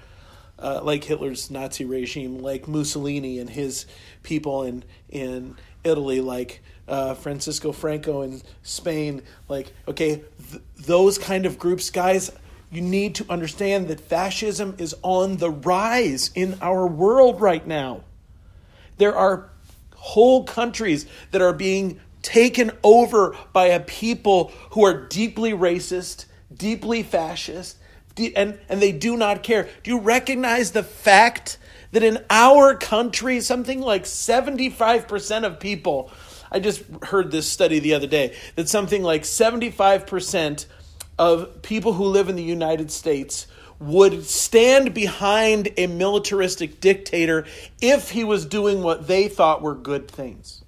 uh, 0.60 0.82
like 0.84 1.03
Hitler's 1.03 1.51
Nazi 1.51 1.86
regime, 1.86 2.39
like 2.39 2.68
Mussolini 2.68 3.39
and 3.39 3.49
his 3.49 3.86
people 4.24 4.64
in 4.64 4.84
in 5.10 5.55
Italy, 5.84 6.22
like 6.22 6.62
uh, 6.88 7.14
Francisco 7.14 7.72
Franco 7.72 8.22
in 8.22 8.41
Spain. 8.64 9.22
Like, 9.47 9.72
okay, 9.88 10.24
th- 10.51 10.64
those 10.78 11.18
kind 11.18 11.45
of 11.45 11.60
groups, 11.60 11.89
guys. 11.89 12.32
You 12.70 12.82
need 12.82 13.16
to 13.16 13.26
understand 13.30 13.88
that 13.88 14.01
fascism 14.01 14.76
is 14.78 14.93
on 15.01 15.38
the 15.38 15.49
rise 15.49 16.32
in 16.36 16.58
our 16.62 16.86
world 16.86 17.39
right 17.39 17.66
now. 17.66 18.01
There 18.97 19.16
are 19.16 19.49
whole 19.95 20.43
countries 20.43 21.05
that 21.32 21.41
are 21.41 21.53
being 21.53 22.01
taken 22.22 22.72
over 22.84 23.38
by 23.53 23.68
a 23.68 23.80
people 23.80 24.51
who 24.72 24.84
are 24.84 25.08
deeply 25.08 25.51
racist, 25.51 26.26
deeply 26.53 27.03
fascist, 27.03 27.78
and, 28.36 28.59
and 28.70 28.82
they 28.82 28.91
do 28.91 29.18
not 29.18 29.43
care. 29.43 29.70
Do 29.84 29.91
you 29.91 29.99
recognize 29.99 30.72
the 30.72 30.84
fact 30.84 31.57
that 31.91 32.03
in 32.03 32.24
our 32.30 32.76
country, 32.76 33.39
something 33.41 33.82
like 33.82 34.03
75% 34.03 35.43
of 35.43 35.59
people, 35.59 36.11
I 36.51 36.59
just 36.59 36.84
heard 37.03 37.32
this 37.32 37.49
study 37.49 37.80
the 37.80 37.93
other 37.93 38.07
day, 38.07 38.36
that 38.55 38.70
something 38.70 39.03
like 39.03 39.24
75% 39.24 40.65
of 41.18 41.61
people 41.61 41.93
who 41.93 42.05
live 42.05 42.30
in 42.30 42.36
the 42.36 42.43
United 42.43 42.91
States 42.91 43.47
would 43.80 44.26
stand 44.26 44.93
behind 44.93 45.70
a 45.78 45.88
militaristic 45.88 46.80
dictator 46.80 47.45
if 47.82 48.11
he 48.11 48.24
was 48.24 48.45
doing 48.45 48.82
what 48.82 49.07
they 49.07 49.28
thought 49.28 49.61
were 49.61 49.76
good 49.76 50.09
things. 50.09 50.63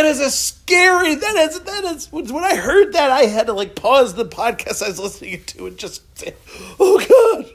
That 0.00 0.08
is 0.08 0.20
a 0.20 0.30
scary. 0.30 1.14
That 1.14 1.36
is 1.36 1.60
that 1.60 1.84
is 1.84 2.10
when 2.10 2.42
I 2.42 2.56
heard 2.56 2.94
that 2.94 3.10
I 3.10 3.24
had 3.24 3.48
to 3.48 3.52
like 3.52 3.74
pause 3.74 4.14
the 4.14 4.24
podcast 4.24 4.82
I 4.82 4.88
was 4.88 4.98
listening 4.98 5.44
to 5.44 5.66
and 5.66 5.76
just 5.76 6.18
say, 6.18 6.34
"Oh 6.80 7.04
God, 7.06 7.52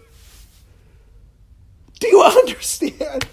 do 2.00 2.08
you 2.08 2.22
understand?" 2.44 3.28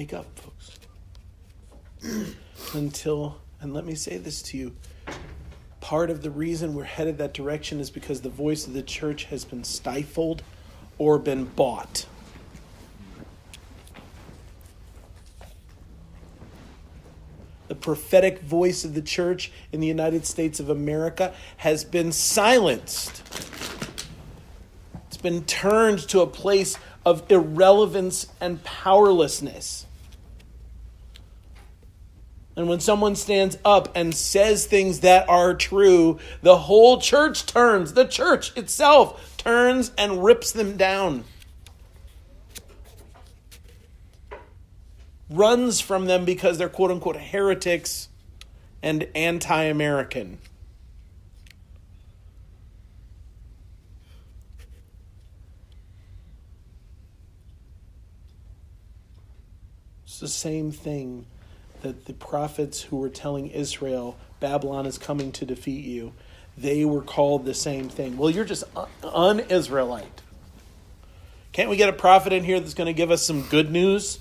Wake 0.00 0.14
up, 0.14 0.24
folks. 0.38 0.78
Until, 2.74 3.36
and 3.60 3.74
let 3.74 3.84
me 3.84 3.94
say 3.94 4.16
this 4.16 4.40
to 4.40 4.56
you 4.56 4.74
part 5.82 6.08
of 6.08 6.22
the 6.22 6.30
reason 6.30 6.72
we're 6.74 6.84
headed 6.84 7.18
that 7.18 7.34
direction 7.34 7.80
is 7.80 7.90
because 7.90 8.22
the 8.22 8.30
voice 8.30 8.66
of 8.66 8.72
the 8.72 8.82
church 8.82 9.24
has 9.24 9.44
been 9.44 9.62
stifled 9.62 10.42
or 10.96 11.18
been 11.18 11.44
bought. 11.44 12.06
The 17.68 17.74
prophetic 17.74 18.40
voice 18.40 18.86
of 18.86 18.94
the 18.94 19.02
church 19.02 19.52
in 19.70 19.80
the 19.80 19.86
United 19.86 20.24
States 20.24 20.60
of 20.60 20.70
America 20.70 21.34
has 21.58 21.84
been 21.84 22.10
silenced. 22.12 23.22
It's 25.08 25.18
been 25.18 25.44
turned 25.44 25.98
to 26.08 26.20
a 26.20 26.26
place 26.26 26.78
of 27.04 27.30
irrelevance 27.30 28.26
and 28.40 28.62
powerlessness. 28.64 29.86
And 32.60 32.68
when 32.68 32.80
someone 32.80 33.16
stands 33.16 33.56
up 33.64 33.88
and 33.94 34.14
says 34.14 34.66
things 34.66 35.00
that 35.00 35.26
are 35.30 35.54
true, 35.54 36.18
the 36.42 36.58
whole 36.58 37.00
church 37.00 37.46
turns, 37.46 37.94
the 37.94 38.04
church 38.04 38.54
itself 38.54 39.34
turns 39.38 39.92
and 39.96 40.22
rips 40.22 40.52
them 40.52 40.76
down. 40.76 41.24
Runs 45.30 45.80
from 45.80 46.04
them 46.04 46.26
because 46.26 46.58
they're 46.58 46.68
quote 46.68 46.90
unquote 46.90 47.16
heretics 47.16 48.10
and 48.82 49.08
anti 49.14 49.62
American. 49.62 50.36
It's 60.04 60.20
the 60.20 60.28
same 60.28 60.70
thing 60.70 61.24
that 61.82 62.06
the 62.06 62.12
prophets 62.12 62.82
who 62.82 62.96
were 62.96 63.08
telling 63.08 63.48
Israel, 63.48 64.16
Babylon 64.38 64.86
is 64.86 64.98
coming 64.98 65.32
to 65.32 65.44
defeat 65.44 65.84
you, 65.84 66.12
they 66.56 66.84
were 66.84 67.02
called 67.02 67.44
the 67.44 67.54
same 67.54 67.88
thing. 67.88 68.16
Well, 68.16 68.30
you're 68.30 68.44
just 68.44 68.64
un 69.02 69.40
Israelite. 69.40 70.22
Can't 71.52 71.70
we 71.70 71.76
get 71.76 71.88
a 71.88 71.94
prophet 71.94 72.32
in 72.32 72.44
here 72.44 72.60
that's 72.60 72.74
going 72.74 72.86
to 72.86 72.92
give 72.92 73.10
us 73.10 73.24
some 73.24 73.42
good 73.42 73.70
news? 73.70 74.18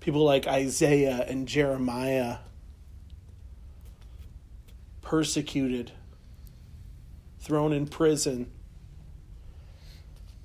People 0.00 0.24
like 0.24 0.46
Isaiah 0.46 1.24
and 1.28 1.48
Jeremiah, 1.48 2.38
persecuted, 5.02 5.92
thrown 7.40 7.72
in 7.72 7.86
prison 7.86 8.50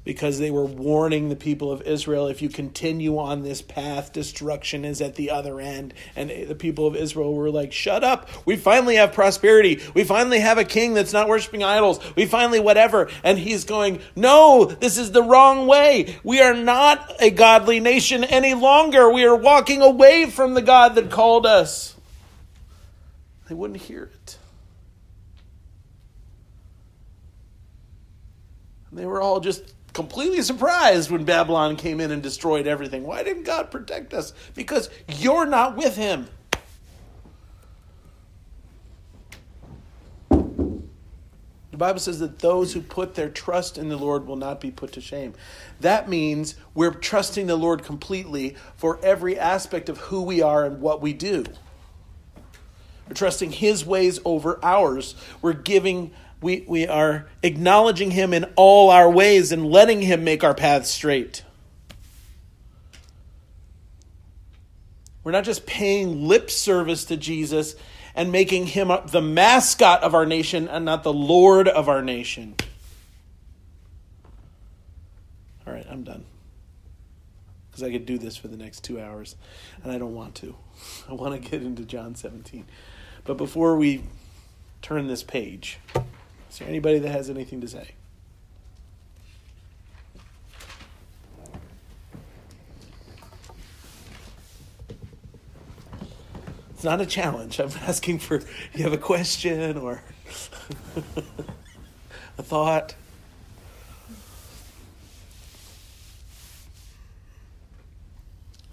because 0.04 0.39
they 0.39 0.49
were 0.49 0.66
warning 0.66 1.30
the 1.30 1.36
people 1.36 1.72
of 1.72 1.82
Israel 1.84 2.28
if 2.28 2.41
you 2.41 2.49
continue 2.49 3.18
on 3.18 3.43
this 3.43 3.62
path, 3.62 4.12
destruction 4.12 4.84
is 4.84 5.02
at 5.02 5.16
the 5.16 5.30
other 5.30 5.60
end. 5.60 5.93
And 6.16 6.30
the 6.47 6.56
people 6.56 6.88
of 6.88 6.95
Israel 6.95 7.34
were 7.34 7.52
like, 7.52 7.72
Shut 7.72 8.04
up. 8.04 8.30
We 8.45 8.56
finally 8.56 8.95
have 8.95 9.14
prosperity. 9.14 9.82
We 9.93 10.04
finally 10.04 10.39
have 10.39 10.58
a 10.58 10.64
king 10.64 10.93
that's 10.93 11.14
not 11.14 11.28
worshiping 11.28 11.64
idols. 11.64 11.99
We 12.16 12.26
finally, 12.26 12.60
whatever. 12.60 13.10
And 13.24 13.38
he's 13.38 13.66
going, 13.66 14.02
No, 14.16 14.66
this 14.66 14.97
is 14.97 15.12
the 15.12 15.24
wrong 15.24 15.68
way. 15.68 16.18
We 16.24 16.41
are 16.41 16.56
not 16.56 17.14
a 17.20 17.30
godly 17.30 17.80
nation 17.80 18.24
any 18.24 18.54
longer. 18.54 19.12
We 19.12 19.26
are 19.26 19.36
walking 19.36 19.82
away 19.82 20.30
from 20.30 20.56
the 20.56 20.62
God 20.62 20.95
that 20.95 21.12
called 21.12 21.45
us. 21.45 21.95
They 23.47 23.56
wouldn't 23.56 23.82
hear 23.82 24.04
it. 24.04 24.38
They 28.93 29.06
were 29.06 29.22
all 29.22 29.39
just 29.39 29.74
completely 29.94 30.42
surprised 30.42 31.12
when 31.12 31.26
Babylon 31.26 31.76
came 31.76 32.00
in 32.00 32.12
and 32.12 32.24
destroyed 32.24 32.68
everything. 32.68 33.04
Why 33.04 33.24
didn't 33.24 33.44
God 33.44 33.72
protect 33.72 34.14
us? 34.14 34.34
Because 34.56 34.89
you're 35.08 35.46
not 35.46 35.76
with 35.76 35.96
him. 35.96 36.28
The 41.72 41.78
Bible 41.78 42.00
says 42.00 42.20
that 42.20 42.39
those 42.39 42.74
who 42.74 42.82
put 42.82 43.16
their 43.16 43.30
trust 43.30 43.78
in 43.78 43.89
the 43.89 43.98
Lord 43.98 44.28
will 44.28 44.36
not 44.36 44.60
be 44.62 44.72
put 44.72 44.92
to 44.94 45.02
shame. 45.02 45.34
That 45.80 46.10
means 46.10 46.56
we're 46.76 46.92
trusting 46.92 47.48
the 47.48 47.56
Lord 47.56 47.84
completely 47.84 48.56
for 48.76 49.00
every 49.02 49.39
aspect 49.39 49.89
of 49.89 49.98
who 49.98 50.22
we 50.22 50.42
are 50.42 50.66
and 50.66 50.82
what 50.82 51.02
we 51.02 51.14
do. 51.14 51.46
We're 53.08 53.16
trusting 53.16 53.52
His 53.52 53.86
ways 53.86 54.20
over 54.24 54.60
ours. 54.64 55.16
We're 55.42 55.54
giving 55.54 56.12
we, 56.42 56.66
we 56.68 56.88
are 56.88 57.28
acknowledging 57.44 58.12
him 58.12 58.34
in 58.34 58.46
all 58.56 58.89
our 58.89 59.10
ways 59.10 59.52
and 59.52 59.66
letting 59.66 60.02
him 60.02 60.24
make 60.24 60.44
our 60.44 60.56
paths 60.56 60.89
straight. 60.89 61.44
We're 65.24 65.32
not 65.32 65.44
just 65.44 65.68
paying 65.68 66.28
lip 66.28 66.50
service 66.50 67.06
to 67.06 67.18
Jesus 67.18 67.76
and 68.16 68.32
making 68.32 68.66
him 68.68 68.92
the 69.08 69.22
mascot 69.22 70.02
of 70.02 70.16
our 70.16 70.26
nation 70.26 70.68
and 70.68 70.84
not 70.84 71.04
the 71.04 71.14
Lord 71.14 71.68
of 71.68 71.88
our 71.88 72.02
nation. 72.02 72.56
All 75.66 75.74
right, 75.74 75.86
I'm 75.89 76.04
done. 76.04 76.26
Because 77.70 77.84
I 77.84 77.92
could 77.92 78.08
do 78.08 78.18
this 78.18 78.36
for 78.36 78.48
the 78.48 78.58
next 78.58 78.84
two 78.84 79.00
hours, 79.00 79.36
and 79.84 79.92
I 79.92 79.98
don't 79.98 80.16
want 80.16 80.36
to. 80.36 80.56
I 81.10 81.14
want 81.14 81.42
to 81.42 81.50
get 81.50 81.62
into 81.62 81.86
John 81.86 82.16
17. 82.16 82.66
But 83.24 83.38
before 83.38 83.78
we 83.78 84.04
turn 84.82 85.06
this 85.06 85.22
page, 85.22 85.78
is 86.52 86.60
there 86.60 86.68
anybody 86.68 86.99
that 86.99 87.10
has 87.10 87.30
anything 87.30 87.62
to 87.62 87.68
say? 87.68 87.91
It's 96.72 96.84
not 96.84 96.99
a 96.99 97.06
challenge. 97.06 97.60
I'm 97.60 97.70
asking 97.88 98.20
for 98.20 98.41
you 98.74 98.84
have 98.84 98.91
a 98.91 98.97
question 98.97 99.78
or 99.78 100.04
a 102.38 102.43
thought. 102.43 102.95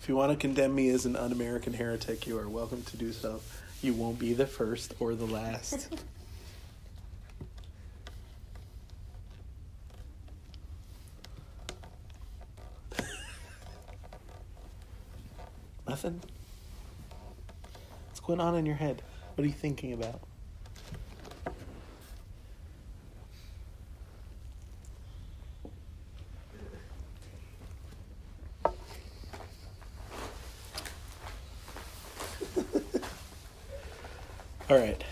If 0.01 0.09
you 0.09 0.17
want 0.17 0.33
to 0.33 0.37
condemn 0.37 0.75
me 0.75 0.89
as 0.89 1.07
an 1.07 1.15
un 1.15 1.31
American 1.31 1.75
heretic, 1.75 2.27
you 2.27 2.39
are 2.39 2.49
welcome 2.49 2.83
to 2.83 2.97
do 2.97 3.13
so. 3.13 3.41
You 3.83 3.95
won't 3.95 4.19
be 4.19 4.33
the 4.33 4.47
first 4.47 4.95
or 4.99 5.15
the 5.15 5.27
last. 5.27 5.95
Nothing? 15.89 16.21
What's 18.09 18.21
going 18.21 18.41
on 18.41 18.57
in 18.57 18.67
your 18.67 18.77
head? 18.77 19.03
What 19.35 19.45
are 19.45 19.47
you 19.47 19.53
thinking 19.55 19.93
about? 19.93 20.21
All 34.71 34.79
right. 34.79 35.03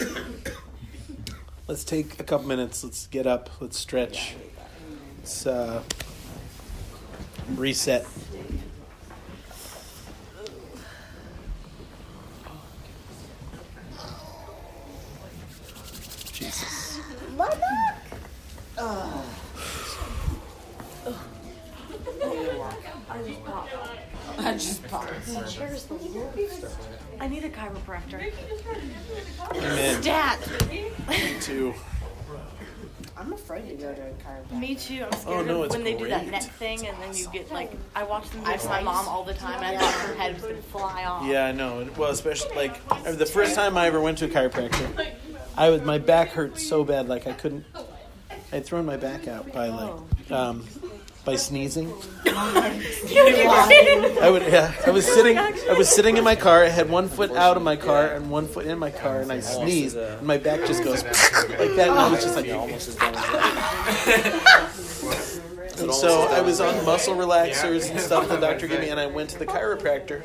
Let's 1.66 1.84
take 1.84 2.20
a 2.20 2.24
couple 2.24 2.46
minutes. 2.46 2.84
Let's 2.84 3.06
get 3.06 3.26
up. 3.26 3.50
Let's 3.60 3.78
stretch. 3.78 4.34
Let's 5.18 5.46
uh, 5.46 5.82
reset. 7.54 8.06
Jesus. 16.32 17.00
My 17.36 17.48
back. 17.48 18.02
I 24.38 24.52
just 24.54 24.86
popped. 24.86 25.12
I 27.20 27.28
need 27.28 27.44
a 27.44 27.48
chiropractor. 27.50 28.32
Amen. 29.54 30.02
Stat. 30.02 30.38
Two. 31.40 31.74
I'm 33.16 33.32
afraid 33.32 33.68
to 33.68 33.74
go 33.76 33.94
to 33.94 34.02
a 34.02 34.12
chiropractor. 34.14 34.58
Me 34.60 34.74
too. 34.74 35.04
I'm 35.04 35.12
scared 35.12 35.38
Oh, 35.38 35.42
no, 35.42 35.58
of 35.60 35.66
it's 35.66 35.74
when 35.74 35.84
they 35.84 35.94
do 35.94 36.08
that 36.08 36.22
great. 36.22 36.32
neck 36.32 36.42
thing 36.42 36.86
and 36.86 36.96
then 37.02 37.14
you 37.26 37.32
get 37.40 37.52
like 37.52 37.72
I 37.94 38.04
watch 38.04 38.28
them 38.30 38.42
do 38.44 38.50
it 38.50 38.60
to 38.60 38.68
I- 38.68 38.78
my 38.78 38.82
mom 38.82 39.08
all 39.08 39.24
the 39.24 39.34
time 39.34 39.62
and 39.62 39.76
I 39.76 39.80
thought 39.80 39.94
her 40.08 40.14
head 40.14 40.34
was 40.34 40.42
gonna 40.42 40.62
fly 40.62 41.04
off. 41.04 41.26
Yeah, 41.26 41.46
I 41.46 41.52
know. 41.52 41.86
Well, 41.96 42.10
especially 42.10 42.54
like 42.56 42.80
the 43.04 43.26
first 43.26 43.54
time 43.54 43.76
I 43.76 43.86
ever 43.86 44.00
went 44.00 44.18
to 44.18 44.24
a 44.26 44.28
chiropractor, 44.28 45.10
I 45.56 45.70
was 45.70 45.82
my 45.82 45.98
back 45.98 46.30
hurt 46.30 46.58
so 46.58 46.84
bad, 46.84 47.08
like 47.08 47.26
I 47.26 47.32
couldn't. 47.32 47.64
I 47.74 47.84
had 48.56 48.64
thrown 48.64 48.86
my 48.86 48.96
back 48.96 49.26
out 49.28 49.52
by 49.52 49.68
like 49.68 50.30
um, 50.30 50.64
by 51.24 51.34
sneezing. 51.36 51.92
I 52.26 54.28
would. 54.30 54.42
Yeah, 54.42 54.72
I 54.86 54.90
was 54.90 55.04
sitting. 55.06 55.36
I 55.36 55.72
was 55.76 55.88
sitting 55.88 56.16
in 56.16 56.22
my 56.24 56.36
car. 56.36 56.62
I 56.64 56.68
had 56.68 56.88
one 56.88 57.08
foot 57.08 57.32
out 57.32 57.56
of 57.56 57.62
my 57.64 57.74
car 57.76 58.06
and 58.06 58.30
one 58.30 58.46
foot 58.46 58.66
in 58.66 58.78
my 58.78 58.90
car, 58.92 59.20
and 59.20 59.32
I 59.32 59.40
sneezed, 59.40 59.96
and 59.96 60.24
my 60.26 60.38
back 60.38 60.64
just 60.66 60.84
goes 60.84 61.02
like 61.04 61.74
that. 61.74 61.88
And 61.88 61.98
I 61.98 62.08
was 62.10 62.22
just 62.22 62.36
like, 62.36 62.46
And 65.78 65.92
so 65.92 66.22
I 66.28 66.40
was 66.40 66.60
on 66.60 66.84
muscle 66.84 67.14
relaxers 67.14 67.90
and 67.90 68.00
stuff 68.00 68.28
the 68.28 68.36
doctor 68.40 68.66
gave 68.66 68.80
me, 68.80 68.88
and 68.88 69.00
I 69.00 69.06
went 69.06 69.30
to 69.30 69.38
the 69.38 69.46
chiropractor. 69.46 70.22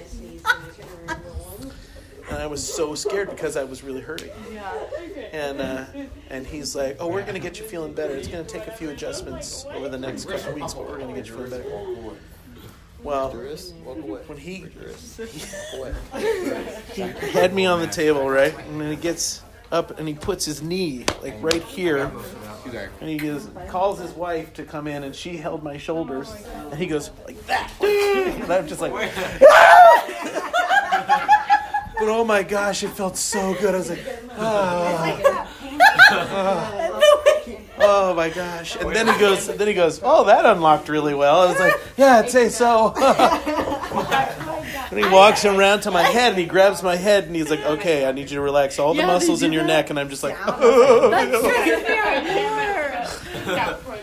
And 2.29 2.39
I 2.39 2.47
was 2.47 2.65
so 2.65 2.95
scared 2.95 3.29
because 3.29 3.57
I 3.57 3.65
was 3.65 3.83
really 3.83 3.99
hurting. 3.99 4.31
And 5.33 5.59
uh, 5.59 5.85
and 6.29 6.47
he's 6.47 6.75
like, 6.75 6.97
"Oh, 6.99 7.07
we're 7.07 7.25
gonna 7.25 7.39
get 7.39 7.59
you 7.59 7.65
feeling 7.65 7.93
better. 7.93 8.15
It's 8.15 8.29
gonna 8.29 8.45
take 8.45 8.67
a 8.67 8.71
few 8.71 8.89
adjustments 8.89 9.65
over 9.73 9.89
the 9.89 9.97
next 9.97 10.25
couple 10.25 10.49
of 10.49 10.55
weeks, 10.55 10.73
but 10.73 10.87
we're 10.87 10.99
gonna 10.99 11.13
get 11.13 11.27
you 11.27 11.33
feeling 11.33 11.49
better." 11.49 12.15
Well, 13.03 13.31
when 13.31 14.37
he 14.37 14.65
he 16.93 17.01
had 17.31 17.53
me 17.53 17.65
on 17.65 17.81
the 17.81 17.87
table, 17.87 18.29
right, 18.29 18.57
and 18.67 18.79
then 18.79 18.91
he 18.91 18.95
gets 18.95 19.41
up 19.71 19.97
and 19.99 20.07
he 20.07 20.13
puts 20.13 20.45
his 20.45 20.61
knee 20.61 21.05
like 21.21 21.35
right 21.41 21.63
here, 21.63 22.11
and 22.99 23.09
he 23.09 23.17
goes, 23.17 23.49
calls 23.67 23.99
his 23.99 24.11
wife 24.11 24.53
to 24.53 24.63
come 24.63 24.87
in, 24.87 25.03
and 25.03 25.15
she 25.15 25.37
held 25.37 25.63
my 25.63 25.77
shoulders, 25.77 26.33
and 26.69 26.79
he 26.79 26.85
goes 26.87 27.11
like 27.25 27.45
that, 27.47 27.71
and 27.81 28.51
I'm 28.51 28.67
just 28.67 28.81
like, 28.81 28.91
but 31.99 32.07
oh 32.07 32.23
my 32.25 32.43
gosh, 32.43 32.83
it 32.83 32.89
felt 32.89 33.17
so 33.17 33.53
good. 33.55 33.73
I 33.73 33.77
was 33.77 33.89
like, 33.89 34.05
oh, 34.37 35.47
oh 37.79 38.13
my 38.13 38.29
gosh, 38.29 38.75
and 38.75 38.93
then 38.95 39.07
he 39.07 39.19
goes, 39.19 39.47
then 39.47 39.67
he 39.67 39.73
goes, 39.73 40.01
oh, 40.03 40.25
that 40.25 40.45
unlocked 40.45 40.89
really 40.89 41.13
well. 41.13 41.41
I 41.41 41.45
was 41.47 41.59
like, 41.59 41.79
yeah, 41.97 42.17
I'd 42.17 42.29
say 42.29 42.49
so. 42.49 42.93
And 44.91 44.99
he 44.99 45.05
walks 45.09 45.45
around 45.45 45.81
to 45.81 45.91
my 45.91 46.03
head 46.03 46.31
and 46.33 46.39
he 46.39 46.45
grabs 46.45 46.83
my 46.83 46.97
head 46.97 47.23
and 47.23 47.35
he's 47.35 47.49
like, 47.49 47.65
"Okay, 47.65 48.05
I 48.05 48.11
need 48.11 48.29
you 48.29 48.35
to 48.35 48.41
relax 48.41 48.77
all 48.77 48.93
the 48.93 48.99
Yeah, 48.99 49.07
they 49.07 49.13
muscles 49.13 49.39
do 49.39 49.45
in 49.45 49.53
your 49.53 49.63
that. 49.63 49.67
neck." 49.67 49.89
And 49.89 49.97
I'm 49.97 50.09
just 50.09 50.21
like, 50.21 50.35
"Oh!" 50.45 51.09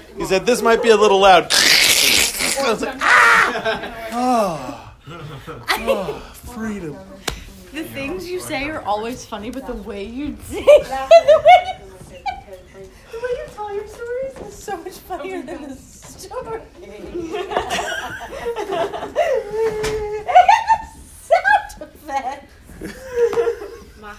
he 0.16 0.24
said, 0.24 0.46
"This 0.46 0.62
might 0.62 0.82
be 0.82 0.88
a 0.88 0.96
little 0.96 1.20
loud." 1.20 1.52
I 1.52 2.64
was 2.70 2.80
like, 2.82 2.96
"Oh, 4.12 4.92
oh, 5.70 6.14
freedom." 6.54 6.96
The 7.72 7.84
things 7.84 8.26
you 8.28 8.40
say 8.40 8.68
are 8.70 8.80
always 8.80 9.26
funny, 9.26 9.50
but 9.50 9.66
the 9.66 9.74
way 9.74 10.04
you 10.04 10.36
say 10.48 10.64
the 10.64 11.42
way 13.18 13.30
you 13.36 13.44
tell 13.54 13.74
your 13.74 13.86
stories 13.86 14.38
is 14.48 14.54
so 14.56 14.76
much 14.78 14.94
funnier 14.94 15.42
than 15.42 15.68
the 15.68 15.76
story. 15.76 16.62
Oh 18.70 20.04
Sound 22.08 22.24
effect. 22.24 22.50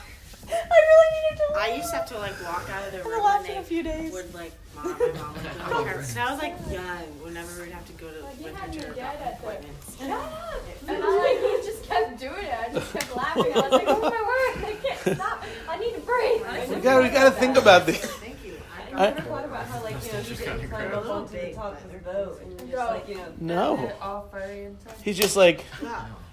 I 0.51 0.79
really 0.89 1.09
needed 1.31 1.37
to. 1.37 1.59
I 1.59 1.67
used 1.67 1.77
used 1.77 1.89
to 1.91 1.95
have 1.97 2.05
to 2.07 2.17
like 2.17 2.43
walk 2.43 2.69
out 2.69 2.85
of 2.85 2.91
their 2.91 3.05
I 3.05 3.09
room 3.09 3.23
laughed 3.23 3.47
and 3.47 3.57
in 3.57 3.61
a 3.61 3.63
few 3.63 3.83
days. 3.83 4.11
would 4.11 4.33
like 4.33 4.51
mom, 4.75 4.85
my 4.85 4.91
mom 4.97 5.33
would 5.33 5.43
go 5.43 5.83
to 5.83 5.89
her. 5.89 5.99
And 5.99 6.19
I 6.19 6.31
was 6.31 6.41
like 6.41 6.55
young. 6.71 7.05
Whenever 7.21 7.61
we'd 7.61 7.71
have 7.71 7.85
to 7.85 7.93
go 7.93 8.09
to 8.09 8.43
with 8.43 8.55
her 8.55 8.71
to 8.71 8.87
her 8.87 8.93
doctor's 8.93 9.33
appointments. 9.39 9.97
And 10.87 11.03
I 11.03 11.17
like 11.17 11.39
he 11.39 11.67
just 11.67 11.83
kept 11.83 12.19
doing 12.19 12.45
it. 12.45 12.53
I 12.53 12.73
just 12.73 12.91
kept 12.93 13.15
laughing. 13.15 13.53
I 13.53 13.59
was 13.59 13.71
like, 13.71 13.83
oh 13.87 14.01
my 14.01 14.09
word, 14.09 14.65
I 14.65 14.75
can't 14.81 15.17
stop. 15.17 15.43
I 15.67 15.77
need 15.77 15.93
to 15.93 16.01
breathe. 16.01 16.75
We 16.75 16.81
gotta, 16.81 17.03
we 17.03 17.09
gotta 17.09 17.31
think 17.31 17.57
about 17.57 17.85
this. 17.85 18.19
Thank 18.99 18.99
you. 18.99 19.05
I 19.05 19.05
I- 19.05 19.09
never 19.09 19.21
thought 19.29 19.45
about 19.45 19.65
how 19.65 19.83
like 19.83 20.05
you 20.05 20.11
know 20.13 20.19
he 20.19 20.35
didn't 20.35 20.69
climb 20.69 20.91
up 20.93 21.05
onto 21.05 21.31
the 21.39 21.53
top 21.53 21.83
of 21.85 21.91
the 21.91 21.97
boat 21.99 22.41
and 22.41 22.59
you're 22.69 22.77
just 22.77 22.91
like 22.91 23.07
you 23.09 23.15
know 23.15 23.33
No. 23.39 23.91
All 24.01 24.27
furry 24.31 24.65
and 24.65 24.79
stuff. 24.81 25.01
He's 25.03 25.17
just 25.17 25.35
like, 25.37 25.63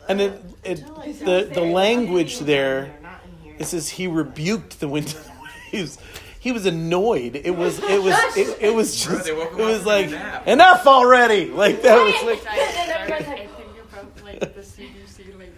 and 0.09 0.21
it, 0.21 0.43
it 0.65 0.85
the 1.25 1.49
the 1.53 1.61
language 1.63 2.41
there. 2.41 2.83
They're 2.87 2.99
not 3.03 3.21
in 3.25 3.45
here. 3.45 3.57
It 3.59 3.67
says 3.67 3.89
he 3.89 4.07
rebuked 4.09 4.81
the 4.81 4.89
wind 4.89 5.15
and 5.15 5.25
the 5.73 5.79
waves. 5.79 5.99
He 6.41 6.53
was 6.53 6.67
annoyed. 6.67 7.37
It 7.43 7.57
was 7.57 7.79
it 7.81 8.03
was 8.03 8.15
it, 8.37 8.59
it 8.61 8.75
was 8.75 9.05
just 9.05 9.25
they 9.27 9.33
woke 9.33 9.53
him 9.53 9.61
it 9.61 9.65
was 9.65 9.85
like 9.87 10.11
enough 10.47 10.87
already. 10.87 11.47
Like 11.51 11.83
that 11.83 11.97
was 12.03 12.15
like 12.25 12.47
and 12.53 12.91
everybody's 12.91 13.27
I 13.29 13.31
like, 13.31 13.51
think 13.57 13.79
about 13.93 14.25
like 14.25 14.55
the 14.55 14.61
CDC 14.61 15.39
like 15.39 15.53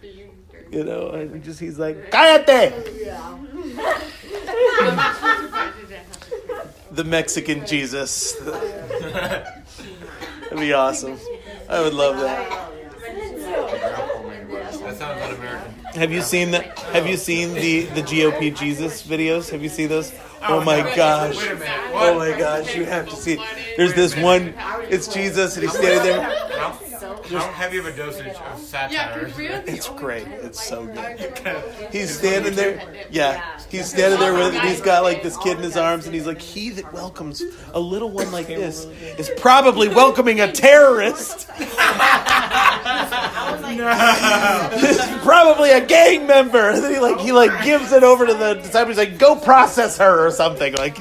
being 0.00 0.30
you 0.72 0.84
know. 0.84 1.10
And 1.10 1.42
just 1.42 1.60
he's 1.60 1.78
like 1.78 2.10
cállate. 2.10 2.72
The 6.90 7.04
Mexican 7.04 7.66
Jesus. 7.66 8.32
That'd 8.40 9.52
be 10.58 10.72
awesome. 10.72 11.18
I 11.68 11.80
would 11.80 11.94
love 11.94 12.18
that. 12.18 12.68
That 14.88 14.96
sounds 14.96 15.22
un-American. 15.22 15.74
Have 15.94 16.12
you 16.12 16.22
seen 16.22 16.50
the 16.50 16.62
Have 16.92 17.06
you 17.06 17.16
seen 17.16 17.54
the 17.54 17.82
the 17.86 18.02
GOP 18.02 18.56
Jesus 18.56 19.06
videos? 19.06 19.50
Have 19.50 19.62
you 19.62 19.68
seen 19.68 19.88
those? 19.88 20.12
Oh, 20.42 20.60
oh 20.60 20.64
my 20.64 20.80
gosh! 20.94 21.36
Wait 21.36 21.50
a 21.50 21.54
minute. 21.56 21.68
Oh 21.92 22.18
my 22.18 22.38
gosh! 22.38 22.74
You 22.74 22.84
have 22.84 23.08
to 23.08 23.16
see. 23.16 23.38
There's 23.76 23.94
this 23.94 24.16
one. 24.16 24.54
It's 24.88 25.08
Jesus, 25.08 25.56
and 25.56 25.64
he's 25.64 25.76
standing 25.76 26.04
there. 26.04 26.87
How, 27.28 27.38
how 27.38 27.52
heavy 27.52 27.78
of 27.78 27.86
a 27.86 27.96
dosage 27.96 28.26
of 28.26 28.58
satire 28.60 29.26
is 29.26 29.38
it? 29.38 29.64
It's 29.68 29.88
great. 29.90 30.26
It's 30.28 30.66
so 30.66 30.86
good. 30.86 31.62
He's 31.92 32.16
standing 32.16 32.54
there. 32.54 32.82
Yeah, 33.10 33.58
he's 33.68 33.86
standing 33.86 34.18
there 34.18 34.32
with. 34.34 34.54
He's 34.62 34.80
got 34.80 35.02
like 35.02 35.22
this 35.22 35.36
kid 35.38 35.58
in 35.58 35.62
his 35.62 35.76
arms, 35.76 36.06
and 36.06 36.14
he's 36.14 36.26
like, 36.26 36.40
"He 36.40 36.70
that 36.70 36.92
welcomes 36.92 37.42
a 37.72 37.80
little 37.80 38.10
one 38.10 38.32
like 38.32 38.46
this 38.46 38.84
is 39.18 39.30
probably 39.38 39.88
welcoming 39.88 40.40
a 40.40 40.50
terrorist. 40.64 41.48
This 43.68 44.98
is 44.98 45.18
probably 45.22 45.70
a 45.70 45.84
gang 45.84 46.26
member." 46.26 46.70
And 46.70 46.82
then 46.82 46.94
he 46.94 47.00
like 47.00 47.20
he 47.20 47.32
like 47.32 47.64
gives 47.64 47.92
it 47.92 48.02
over 48.02 48.26
to 48.26 48.34
the 48.34 48.54
disciples. 48.54 48.96
He's 48.96 49.08
like, 49.10 49.18
"Go 49.18 49.36
process 49.36 49.98
her 49.98 50.26
or 50.26 50.30
something." 50.30 50.74
Like. 50.74 50.98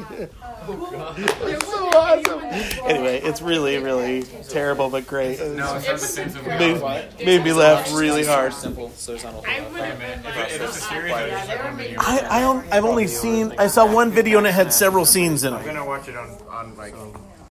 oh, 0.69 1.15
it's 1.17 1.65
so 1.67 1.87
awesome. 1.97 2.36
Anyway, 2.87 3.19
it's 3.21 3.41
really, 3.41 3.77
really 3.77 4.23
terrible 4.49 4.89
but 4.89 5.05
great. 5.07 5.39
No, 5.39 5.75
it's 5.75 5.87
not 5.87 5.93
the 5.93 5.97
same 5.99 6.27
as 6.27 6.35
Made, 6.35 6.81
made 7.25 7.43
me 7.43 7.53
laugh 7.53 7.93
really 7.93 8.25
hard. 8.25 8.53
Simple, 8.53 8.91
so 8.95 9.11
there's 9.11 9.23
not 9.23 9.33
a 9.33 9.37
whole 9.37 9.45
I 9.45 9.59
lot. 9.59 9.71
would 9.71 9.81
have 9.81 9.99
been 9.99 10.19
If, 10.19 10.25
it, 10.37 10.51
if 10.55 10.61
it's 10.61 10.77
a 10.77 10.81
series, 10.81 11.13
I 11.13 11.29
just 11.29 11.47
recommend 11.49 11.89
you. 11.91 11.97
I, 11.99 12.19
I 12.29 12.43
on- 12.43 12.67
I've 12.71 12.85
only 12.85 13.07
seen 13.07 13.53
I 13.57 13.67
saw 13.67 13.91
one 13.91 14.11
video 14.11 14.37
and 14.37 14.47
it 14.47 14.53
had 14.53 14.71
several 14.73 15.05
scenes 15.05 15.43
in 15.43 15.53
it. 15.53 15.57
I'm 15.57 15.63
it. 15.63 15.65
gonna 15.67 15.85
watch 15.85 16.07
it 16.07 16.15
on 16.15 16.29
on 16.49 16.75
like 16.77 16.93